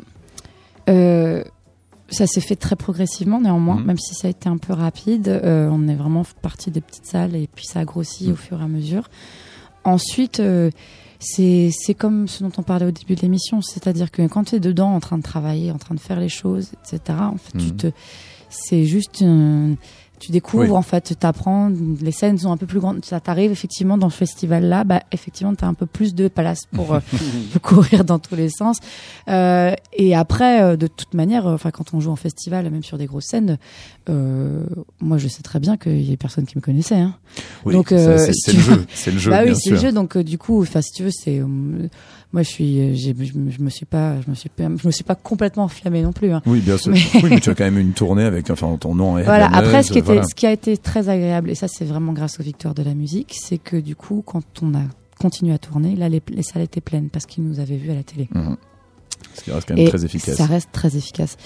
ça 0.86 2.26
s'est 2.26 2.40
fait 2.40 2.56
très 2.56 2.76
progressivement 2.76 3.40
néanmoins, 3.40 3.76
Mhm. 3.76 3.84
même 3.86 3.98
si 3.98 4.14
ça 4.14 4.26
a 4.28 4.30
été 4.30 4.48
un 4.48 4.56
peu 4.56 4.72
rapide. 4.72 5.28
On 5.44 5.86
est 5.88 5.94
vraiment 5.94 6.24
parti 6.42 6.70
des 6.70 6.80
petites 6.80 7.06
salles 7.06 7.36
et 7.36 7.48
puis 7.54 7.66
ça 7.66 7.80
a 7.80 7.84
grossi 7.84 8.26
Mhm. 8.26 8.32
au 8.32 8.36
fur 8.36 8.60
et 8.60 8.64
à 8.64 8.68
mesure. 8.68 9.08
Ensuite, 9.84 10.42
c'est 11.20 11.94
comme 11.96 12.26
ce 12.28 12.42
dont 12.42 12.52
on 12.58 12.62
parlait 12.62 12.86
au 12.86 12.90
début 12.90 13.14
de 13.14 13.20
l'émission, 13.20 13.62
c'est-à-dire 13.62 14.10
que 14.10 14.26
quand 14.26 14.44
tu 14.44 14.56
es 14.56 14.60
dedans, 14.60 14.92
en 14.94 15.00
train 15.00 15.18
de 15.18 15.22
travailler, 15.22 15.70
en 15.70 15.78
train 15.78 15.94
de 15.94 16.00
faire 16.00 16.18
les 16.20 16.28
choses, 16.28 16.72
etc., 16.84 17.00
en 17.20 17.36
fait, 17.36 17.58
tu 17.58 17.66
Mhm. 17.66 17.76
te, 17.76 17.86
c'est 18.48 18.84
juste 18.84 19.22
un- 19.22 19.74
tu 20.20 20.30
découvres 20.32 20.64
Oui. 20.64 20.70
en 20.70 20.82
fait, 20.82 21.16
t'apprends, 21.18 21.72
les 22.00 22.12
scènes 22.12 22.38
sont 22.38 22.52
un 22.52 22.56
peu 22.56 22.66
plus 22.66 22.78
grandes. 22.78 23.04
Ça 23.04 23.18
t'arrive 23.20 23.50
effectivement 23.50 23.98
dans 23.98 24.10
ce 24.10 24.18
festival-là, 24.18 24.84
bah 24.84 25.02
effectivement 25.12 25.54
t'as 25.54 25.66
un 25.66 25.74
peu 25.74 25.86
plus 25.86 26.14
de 26.14 26.28
place 26.28 26.60
pour 26.72 26.94
euh, 26.94 27.00
courir 27.62 28.04
dans 28.04 28.18
tous 28.18 28.36
les 28.36 28.50
sens. 28.50 28.76
Euh, 29.28 29.74
et 29.94 30.14
après, 30.14 30.62
euh, 30.62 30.76
de 30.76 30.86
toute 30.86 31.14
manière, 31.14 31.46
euh, 31.46 31.54
enfin 31.54 31.70
quand 31.70 31.94
on 31.94 32.00
joue 32.00 32.10
en 32.10 32.16
festival, 32.16 32.70
même 32.70 32.84
sur 32.84 32.98
des 32.98 33.06
grosses 33.06 33.26
scènes, 33.26 33.58
euh, 34.10 34.64
moi 35.00 35.16
je 35.16 35.26
sais 35.26 35.42
très 35.42 35.58
bien 35.58 35.76
qu'il 35.78 36.08
y 36.08 36.12
a 36.12 36.16
personne 36.16 36.44
qui 36.44 36.56
me 36.56 36.62
connaissait. 36.62 36.96
Hein. 37.00 37.14
Oui, 37.64 37.72
Donc, 37.72 37.88
c'est 37.88 38.52
le 38.52 38.60
jeu, 38.60 38.86
c'est 38.92 39.10
le 39.10 39.18
jeu, 39.18 39.30
bah 39.32 39.40
oui, 39.44 39.54
c'est 39.56 39.70
le 39.70 39.76
jeu. 39.76 39.90
Donc 39.90 40.18
du 40.18 40.36
coup, 40.36 40.60
enfin 40.60 40.82
si 40.82 40.92
tu 40.92 41.02
veux, 41.04 41.10
c'est 41.10 41.40
moi 42.32 42.42
je 42.42 42.48
suis, 42.48 42.96
j'ai- 42.96 43.14
je, 43.24 43.38
me- 43.38 43.50
je 43.50 43.60
me 43.60 43.70
suis 43.70 43.86
pas, 43.86 44.20
je 44.20 44.30
me 44.30 44.34
suis 44.34 44.48
pas, 44.48 44.64
je 44.80 44.86
me 44.86 44.92
suis 44.92 45.04
pas 45.04 45.14
complètement 45.14 45.64
enflammée 45.64 46.02
non 46.02 46.12
plus. 46.12 46.30
Hein. 46.32 46.42
Oui, 46.46 46.60
bien 46.60 46.76
sûr. 46.78 46.92
Mais- 46.92 47.00
Oui, 47.22 47.30
mais 47.30 47.40
tu 47.40 47.50
as 47.50 47.54
quand 47.56 47.64
même 47.64 47.78
une 47.78 47.92
tournée 47.92 48.24
avec 48.24 48.50
enfin 48.50 48.76
ton 48.78 48.94
nom. 48.94 49.18
est 49.18 49.24
Voilà. 49.24 49.46
Après, 49.46 49.82
ce 49.82 49.92
qui 49.92 49.98
était, 49.98 50.06
voilà. 50.06 50.22
ce 50.24 50.34
qui 50.34 50.46
a 50.46 50.52
été 50.52 50.76
très 50.76 51.08
agréable, 51.08 51.50
et 51.50 51.54
ça 51.54 51.66
c'est 51.68 51.84
vraiment 51.84 52.12
grâce 52.12 52.38
aux 52.40 52.42
victoires 52.42 52.74
de 52.74 52.82
la 52.82 52.94
musique, 52.94 53.34
c'est 53.40 53.58
que 53.58 53.76
du 53.76 53.96
coup, 53.96 54.22
quand 54.24 54.42
on 54.62 54.74
a 54.74 54.82
continué 55.18 55.52
à 55.52 55.58
tourner, 55.58 55.96
là 55.96 56.08
les, 56.08 56.22
les 56.30 56.42
salles 56.42 56.62
étaient 56.62 56.80
pleines 56.80 57.10
parce 57.10 57.26
qu'ils 57.26 57.44
nous 57.44 57.60
avaient 57.60 57.76
vus 57.76 57.90
à 57.90 57.94
la 57.94 58.02
télé. 58.02 58.28
Mhm. 58.34 58.56
Ce 59.40 59.44
qui 59.44 59.50
reste 59.52 59.66
quand 59.68 59.74
même 59.74 59.86
Et 59.86 59.88
très 59.88 60.04
efficace. 60.04 60.36
ça 60.36 60.44
reste 60.46 60.68
très 60.72 60.96
efficace. 60.96 61.36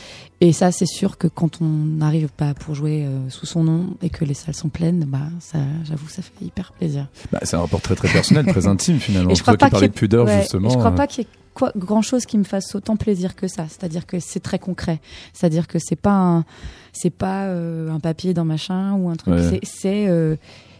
Et 0.41 0.53
ça, 0.53 0.73
c'est 0.73 0.87
sûr 0.87 1.17
que 1.17 1.29
quand 1.29 1.61
on 1.63 1.65
n'arrive 1.69 2.29
pas 2.29 2.53
pour 2.55 2.75
jouer 2.75 3.05
euh, 3.05 3.31
sous 3.31 3.47
son 3.47 3.63
nom 3.63 3.95
et 4.03 4.11
que 4.11 4.25
les 4.25 4.35
salles 4.35 4.55
sont 4.55 4.69
pleines, 4.69 5.05
bah 5.07 5.21
ça, 5.41 5.59
j'avoue, 5.85 6.09
ça 6.09 6.23
fait 6.23 6.45
hyper 6.45 6.73
plaisir. 6.73 7.07
Bah, 7.31 7.39
c'est 7.45 7.57
un 7.57 7.61
rapport 7.61 7.81
très 7.81 7.95
très 7.95 8.09
personnel, 8.09 8.45
très 8.47 8.67
intime 8.67 8.99
finalement. 8.99 9.31
Et 9.31 9.37
je 9.37 9.45
Toi 9.45 9.55
crois 9.55 9.59
pas 9.59 9.67
qui 9.67 9.71
parlais 9.71 9.89
de 9.89 9.93
pudeur 9.95 10.27
Ouais, 10.27 10.41
justement. 10.41 10.71
je 10.71 10.77
crois 10.77 10.91
euh, 10.91 10.95
pas 10.97 11.07
qu'il 11.07 11.25
y 11.25 11.27
ait 11.27 11.31
quoi, 11.55 11.73
grand 11.77 12.03
chose 12.03 12.27
qui 12.27 12.37
me 12.37 12.45
fasse 12.45 12.75
autant 12.75 12.97
plaisir 12.97 13.37
que 13.37 13.47
ça. 13.47 13.67
C'est-à-dire 13.69 14.07
que 14.07 14.19
c'est 14.19 14.41
très 14.41 14.59
concret. 14.59 15.01
C'est-à-dire 15.33 15.69
que 15.69 15.79
c'est 15.79 15.97
pas 15.97 16.15
un, 16.17 16.45
c'est 16.93 17.11
pas 17.11 17.45
euh, 17.45 17.91
un 17.93 18.01
papier 18.01 18.35
d'un 18.35 18.45
machin 18.45 18.93
ou 18.95 19.09
un 19.09 19.15
truc. 19.17 19.35
Ouais. 19.35 19.49
C'est, 19.49 19.61
c'est, 19.63 20.09
euh, 20.09 20.35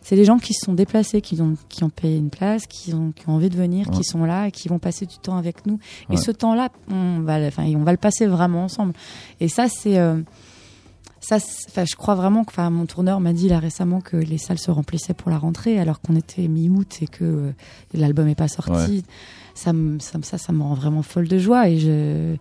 c'est 0.07 0.15
des 0.17 0.25
gens 0.25 0.39
qui 0.39 0.53
se 0.55 0.67
sont 0.67 0.75
déplacés, 0.75 1.21
qui 1.21 1.41
ont, 1.41 1.57
qui 1.69 1.83
ont 1.83 1.89
payé 1.89 2.17
une 2.19 2.29
place, 2.31 2.67
qui 2.67 2.93
ont, 2.95 3.11
qui 3.13 3.29
ont 3.29 3.33
envie 3.33 3.49
de 3.51 3.57
venir, 3.57 3.89
Ouais. 3.89 3.97
qui 3.97 4.05
sont 4.05 4.25
là 4.25 4.47
et 4.49 4.51
qui 4.53 4.69
vont 4.69 4.79
passer 4.79 5.07
du 5.07 5.17
temps 5.19 5.37
avec 5.39 5.65
nous. 5.67 5.81
Ouais. 6.11 6.15
Et 6.15 6.17
ce 6.19 6.31
temps-là, 6.31 6.69
on 6.91 7.21
va, 7.21 7.41
le- 7.41 7.47
enfin, 7.49 7.65
on 7.75 7.83
va 7.83 7.91
le 7.93 7.97
passer 7.99 8.27
vraiment 8.27 8.65
ensemble. 8.65 8.93
Et 9.41 9.49
ça, 9.49 9.67
c'est, 9.69 9.99
euh, 9.99 10.21
ça, 11.21 11.39
je 11.39 11.97
crois 11.97 12.15
vraiment 12.15 12.45
que, 12.45 12.51
enfin, 12.51 12.69
mon 12.69 12.85
tourneur 12.85 13.19
m'a 13.19 13.33
dit 13.33 13.49
là 13.49 13.59
récemment 13.59 14.03
que 14.03 14.19
les 14.19 14.37
salles 14.37 14.59
se 14.59 14.71
remplissaient 14.71 15.15
pour 15.15 15.31
la 15.31 15.39
rentrée, 15.39 15.79
alors 15.81 16.03
qu'on 16.03 16.17
était 16.17 16.47
mi-août 16.49 16.99
et 17.01 17.07
que 17.07 17.25
euh, 17.25 17.53
l'album 17.95 18.29
est 18.29 18.35
pas 18.35 18.49
sorti. 18.49 19.05
Ça, 19.55 19.71
ça, 19.71 19.73
me- 20.19 20.23
ça, 20.23 20.37
ça 20.37 20.53
me 20.53 20.63
rend 20.63 20.75
vraiment 20.75 21.03
folle 21.03 21.29
de 21.29 21.39
joie 21.39 21.69
et 21.71 21.79
je, 21.79 22.37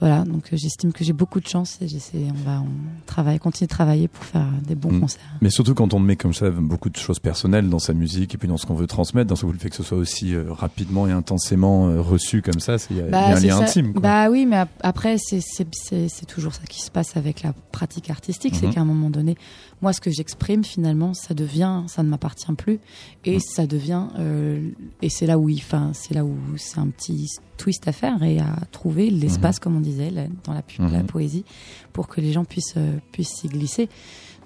voilà. 0.00 0.24
Donc, 0.24 0.52
euh, 0.52 0.56
j'estime 0.56 0.92
que 0.92 1.02
j'ai 1.04 1.12
beaucoup 1.12 1.40
de 1.40 1.46
chance 1.46 1.78
et 1.80 1.88
j'essaie, 1.88 2.26
on 2.30 2.48
va, 2.48 2.60
on 2.60 2.66
travaille, 3.06 3.38
continuer 3.38 3.66
de 3.66 3.70
travailler 3.74 4.08
pour 4.08 4.24
faire 4.24 4.46
des 4.66 4.74
bons 4.74 4.92
Mm. 4.92 5.00
concerts. 5.00 5.20
Mais 5.40 5.50
surtout 5.50 5.74
quand 5.74 5.94
on 5.94 5.98
met 5.98 6.16
comme 6.16 6.34
ça 6.34 6.50
beaucoup 6.50 6.90
de 6.90 6.96
choses 6.96 7.18
personnelles 7.20 7.68
dans 7.70 7.78
sa 7.78 7.94
musique 7.94 8.34
et 8.34 8.38
puis 8.38 8.48
dans 8.48 8.56
ce 8.56 8.66
qu'on 8.66 8.74
veut 8.74 8.86
transmettre, 8.86 9.28
dans 9.28 9.36
ce 9.36 9.46
le 9.46 9.58
fait 9.58 9.70
que 9.70 9.76
ce 9.76 9.82
soit 9.82 9.98
aussi 9.98 10.34
euh, 10.34 10.44
rapidement 10.50 11.06
et 11.06 11.12
intensément 11.12 11.88
euh, 11.88 12.00
reçu 12.00 12.42
comme 12.42 12.60
ça, 12.60 12.76
c'est- 12.78 12.92
il 12.92 12.96
y 12.98 13.00
a, 13.00 13.08
y 13.08 13.14
a 13.14 13.28
un 13.28 13.36
c'est 13.36 13.46
lien 13.46 13.58
ça. 13.58 13.64
intime. 13.64 13.92
Quoi. 13.92 14.02
Bah 14.02 14.30
oui, 14.30 14.46
mais 14.46 14.56
ap- 14.56 14.68
après, 14.82 15.16
c'est- 15.18 15.40
c'est 15.42 15.66
c'est- 15.72 16.08
c'est 16.08 16.26
toujours 16.26 16.54
ça 16.54 16.62
qui 16.68 16.82
se 16.82 16.90
passe 16.90 17.16
avec 17.16 17.42
la 17.42 17.52
pratique 17.72 18.10
artistique. 18.10 18.56
C'est 18.58 18.68
qu'à 18.70 18.80
un 18.80 18.84
moment 18.84 19.10
donné, 19.10 19.36
moi, 19.84 19.92
ce 19.92 20.00
que 20.00 20.10
j'exprime, 20.10 20.64
finalement, 20.64 21.12
ça 21.12 21.34
devient, 21.34 21.82
ça 21.88 22.02
ne 22.02 22.08
m'appartient 22.08 22.50
plus. 22.56 22.80
Et 23.26 23.34
Mhm. 23.34 23.40
ça 23.40 23.66
devient, 23.66 24.06
euh, 24.18 24.70
et 25.02 25.10
c'est 25.10 25.26
là 25.26 25.38
où 25.38 25.50
il, 25.50 25.58
enfin, 25.58 25.90
c'est 25.92 26.14
là 26.14 26.24
où 26.24 26.34
c'est 26.56 26.78
un 26.78 26.88
petit 26.88 27.28
twist 27.58 27.86
à 27.86 27.92
faire 27.92 28.22
et 28.22 28.38
à 28.40 28.56
trouver 28.72 29.10
l'espace, 29.10 29.58
comme 29.58 29.76
on 29.76 29.80
disait, 29.80 30.10
dans 30.44 30.54
la, 30.54 30.62
Mhm. 30.78 31.04
poésie, 31.06 31.44
pour 31.92 32.08
que 32.08 32.22
les 32.22 32.32
gens 32.32 32.46
puissent, 32.46 32.78
euh, 32.78 32.96
puissent 33.12 33.34
s'y 33.34 33.48
glisser. 33.48 33.90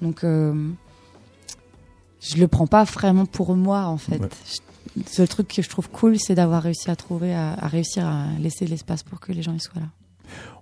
Donc, 0.03 0.24
euh, 0.24 0.70
je 2.20 2.36
le 2.36 2.49
prends 2.49 2.66
pas 2.66 2.82
vraiment 2.82 3.24
pour 3.24 3.55
moi, 3.55 3.86
en 3.86 3.97
fait. 3.99 4.18
Ouais. 4.18 4.28
Je- 4.97 5.01
le 5.01 5.07
seul 5.07 5.28
truc 5.28 5.47
que 5.47 5.62
je 5.62 5.68
trouve 5.68 5.89
cool, 5.91 6.16
c'est 6.18 6.34
d'avoir 6.34 6.64
réussi 6.64 6.91
à 6.91 6.97
trouver, 6.97 7.32
à, 7.32 7.53
à 7.53 7.68
réussir 7.68 8.05
à 8.07 8.26
laisser 8.41 8.66
l'espace 8.66 9.05
pour 9.05 9.20
que 9.20 9.30
les 9.30 9.43
gens 9.43 9.55
y 9.55 9.61
soient 9.61 9.80
là. 9.82 9.89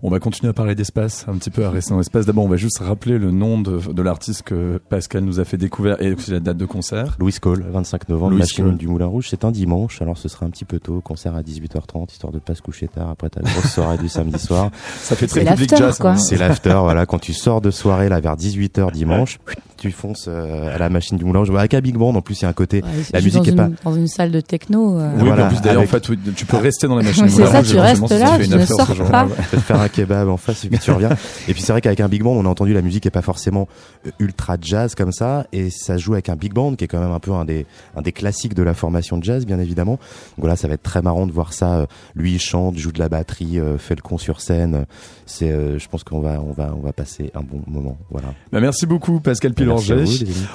On 0.02 0.10
va 0.10 0.18
continuer 0.20 0.50
à 0.50 0.52
parler 0.52 0.74
d'espace, 0.74 1.24
un 1.26 1.36
petit 1.38 1.50
peu 1.50 1.64
à 1.64 1.70
rester 1.70 1.90
dans 1.92 1.98
l'espace. 1.98 2.26
D'abord, 2.26 2.44
on 2.44 2.48
va 2.48 2.56
juste 2.58 2.78
rappeler 2.80 3.16
le 3.18 3.30
nom 3.30 3.58
de, 3.60 3.80
de 3.92 4.02
l'artiste 4.02 4.42
que 4.42 4.78
Pascal 4.90 5.24
nous 5.24 5.40
a 5.40 5.44
fait 5.44 5.56
découvrir 5.56 5.96
et 6.00 6.12
aussi 6.12 6.30
la 6.30 6.38
date 6.40 6.58
de 6.58 6.66
concert. 6.66 7.16
Louis 7.18 7.32
Cole, 7.40 7.64
25 7.70 8.08
novembre, 8.10 8.32
Louis 8.32 8.40
Machine 8.40 8.64
Cole. 8.66 8.76
du 8.76 8.88
Moulin 8.88 9.06
Rouge. 9.06 9.28
C'est 9.30 9.44
un 9.44 9.50
dimanche, 9.50 10.02
alors 10.02 10.18
ce 10.18 10.28
sera 10.28 10.44
un 10.46 10.50
petit 10.50 10.66
peu 10.66 10.78
tôt. 10.80 11.00
Concert 11.02 11.34
à 11.34 11.40
18h30, 11.42 12.12
histoire 12.12 12.32
de 12.32 12.38
pas 12.38 12.54
se 12.54 12.60
coucher 12.62 12.88
tard. 12.88 13.08
Après, 13.10 13.30
t'as 13.30 13.40
la 13.40 13.50
grosse 13.50 13.72
soirée 13.72 13.96
du 13.96 14.08
samedi 14.08 14.38
soir. 14.38 14.70
Ça 15.00 15.16
fait 15.16 15.26
très 15.26 15.40
C'est 15.44 15.50
public 15.52 15.70
l'after, 15.70 15.84
jazz. 15.86 15.98
quoi. 15.98 16.10
hein. 16.10 16.16
C'est 16.18 16.36
l'after, 16.36 16.78
voilà. 16.82 17.06
Quand 17.06 17.18
tu 17.18 17.32
sors 17.32 17.60
de 17.62 17.70
soirée, 17.70 18.08
là, 18.10 18.20
vers 18.20 18.36
18h 18.36 18.92
dimanche, 18.92 19.38
tu 19.78 19.90
fonces 19.92 20.26
euh, 20.28 20.74
à 20.74 20.78
la 20.78 20.88
Machine 20.90 21.16
du 21.16 21.24
Moulin 21.24 21.40
Rouge. 21.40 21.50
Avec 21.56 21.72
un 21.74 21.80
big 21.80 21.96
band, 21.96 22.14
en 22.14 22.20
plus, 22.20 22.38
il 22.40 22.42
y 22.42 22.44
a 22.46 22.48
un 22.48 22.52
côté. 22.52 22.82
Ouais, 22.82 22.88
La 23.14 23.20
musique 23.22 23.48
est 23.48 23.56
pas- 23.56 23.70
dans 23.84 23.94
une 23.94 24.08
salle 24.08 24.30
de 24.30 24.40
techno. 24.40 24.98
euh, 24.98 25.10
Oui, 25.16 25.24
Voilà, 25.26 25.46
en 25.46 25.48
plus 25.48 25.60
d'ailleurs, 25.62 25.78
avec- 25.78 25.88
en 25.88 25.92
fait, 25.92 26.08
oui, 26.10 26.18
tu 26.36 26.44
peux 26.44 26.58
rester 26.58 26.86
dans 26.86 26.96
la 26.96 27.02
machine. 27.02 27.26
C'est 27.28 27.38
Moulin 27.40 27.46
ça, 27.52 27.58
Rouge, 27.58 27.66
tu 27.68 27.72
éventuellement, 27.76 28.06
restes 28.06 28.14
si 28.14 28.50
là, 28.50 28.56
tu 28.58 28.60
ne 28.60 28.66
sors 28.66 29.10
pas. 29.10 29.28
un 29.86 29.88
kebab 29.88 30.28
en 30.28 30.36
face 30.36 30.64
et 30.64 30.68
puis 30.68 30.78
tu 30.78 30.90
reviens. 30.90 31.10
Et 31.48 31.52
puis 31.54 31.62
c'est 31.62 31.72
vrai 31.72 31.80
qu'avec 31.80 32.00
un 32.00 32.08
big 32.08 32.22
band, 32.22 32.32
on 32.32 32.44
a 32.44 32.48
entendu 32.48 32.72
la 32.74 32.82
musique 32.82 33.06
est 33.06 33.10
pas 33.10 33.22
forcément 33.22 33.68
euh, 34.06 34.10
ultra 34.18 34.56
jazz 34.60 34.94
comme 34.94 35.12
ça, 35.12 35.46
et 35.52 35.70
ça 35.70 35.96
se 35.96 36.02
joue 36.02 36.12
avec 36.14 36.28
un 36.28 36.36
big 36.36 36.52
band 36.52 36.74
qui 36.74 36.84
est 36.84 36.88
quand 36.88 37.00
même 37.00 37.10
un 37.12 37.20
peu 37.20 37.32
un 37.32 37.44
des 37.44 37.66
un 37.96 38.02
des 38.02 38.12
classiques 38.12 38.54
de 38.54 38.62
la 38.62 38.74
formation 38.74 39.18
de 39.18 39.24
jazz, 39.24 39.46
bien 39.46 39.58
évidemment. 39.58 39.92
Donc 39.92 40.38
voilà, 40.38 40.56
ça 40.56 40.68
va 40.68 40.74
être 40.74 40.82
très 40.82 41.02
marrant 41.02 41.26
de 41.26 41.32
voir 41.32 41.52
ça. 41.52 41.78
Euh, 41.80 41.86
Lui, 42.14 42.34
il 42.34 42.40
chante, 42.40 42.76
joue 42.76 42.92
de 42.92 42.98
la 42.98 43.08
batterie, 43.08 43.58
euh, 43.58 43.78
fait 43.78 43.94
le 43.94 44.02
con 44.02 44.18
sur 44.18 44.40
scène. 44.40 44.86
C'est, 45.26 45.50
euh, 45.50 45.78
je 45.78 45.88
pense 45.88 46.04
qu'on 46.04 46.20
va 46.20 46.40
on 46.40 46.52
va 46.52 46.74
on 46.76 46.80
va 46.80 46.92
passer 46.92 47.30
un 47.34 47.42
bon 47.42 47.62
moment. 47.66 47.96
Voilà. 48.10 48.28
Bah, 48.52 48.60
merci 48.60 48.86
beaucoup, 48.86 49.20
Pascal 49.20 49.54
Pilanger. 49.54 50.04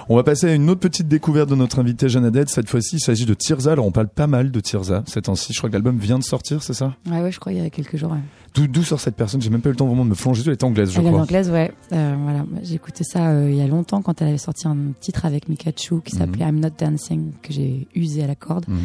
On 0.10 0.16
va 0.16 0.24
passer 0.24 0.48
à 0.48 0.54
une 0.54 0.70
autre 0.70 0.80
petite 0.80 1.08
découverte 1.08 1.50
de 1.50 1.56
notre 1.56 1.80
invité 1.80 2.10
Jeanne 2.10 2.26
Adette. 2.26 2.50
Cette 2.50 2.70
fois-ci, 2.70 2.98
il 2.98 3.00
s'agit 3.00 3.26
de 3.26 3.34
Tirza. 3.34 3.72
Alors, 3.74 3.86
on 3.86 3.92
parle 3.92 4.08
pas 4.08 4.28
mal 4.28 4.52
de 4.52 4.60
Tirza 4.60 5.04
ces 5.08 5.22
temps-ci. 5.22 5.54
Je 5.54 5.58
crois 5.58 5.70
que 5.70 5.74
l'album 5.74 5.98
vient 5.98 6.20
de 6.20 6.24
sortir, 6.24 6.64
c'est 6.64 6.74
ça? 6.74 6.94
Ouais, 7.10 7.22
ouais, 7.22 7.32
je 7.32 7.40
crois 7.40 7.54
il 7.54 7.62
y 7.62 7.66
a 7.66 7.70
quelques 7.70 7.98
jours. 7.98 8.12
ouais. 8.12 8.18
D'où 8.54 8.84
sort 8.84 9.00
cette 9.00 9.16
personne 9.24 9.42
J'ai 9.42 9.50
même 9.50 9.62
pas 9.62 9.70
eu 9.70 9.74
le 9.74 9.78
temps 9.78 9.88
vraiment 9.88 10.06
de 10.06 10.10
me 10.10 10.16
plonger. 10.16 10.44
Elle 10.46 10.52
est 10.54 10.64
anglaise, 10.64 10.92
je 10.92 11.00
Elle 11.00 11.06
est 11.06 11.10
crois. 11.10 11.22
anglaise, 11.22 11.50
ouais. 11.50 11.72
Euh, 11.94 12.16
voilà, 12.24 12.46
j'ai 12.64 12.76
écouté 12.76 13.04
ça 13.04 13.30
euh, 13.30 13.50
il 13.50 13.56
y 13.58 13.62
a 13.62 13.68
longtemps 13.68 14.02
quand 14.02 14.22
elle 14.22 14.30
avait 14.30 14.38
sorti 14.38 14.68
un 14.68 14.78
titre 15.00 15.26
avec 15.26 15.48
Mikachu 15.50 16.02
qui 16.02 16.16
Mhm. 16.16 16.20
s'appelait 16.20 16.46
I'm 16.46 16.60
Not 16.60 16.70
Dancing 16.78 17.32
que 17.42 17.54
j'ai 17.54 17.88
usé 17.96 18.24
à 18.24 18.28
la 18.28 18.36
corde. 18.36 18.66
Mhm. 18.68 18.78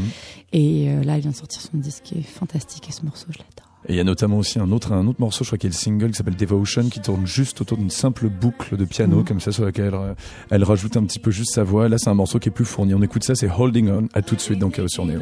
Et 0.53 0.89
euh, 0.91 1.03
là, 1.05 1.15
elle 1.17 1.23
vient 1.23 1.31
de 1.31 1.37
sortir 1.37 1.61
son 1.61 1.77
disque 1.79 2.03
qui 2.05 2.19
est 2.19 2.23
fantastique 2.23 2.89
et 2.89 2.93
ce 2.93 3.05
morceau, 3.05 3.27
je 3.31 3.39
l'adore. 3.39 3.51
Et 3.89 3.93
il 3.93 3.97
y 3.97 4.01
a 4.01 4.05
notamment 4.05 4.39
aussi 4.39 4.59
un 4.59 4.73
autre, 4.73 4.93
un 4.93 5.07
autre 5.07 5.21
morceau, 5.21 5.45
je 5.45 5.51
crois 5.51 5.59
qu'il 5.59 5.71
y 5.71 5.73
a 5.73 5.77
le 5.77 5.81
single 5.81 6.11
qui 6.11 6.17
s'appelle 6.17 6.35
Devotion, 6.35 6.89
qui 6.89 6.99
tourne 7.01 7.25
juste 7.25 7.61
autour 7.61 7.79
d'une 7.79 7.91
simple 7.91 8.29
boucle 8.29 8.77
de 8.77 8.85
piano, 8.85 9.19
Mhm. 9.19 9.25
comme 9.25 9.41
ça, 9.41 9.53
sur 9.53 9.65
laquelle 9.65 9.95
euh, 9.95 10.15
elle 10.51 10.65
rajoute 10.65 10.97
un 10.97 11.05
petit 11.05 11.21
peu 11.21 11.31
juste 11.31 11.55
sa 11.55 11.63
voix. 11.63 11.89
Là, 11.89 11.97
c'est 11.99 12.11
un 12.11 12.15
morceau 12.15 12.41
qui 12.41 12.49
est 12.49 12.53
plus 12.53 12.65
fourni. 12.65 12.95
On 12.95 13.03
écoute 13.03 13.23
ça, 13.23 13.37
c'est 13.37 13.49
Holding 13.49 13.89
On. 13.91 14.09
À 14.13 14.23
tout 14.23 14.35
de 14.35 14.41
suite, 14.41 14.59
donc, 14.59 14.81
euh, 14.81 14.89
sur 14.89 15.07
Néo. 15.07 15.21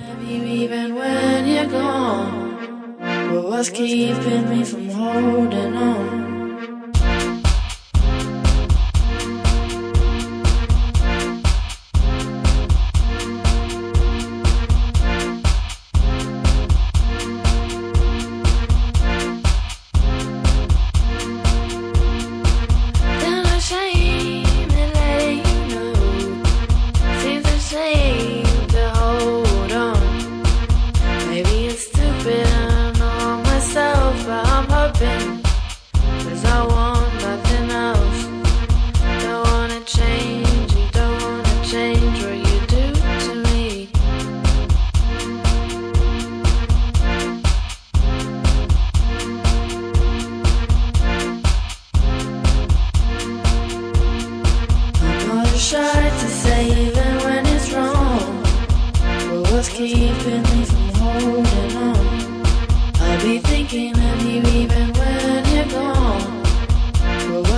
Keeping 3.71 4.49
me 4.49 4.65
from 4.65 4.89
holding 4.91 5.77
on? 5.77 6.24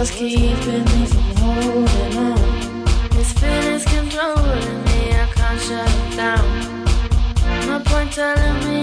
What's 0.07 0.19
keeping 0.19 0.85
me 0.85 1.07
from 1.07 1.37
holding 1.37 2.19
on? 2.19 2.39
This 3.11 3.33
feeling's 3.33 3.85
controlling 3.85 4.85
me, 4.85 5.13
I 5.13 5.27
can't 5.35 5.61
shut 5.61 5.91
it 5.91 6.17
down. 6.17 7.85
Point 7.85 8.13
telling 8.13 8.59
me 8.69 8.76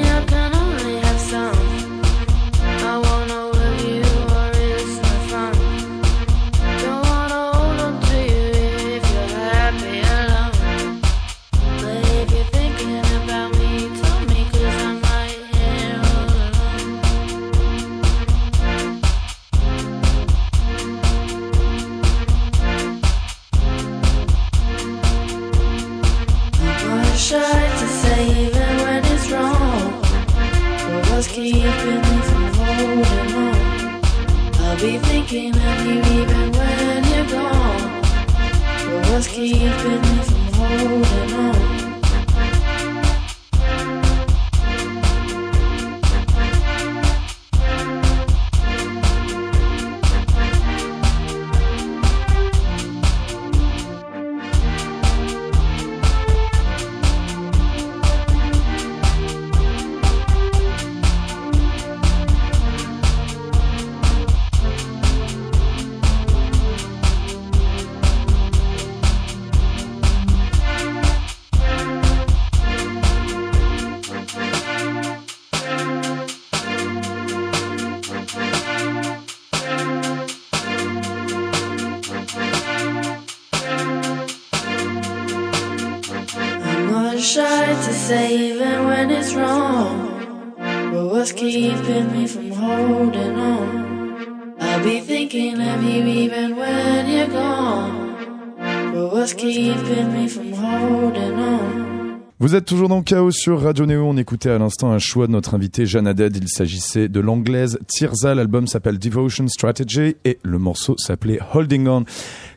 Vous 102.40 102.56
êtes 102.56 102.66
toujours 102.66 102.90
dans 102.90 103.02
Chaos 103.02 103.32
sur 103.32 103.62
Radio 103.62 103.86
Néo. 103.86 104.04
On 104.06 104.18
écoutait 104.18 104.50
à 104.50 104.58
l'instant 104.58 104.92
un 104.92 105.00
choix 105.00 105.28
de 105.28 105.32
notre 105.32 105.54
invité 105.54 105.86
Jeanne 105.86 106.08
Haddad. 106.08 106.36
Il 106.36 106.50
s'agissait 106.50 107.08
de 107.08 107.22
l'anglaise 107.22 107.80
Tirza. 107.88 108.36
L'album 108.36 108.68
s'appelle 108.68 109.00
Devotion 109.00 109.48
Strategy 109.48 110.18
et 110.26 110.40
le 110.44 110.60
morceau 110.60 110.98
s'appelait 110.98 111.40
Holding 111.54 111.88
On. 111.88 112.04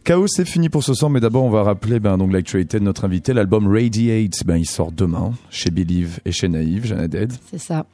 Chaos, 0.07 0.29
c'est 0.29 0.45
fini 0.45 0.69
pour 0.69 0.85
ce 0.85 0.95
soir, 0.95 1.11
mais 1.11 1.19
d'abord 1.19 1.43
on 1.43 1.51
va 1.51 1.65
rappeler 1.65 1.99
ben, 1.99 2.17
donc 2.17 2.33
l'actualité 2.33 2.79
de 2.79 2.85
notre 2.85 3.05
invité. 3.05 3.35
L'album 3.35 3.67
Radiate, 3.67 4.45
ben, 4.47 4.57
il 4.57 4.65
sort 4.65 4.93
demain 4.93 5.33
chez 5.51 5.73
Believe 5.73 6.21
et 6.25 6.31
chez 6.31 6.47
Naïve, 6.47 6.87
Jeanne 6.87 7.01
Haddad. 7.01 7.33
C'est 7.51 7.59
ça. 7.59 7.87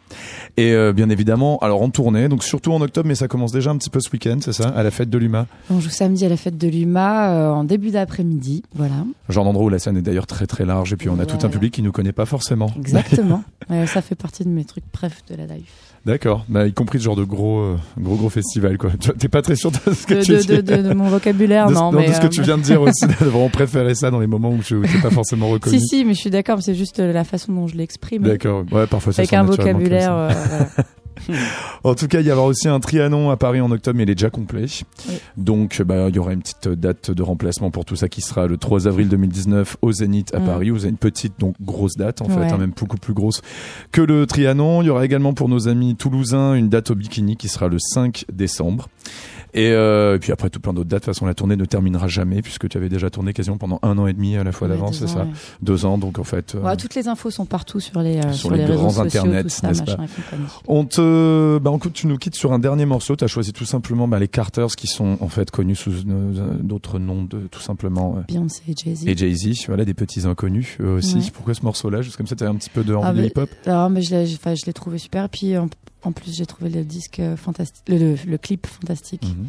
Et 0.58 0.72
euh, 0.74 0.92
bien 0.92 1.08
évidemment, 1.08 1.58
alors 1.60 1.80
en 1.80 1.88
tournée, 1.88 2.28
donc 2.28 2.44
surtout 2.44 2.70
en 2.72 2.82
octobre, 2.82 3.08
mais 3.08 3.14
ça 3.14 3.28
commence 3.28 3.50
déjà 3.50 3.70
un 3.70 3.78
petit 3.78 3.88
peu 3.88 3.98
ce 3.98 4.10
week-end, 4.10 4.36
c'est 4.42 4.52
ça, 4.52 4.68
à 4.68 4.82
la 4.82 4.90
fête 4.90 5.08
de 5.08 5.16
l'UMA. 5.16 5.46
On 5.70 5.80
joue 5.80 5.88
samedi 5.88 6.26
à 6.26 6.28
la 6.28 6.36
fête 6.36 6.58
de 6.58 6.68
l'UMA 6.68 7.30
euh, 7.30 7.50
en 7.50 7.64
début 7.64 7.92
d'après-midi. 7.92 8.62
Voilà. 8.74 9.06
Genre 9.30 9.46
d'endroit 9.46 9.64
où 9.64 9.70
la 9.70 9.78
scène 9.78 9.96
est 9.96 10.02
d'ailleurs 10.02 10.26
très 10.26 10.46
très 10.46 10.66
large 10.66 10.92
et 10.92 10.96
puis 10.96 11.08
on 11.08 11.18
a 11.18 11.24
tout 11.24 11.46
un 11.46 11.48
public 11.48 11.72
qui 11.72 11.80
nous 11.80 11.92
connaît 11.92 12.12
pas 12.12 12.26
forcément. 12.26 12.70
Exactement. 12.76 13.42
Euh, 13.70 13.86
ça 13.86 14.02
fait 14.02 14.16
partie 14.16 14.42
de 14.42 14.48
mes 14.48 14.64
trucs 14.64 14.84
bref 14.92 15.22
de 15.30 15.36
la 15.36 15.46
live. 15.46 15.62
D'accord, 16.04 16.44
bah, 16.48 16.66
y 16.66 16.72
compris 16.72 16.98
ce 16.98 17.04
genre 17.04 17.14
de 17.14 17.22
gros 17.22 17.60
euh, 17.60 17.76
gros 17.96 18.16
gros 18.16 18.28
festival 18.28 18.76
quoi. 18.76 18.90
T'es 19.18 19.28
pas 19.28 19.40
très 19.40 19.54
sûr 19.54 19.70
de 19.70 19.76
ce 19.94 20.04
que 20.04 20.14
De, 20.14 20.20
tu 20.22 20.32
de, 20.32 20.60
dis. 20.60 20.82
de, 20.82 20.92
mon 20.94 21.04
vocabulaire, 21.08 21.68
de, 21.68 21.74
non. 21.74 21.92
mais, 21.92 22.08
de 22.08 22.12
ce 22.12 22.20
que 22.20 22.26
euh, 22.26 22.28
tu 22.28 22.42
viens 22.42 22.58
de 22.58 22.62
dire 22.64 22.82
aussi, 22.82 23.06
de 23.06 23.12
vraiment 23.12 23.48
préférer 23.48 23.94
ça 23.94 24.10
dans 24.10 24.18
les 24.18 24.26
moments 24.26 24.50
où 24.50 24.58
tu 24.64 24.74
n'es 24.74 24.88
pas 25.00 25.10
forcément 25.10 25.48
reconnu. 25.48 25.78
Si, 25.78 25.86
si, 25.86 26.04
mais 26.04 26.14
je 26.14 26.18
suis 26.20 26.30
d'accord, 26.30 26.60
c'est 26.60 26.74
juste 26.74 26.98
euh, 26.98 27.12
la 27.12 27.22
façon 27.22 27.52
dont 27.52 27.68
je 27.68 27.76
l'exprime. 27.76 28.22
D'accord, 28.24 28.64
ouais, 28.72 28.88
parfois 28.88 29.12
ça 29.12 29.22
Avec 29.22 29.32
un 29.32 29.44
vocabulaire. 29.44 30.12
euh, 30.12 30.30
voilà. 30.48 30.66
En 31.84 31.94
tout 31.94 32.06
cas, 32.06 32.20
il 32.20 32.26
y 32.26 32.30
aura 32.32 32.44
aussi 32.44 32.68
un 32.68 32.78
Trianon 32.78 33.30
à 33.30 33.36
Paris 33.36 33.60
en 33.60 33.70
octobre, 33.70 33.96
mais 33.96 34.04
il 34.04 34.10
est 34.10 34.14
déjà 34.14 34.30
complet. 34.30 34.66
Oui. 35.08 35.14
Donc, 35.36 35.82
bah, 35.82 36.08
il 36.08 36.14
y 36.14 36.18
aura 36.18 36.32
une 36.32 36.40
petite 36.42 36.68
date 36.68 37.10
de 37.10 37.22
remplacement 37.22 37.70
pour 37.70 37.84
tout 37.84 37.96
ça 37.96 38.08
qui 38.08 38.20
sera 38.20 38.46
le 38.46 38.56
3 38.56 38.86
avril 38.86 39.08
2019 39.08 39.76
au 39.82 39.90
Zénith 39.92 40.32
à 40.34 40.38
Mm. 40.40 40.44
Paris. 40.46 40.70
Vous 40.70 40.80
avez 40.80 40.90
une 40.90 40.96
petite, 40.96 41.34
donc 41.40 41.54
grosse 41.60 41.96
date 41.96 42.22
en 42.22 42.26
fait, 42.26 42.52
hein, 42.52 42.58
même 42.58 42.72
beaucoup 42.76 42.96
plus 42.98 43.14
grosse 43.14 43.42
que 43.90 44.00
le 44.00 44.26
Trianon. 44.26 44.82
Il 44.82 44.86
y 44.86 44.90
aura 44.90 45.04
également 45.04 45.34
pour 45.34 45.48
nos 45.48 45.68
amis 45.68 45.96
toulousains 45.96 46.54
une 46.54 46.68
date 46.68 46.90
au 46.90 46.94
Bikini 46.94 47.36
qui 47.36 47.48
sera 47.48 47.68
le 47.68 47.78
5 47.78 48.24
décembre. 48.32 48.88
Et, 49.54 49.70
euh, 49.72 50.16
et 50.16 50.18
puis 50.18 50.32
après 50.32 50.48
tout 50.48 50.60
plein 50.60 50.72
d'autres 50.72 50.88
dates. 50.88 51.02
De 51.02 51.04
toute 51.04 51.14
façon, 51.14 51.26
la 51.26 51.34
tournée 51.34 51.56
ne 51.56 51.64
terminera 51.66 52.08
jamais 52.08 52.40
puisque 52.40 52.68
tu 52.70 52.78
avais 52.78 52.88
déjà 52.88 53.10
tourné 53.10 53.32
quasiment 53.34 53.58
pendant 53.58 53.78
un 53.82 53.98
an 53.98 54.06
et 54.06 54.14
demi 54.14 54.36
à 54.36 54.44
la 54.44 54.52
fois 54.52 54.66
Ouais, 54.66 54.74
d'avance, 54.74 54.98
c'est 54.98 55.06
ça 55.08 55.24
ouais. 55.24 55.30
Deux 55.60 55.84
ans, 55.84 55.98
donc 55.98 56.18
en 56.18 56.24
fait. 56.24 56.54
euh, 56.54 56.62
Ouais, 56.62 56.76
toutes 56.76 56.94
les 56.94 57.06
infos 57.08 57.30
sont 57.30 57.44
partout 57.44 57.78
sur 57.78 58.00
les, 58.00 58.16
euh, 58.16 58.32
Sur 58.32 58.34
sur 58.48 58.50
les 58.52 58.58
les, 58.58 58.64
réseaux 58.64 58.78
grands 58.78 58.90
sociaux, 58.90 59.20
internets, 59.20 59.42
tout 59.42 59.48
ça, 59.50 59.68
machin 59.68 59.84
pas. 59.96 60.04
On 60.68 60.84
te, 60.86 61.58
bah, 61.58 61.72
écoute, 61.76 61.92
tu 61.92 62.06
nous 62.06 62.16
quittes 62.16 62.34
sur 62.36 62.52
un 62.52 62.58
dernier 62.58 62.86
morceau. 62.86 63.14
Tu 63.14 63.24
as 63.24 63.28
choisi 63.28 63.52
tout 63.52 63.64
simplement 63.66 64.08
bah, 64.08 64.18
les 64.18 64.28
Carters 64.28 64.68
qui 64.76 64.86
sont 64.86 65.18
en 65.20 65.28
fait 65.28 65.50
connus 65.50 65.76
sous 65.76 65.90
euh, 66.08 66.54
d'autres 66.62 66.98
noms 66.98 67.24
de 67.24 67.40
tout 67.50 67.60
simplement 67.60 68.22
Beyoncé 68.28 68.62
et 68.68 68.74
Jay-Z. 68.74 69.06
et 69.06 69.16
Jay-Z. 69.16 69.66
Voilà, 69.66 69.84
des 69.84 69.94
petits 69.94 70.26
inconnus 70.26 70.76
eux 70.80 70.92
aussi. 70.94 71.30
Pourquoi 71.32 71.52
ce 71.54 71.62
morceau-là? 71.64 72.00
Juste 72.00 72.16
comme 72.16 72.26
ça, 72.26 72.36
tu 72.36 72.44
un 72.44 72.54
petit 72.54 72.70
peu 72.70 72.84
de 72.84 72.96
Ah, 73.02 73.12
de 73.12 73.22
hip-hop? 73.24 73.50
Alors, 73.66 73.90
mais 73.90 74.00
je 74.02 74.14
l'ai, 74.14 74.32
enfin, 74.34 74.54
je 74.54 74.64
l'ai 74.66 74.72
trouvé 74.72 74.96
super. 74.98 75.28
Puis 75.28 75.54
en, 76.04 76.12
plus, 76.12 76.34
j'ai 76.36 76.46
trouvé 76.46 76.70
le 76.70 76.84
disque 76.84 77.20
fantastique, 77.36 77.82
le, 77.88 77.98
le, 77.98 78.16
le 78.26 78.38
clip 78.38 78.66
fantastique. 78.66 79.22
Mhm. 79.24 79.48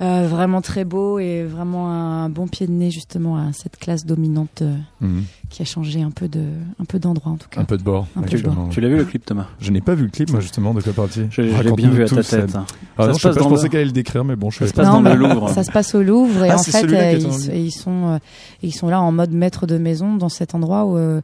Euh, 0.00 0.26
vraiment 0.26 0.62
très 0.62 0.84
beau 0.84 1.20
et 1.20 1.44
vraiment 1.44 1.88
un 1.92 2.28
bon 2.28 2.48
pied 2.48 2.66
de 2.66 2.72
nez 2.72 2.90
justement 2.90 3.36
à 3.36 3.52
cette 3.52 3.76
classe 3.76 4.04
dominante 4.04 4.62
euh, 4.62 4.74
Mhm. 5.00 5.22
qui 5.48 5.62
a 5.62 5.64
changé 5.64 6.02
un 6.02 6.10
peu 6.10 6.26
de, 6.28 6.44
un 6.80 6.84
peu 6.84 6.98
d'endroit 6.98 7.30
en 7.30 7.36
tout 7.36 7.48
cas. 7.48 7.60
Un 7.60 7.64
peu 7.64 7.76
de 7.76 7.84
bord. 7.84 8.08
Un 8.16 8.22
peu 8.22 8.30
de 8.30 8.34
actuellement. 8.36 8.68
Tu 8.68 8.80
l'as 8.80 8.88
vu 8.88 8.96
le 8.96 9.04
clip, 9.04 9.24
Thomas? 9.24 9.46
Je 9.60 9.70
n'ai 9.70 9.80
pas 9.82 9.94
vu 9.94 10.04
le 10.04 10.08
clip, 10.10 10.30
moi 10.32 10.40
justement, 10.40 10.74
de 10.74 10.80
quoi 10.80 10.92
partie 10.92 11.26
Je, 11.30 11.42
je 11.42 11.62
l'ai 11.62 11.72
bien 11.72 11.90
vu 11.90 12.02
à 12.02 12.08
ta 12.08 12.22
tête. 12.24 12.56
hein. 12.56 12.64
Ah 12.98 13.02
Ça 13.02 13.08
non, 13.08 13.14
se 13.14 13.18
je, 13.18 13.22
sais 13.22 13.28
pas, 13.38 13.44
je 13.44 13.48
pensais 13.48 13.62
le- 13.64 13.68
qu'elle 13.68 13.80
allait 13.80 13.86
le 13.86 13.92
décrire, 13.92 14.24
mais 14.24 14.34
bon, 14.34 14.50
je 14.50 14.60
Ça 14.60 14.66
se 14.66 14.72
pas. 14.72 14.82
passe 14.82 14.90
dans 14.92 15.02
le 15.02 15.14
Louvre. 15.14 15.50
Ça 15.50 15.62
se 15.62 15.70
passe 15.70 15.94
au 15.94 16.02
Louvre 16.02 16.44
et 16.46 16.50
Ah, 16.50 16.56
en 16.56 16.62
fait 16.62 16.84
euh, 16.84 17.54
ils, 17.54 17.70
sont 17.70 18.08
euh, 18.08 18.18
ils 18.62 18.74
sont 18.74 18.88
là 18.88 19.00
en 19.00 19.12
mode 19.12 19.30
maître 19.30 19.66
de 19.66 19.76
maison 19.78 20.16
dans 20.16 20.30
cet 20.30 20.54
endroit 20.56 20.84
où 20.86 20.96
euh, 20.96 21.20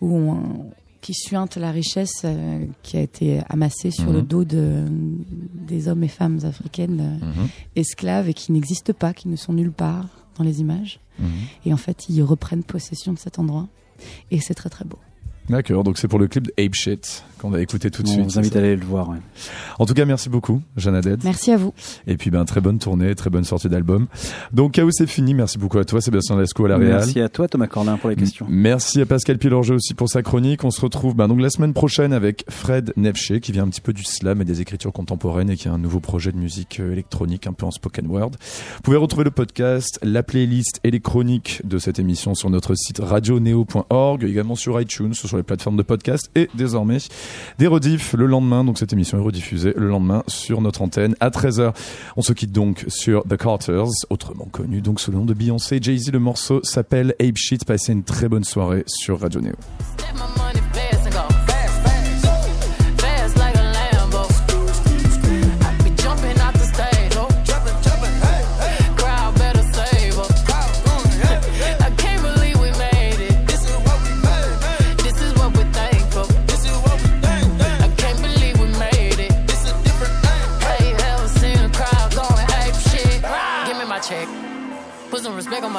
où 0.00 0.16
on- 0.16 0.70
qui 1.02 1.12
suinte 1.14 1.56
la 1.56 1.70
richesse 1.72 2.22
euh, 2.24 2.64
qui 2.82 2.96
a 2.96 3.00
été 3.02 3.40
amassée 3.50 3.90
sur 3.90 4.06
Mhm. 4.06 4.12
le 4.14 4.22
dos 4.22 4.44
de, 4.44 4.86
des 5.66 5.88
hommes 5.88 6.04
et 6.04 6.08
femmes 6.08 6.38
africaines 6.44 7.00
euh, 7.22 7.26
Mhm. 7.26 7.48
esclaves 7.76 8.28
et 8.30 8.34
qui 8.34 8.52
n'existent 8.52 8.94
pas, 8.94 9.12
qui 9.12 9.28
ne 9.28 9.36
sont 9.36 9.52
nulle 9.52 9.72
part 9.72 10.06
dans 10.38 10.44
les 10.44 10.60
images. 10.60 11.00
Mhm. 11.18 11.26
Et 11.66 11.74
en 11.74 11.76
fait, 11.76 12.08
ils 12.08 12.22
reprennent 12.22 12.62
possession 12.64 13.12
de 13.12 13.18
cet 13.18 13.38
endroit. 13.38 13.68
Et 14.30 14.40
c'est 14.40 14.54
très 14.54 14.70
très 14.70 14.84
beau. 14.86 14.98
D'accord, 15.48 15.84
donc 15.84 15.98
c'est 15.98 16.08
pour 16.08 16.18
le 16.18 16.28
clip 16.28 16.44
de 16.46 16.52
Ape 16.58 16.74
Shit 16.74 17.24
qu'on 17.38 17.50
va 17.50 17.60
écouter 17.60 17.90
tout 17.90 18.04
de 18.04 18.08
On 18.08 18.12
suite. 18.12 18.24
vous 18.24 18.30
c'est 18.30 18.38
invite 18.38 18.54
à 18.54 18.60
aller 18.60 18.76
le 18.76 18.84
voir. 18.86 19.08
ouais. 19.08 19.16
En 19.80 19.84
tout 19.84 19.94
cas, 19.94 20.04
merci 20.04 20.28
beaucoup, 20.28 20.62
Jeanne 20.76 20.94
Haddad. 20.94 21.22
Merci 21.24 21.50
à 21.50 21.56
vous. 21.56 21.74
Et 22.06 22.16
puis, 22.16 22.30
ben, 22.30 22.44
très 22.44 22.60
bonne 22.60 22.78
tournée, 22.78 23.16
très 23.16 23.30
bonne 23.30 23.42
sortie 23.42 23.68
d'album. 23.68 24.06
Donc, 24.52 24.72
Chaos, 24.72 24.92
c'est 24.92 25.08
fini. 25.08 25.34
Merci 25.34 25.58
beaucoup 25.58 25.78
à 25.78 25.84
toi, 25.84 26.00
Sébastien 26.00 26.36
Lasco 26.36 26.64
à 26.64 26.68
la 26.68 26.76
Réal. 26.76 26.92
Merci 26.98 27.20
à 27.20 27.28
toi, 27.28 27.48
Thomas 27.48 27.66
Corlin, 27.66 27.96
pour 27.96 28.10
les 28.10 28.14
questions. 28.16 28.46
Merci 28.48 29.00
à 29.00 29.06
Pascal 29.06 29.38
Pilorget 29.38 29.74
aussi 29.74 29.94
pour 29.94 30.08
sa 30.08 30.22
chronique. 30.22 30.62
On 30.62 30.70
se 30.70 30.80
retrouve 30.80 31.16
ben, 31.16 31.26
donc 31.26 31.40
la 31.40 31.50
semaine 31.50 31.72
prochaine 31.72 32.12
avec 32.12 32.44
Fred 32.48 32.92
Nefché 32.96 33.40
qui 33.40 33.50
vient 33.50 33.64
un 33.64 33.68
petit 33.68 33.80
peu 33.80 33.92
du 33.92 34.04
slam 34.04 34.40
et 34.40 34.44
des 34.44 34.60
écritures 34.60 34.92
contemporaines 34.92 35.50
et 35.50 35.56
qui 35.56 35.66
a 35.66 35.72
un 35.72 35.78
nouveau 35.78 35.98
projet 35.98 36.30
de 36.30 36.38
musique 36.38 36.78
euh, 36.78 36.92
électronique 36.92 37.48
un 37.48 37.52
peu 37.52 37.66
en 37.66 37.72
spoken 37.72 38.06
word. 38.06 38.30
Vous 38.76 38.82
pouvez 38.84 38.96
retrouver 38.96 39.24
le 39.24 39.32
podcast, 39.32 39.98
la 40.04 40.22
playlist 40.22 40.78
et 40.84 40.92
les 40.92 41.00
chroniques 41.00 41.60
de 41.64 41.78
cette 41.78 41.98
émission 41.98 42.36
sur 42.36 42.50
notre 42.50 42.76
site 42.76 43.00
radioneo.org, 43.00 44.22
également 44.22 44.54
sur 44.54 44.80
iTunes, 44.80 45.12
sur 45.32 45.38
les 45.38 45.42
plateformes 45.42 45.78
de 45.78 45.82
podcast 45.82 46.30
et 46.34 46.50
désormais 46.54 46.98
des 47.58 47.66
rediffs 47.66 48.12
le 48.12 48.26
lendemain. 48.26 48.64
Donc 48.64 48.78
cette 48.78 48.92
émission 48.92 49.16
est 49.16 49.22
rediffusée 49.22 49.72
le 49.74 49.88
lendemain 49.88 50.24
sur 50.26 50.60
notre 50.60 50.82
antenne 50.82 51.14
à 51.20 51.30
13h. 51.30 51.72
On 52.18 52.22
se 52.22 52.34
quitte 52.34 52.52
donc 52.52 52.84
sur 52.88 53.24
The 53.24 53.38
Carters, 53.38 53.88
autrement 54.10 54.44
connu 54.44 54.82
donc 54.82 55.00
sous 55.00 55.10
le 55.10 55.16
nom 55.16 55.24
de 55.24 55.32
Beyoncé 55.32 55.78
Jay-Z. 55.80 56.12
Le 56.12 56.18
morceau 56.18 56.60
s'appelle 56.64 57.14
Ape 57.18 57.36
Shit. 57.36 57.64
Passez 57.64 57.92
une 57.92 58.02
très 58.02 58.28
bonne 58.28 58.44
soirée 58.44 58.84
sur 58.86 59.20
Radio 59.20 59.40
Neo. 59.40 59.54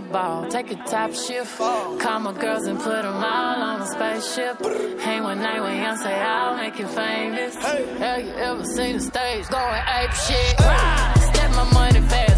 The 0.00 0.12
ball, 0.12 0.46
take 0.48 0.70
a 0.70 0.76
top 0.76 1.12
shift. 1.14 1.58
Call 1.58 2.20
my 2.20 2.32
girls 2.32 2.66
and 2.66 2.78
put 2.78 3.02
them 3.02 3.14
all 3.14 3.62
on 3.62 3.82
a 3.82 3.86
spaceship. 3.86 4.60
Hang 5.00 5.22
one 5.22 5.40
night 5.40 5.60
with 5.60 5.70
Beyonce, 5.70 6.06
I'll 6.06 6.56
make 6.56 6.78
you 6.78 6.86
famous. 6.86 7.54
Have 7.56 8.22
you 8.24 8.32
ever 8.32 8.64
seen 8.64 8.96
the 8.96 9.02
stage 9.02 9.48
going 9.48 9.82
ape 9.98 10.12
shit? 10.12 10.58
Step 11.30 11.50
my 11.52 11.70
money 11.72 12.00
fast 12.00 12.02
and 12.02 12.06
go 12.06 12.06
fast, 12.08 12.37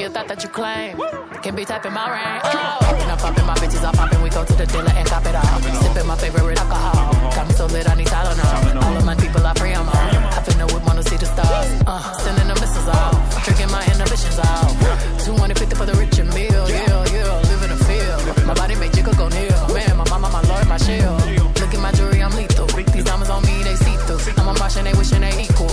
She 0.00 0.06
a 0.06 0.08
thought 0.08 0.28
that 0.28 0.42
you 0.42 0.48
claim. 0.48 0.96
Can 1.44 1.54
be 1.54 1.62
typing 1.66 1.92
my 1.92 2.08
rain. 2.08 2.40
Oh. 2.40 2.80
Popping, 2.80 3.10
I'm 3.12 3.18
popping, 3.20 3.44
my 3.44 3.56
bitches 3.60 3.84
are 3.84 3.92
popping. 3.92 4.22
We 4.24 4.30
go 4.30 4.42
to 4.48 4.54
the 4.56 4.64
dealer 4.64 4.94
and 4.96 5.04
cop 5.04 5.26
it 5.28 5.36
all. 5.36 5.60
Sipping 5.60 6.08
my 6.08 6.16
favorite 6.16 6.56
alcohol. 6.56 7.12
Got 7.36 7.44
me 7.48 7.52
so 7.52 7.66
lit, 7.66 7.84
I 7.84 7.94
need 8.00 8.06
Tylenol. 8.08 8.80
All 8.80 8.96
of 8.96 9.04
my 9.04 9.14
people 9.14 9.44
are 9.44 9.54
free, 9.60 9.74
I'm 9.76 9.84
on. 9.84 10.08
I 10.32 10.40
finna 10.40 10.64
whip, 10.72 10.86
wanna 10.88 11.02
see 11.02 11.18
the 11.20 11.26
stars. 11.26 11.68
Uh, 11.84 12.00
sending 12.24 12.48
the 12.48 12.56
missiles 12.56 12.88
off. 12.88 13.44
Drinking 13.44 13.70
my 13.70 13.84
inhibitions 13.92 14.38
off. 14.40 14.72
250 15.20 15.76
for 15.76 15.84
the 15.84 15.92
rich 16.00 16.16
and 16.16 16.32
meal. 16.32 16.64
Yeah, 16.64 17.04
yeah. 17.12 17.50
Live 17.52 17.62
in 17.68 17.70
the 17.76 17.80
field. 17.84 18.46
My 18.48 18.54
body 18.54 18.76
make 18.76 18.92
jiggle 18.96 19.12
go 19.20 19.28
near. 19.28 19.52
Man, 19.68 20.00
my 20.00 20.08
mama, 20.08 20.32
my 20.32 20.40
lord, 20.48 20.64
my 20.64 20.78
shield. 20.80 21.20
Look 21.60 21.76
at 21.76 21.80
my 21.84 21.92
jewelry, 21.92 22.22
I'm 22.24 22.32
lethal. 22.32 22.64
These 22.72 23.04
diamonds 23.04 23.28
on 23.28 23.44
me, 23.44 23.62
they 23.68 23.76
see 23.76 23.96
through. 24.08 24.32
I'm 24.40 24.48
a 24.48 24.56
Martian, 24.56 24.84
they 24.88 24.96
wishing 24.96 25.20
they 25.20 25.44
equal 25.44 25.68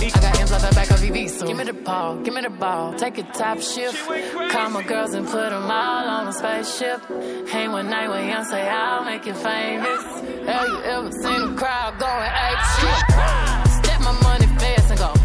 me 1.58 1.64
the 1.64 1.72
ball, 1.72 2.16
give 2.18 2.34
me 2.34 2.40
the 2.40 2.50
ball. 2.50 2.94
Take 2.94 3.18
a 3.18 3.22
top 3.24 3.60
shift. 3.60 3.98
Call 4.52 4.70
my 4.70 4.82
girls 4.84 5.12
and 5.14 5.26
put 5.26 5.50
them 5.50 5.64
all 5.64 6.08
on 6.08 6.28
a 6.28 6.32
spaceship. 6.32 7.00
Hang 7.48 7.72
one 7.72 7.90
night 7.90 8.08
with 8.08 8.28
young, 8.28 8.44
say 8.44 8.68
I'll 8.68 9.04
make 9.04 9.26
you 9.26 9.34
famous. 9.34 10.04
Have 10.46 10.68
you 10.68 10.82
ever 10.84 11.10
seen 11.10 11.42
a 11.42 11.54
crowd 11.56 11.98
going 11.98 12.30
eight 12.46 12.62
shit? 12.78 13.84
Step 13.84 14.00
my 14.02 14.12
money 14.22 14.46
fast 14.58 14.90
and 14.90 14.98
go. 15.00 15.17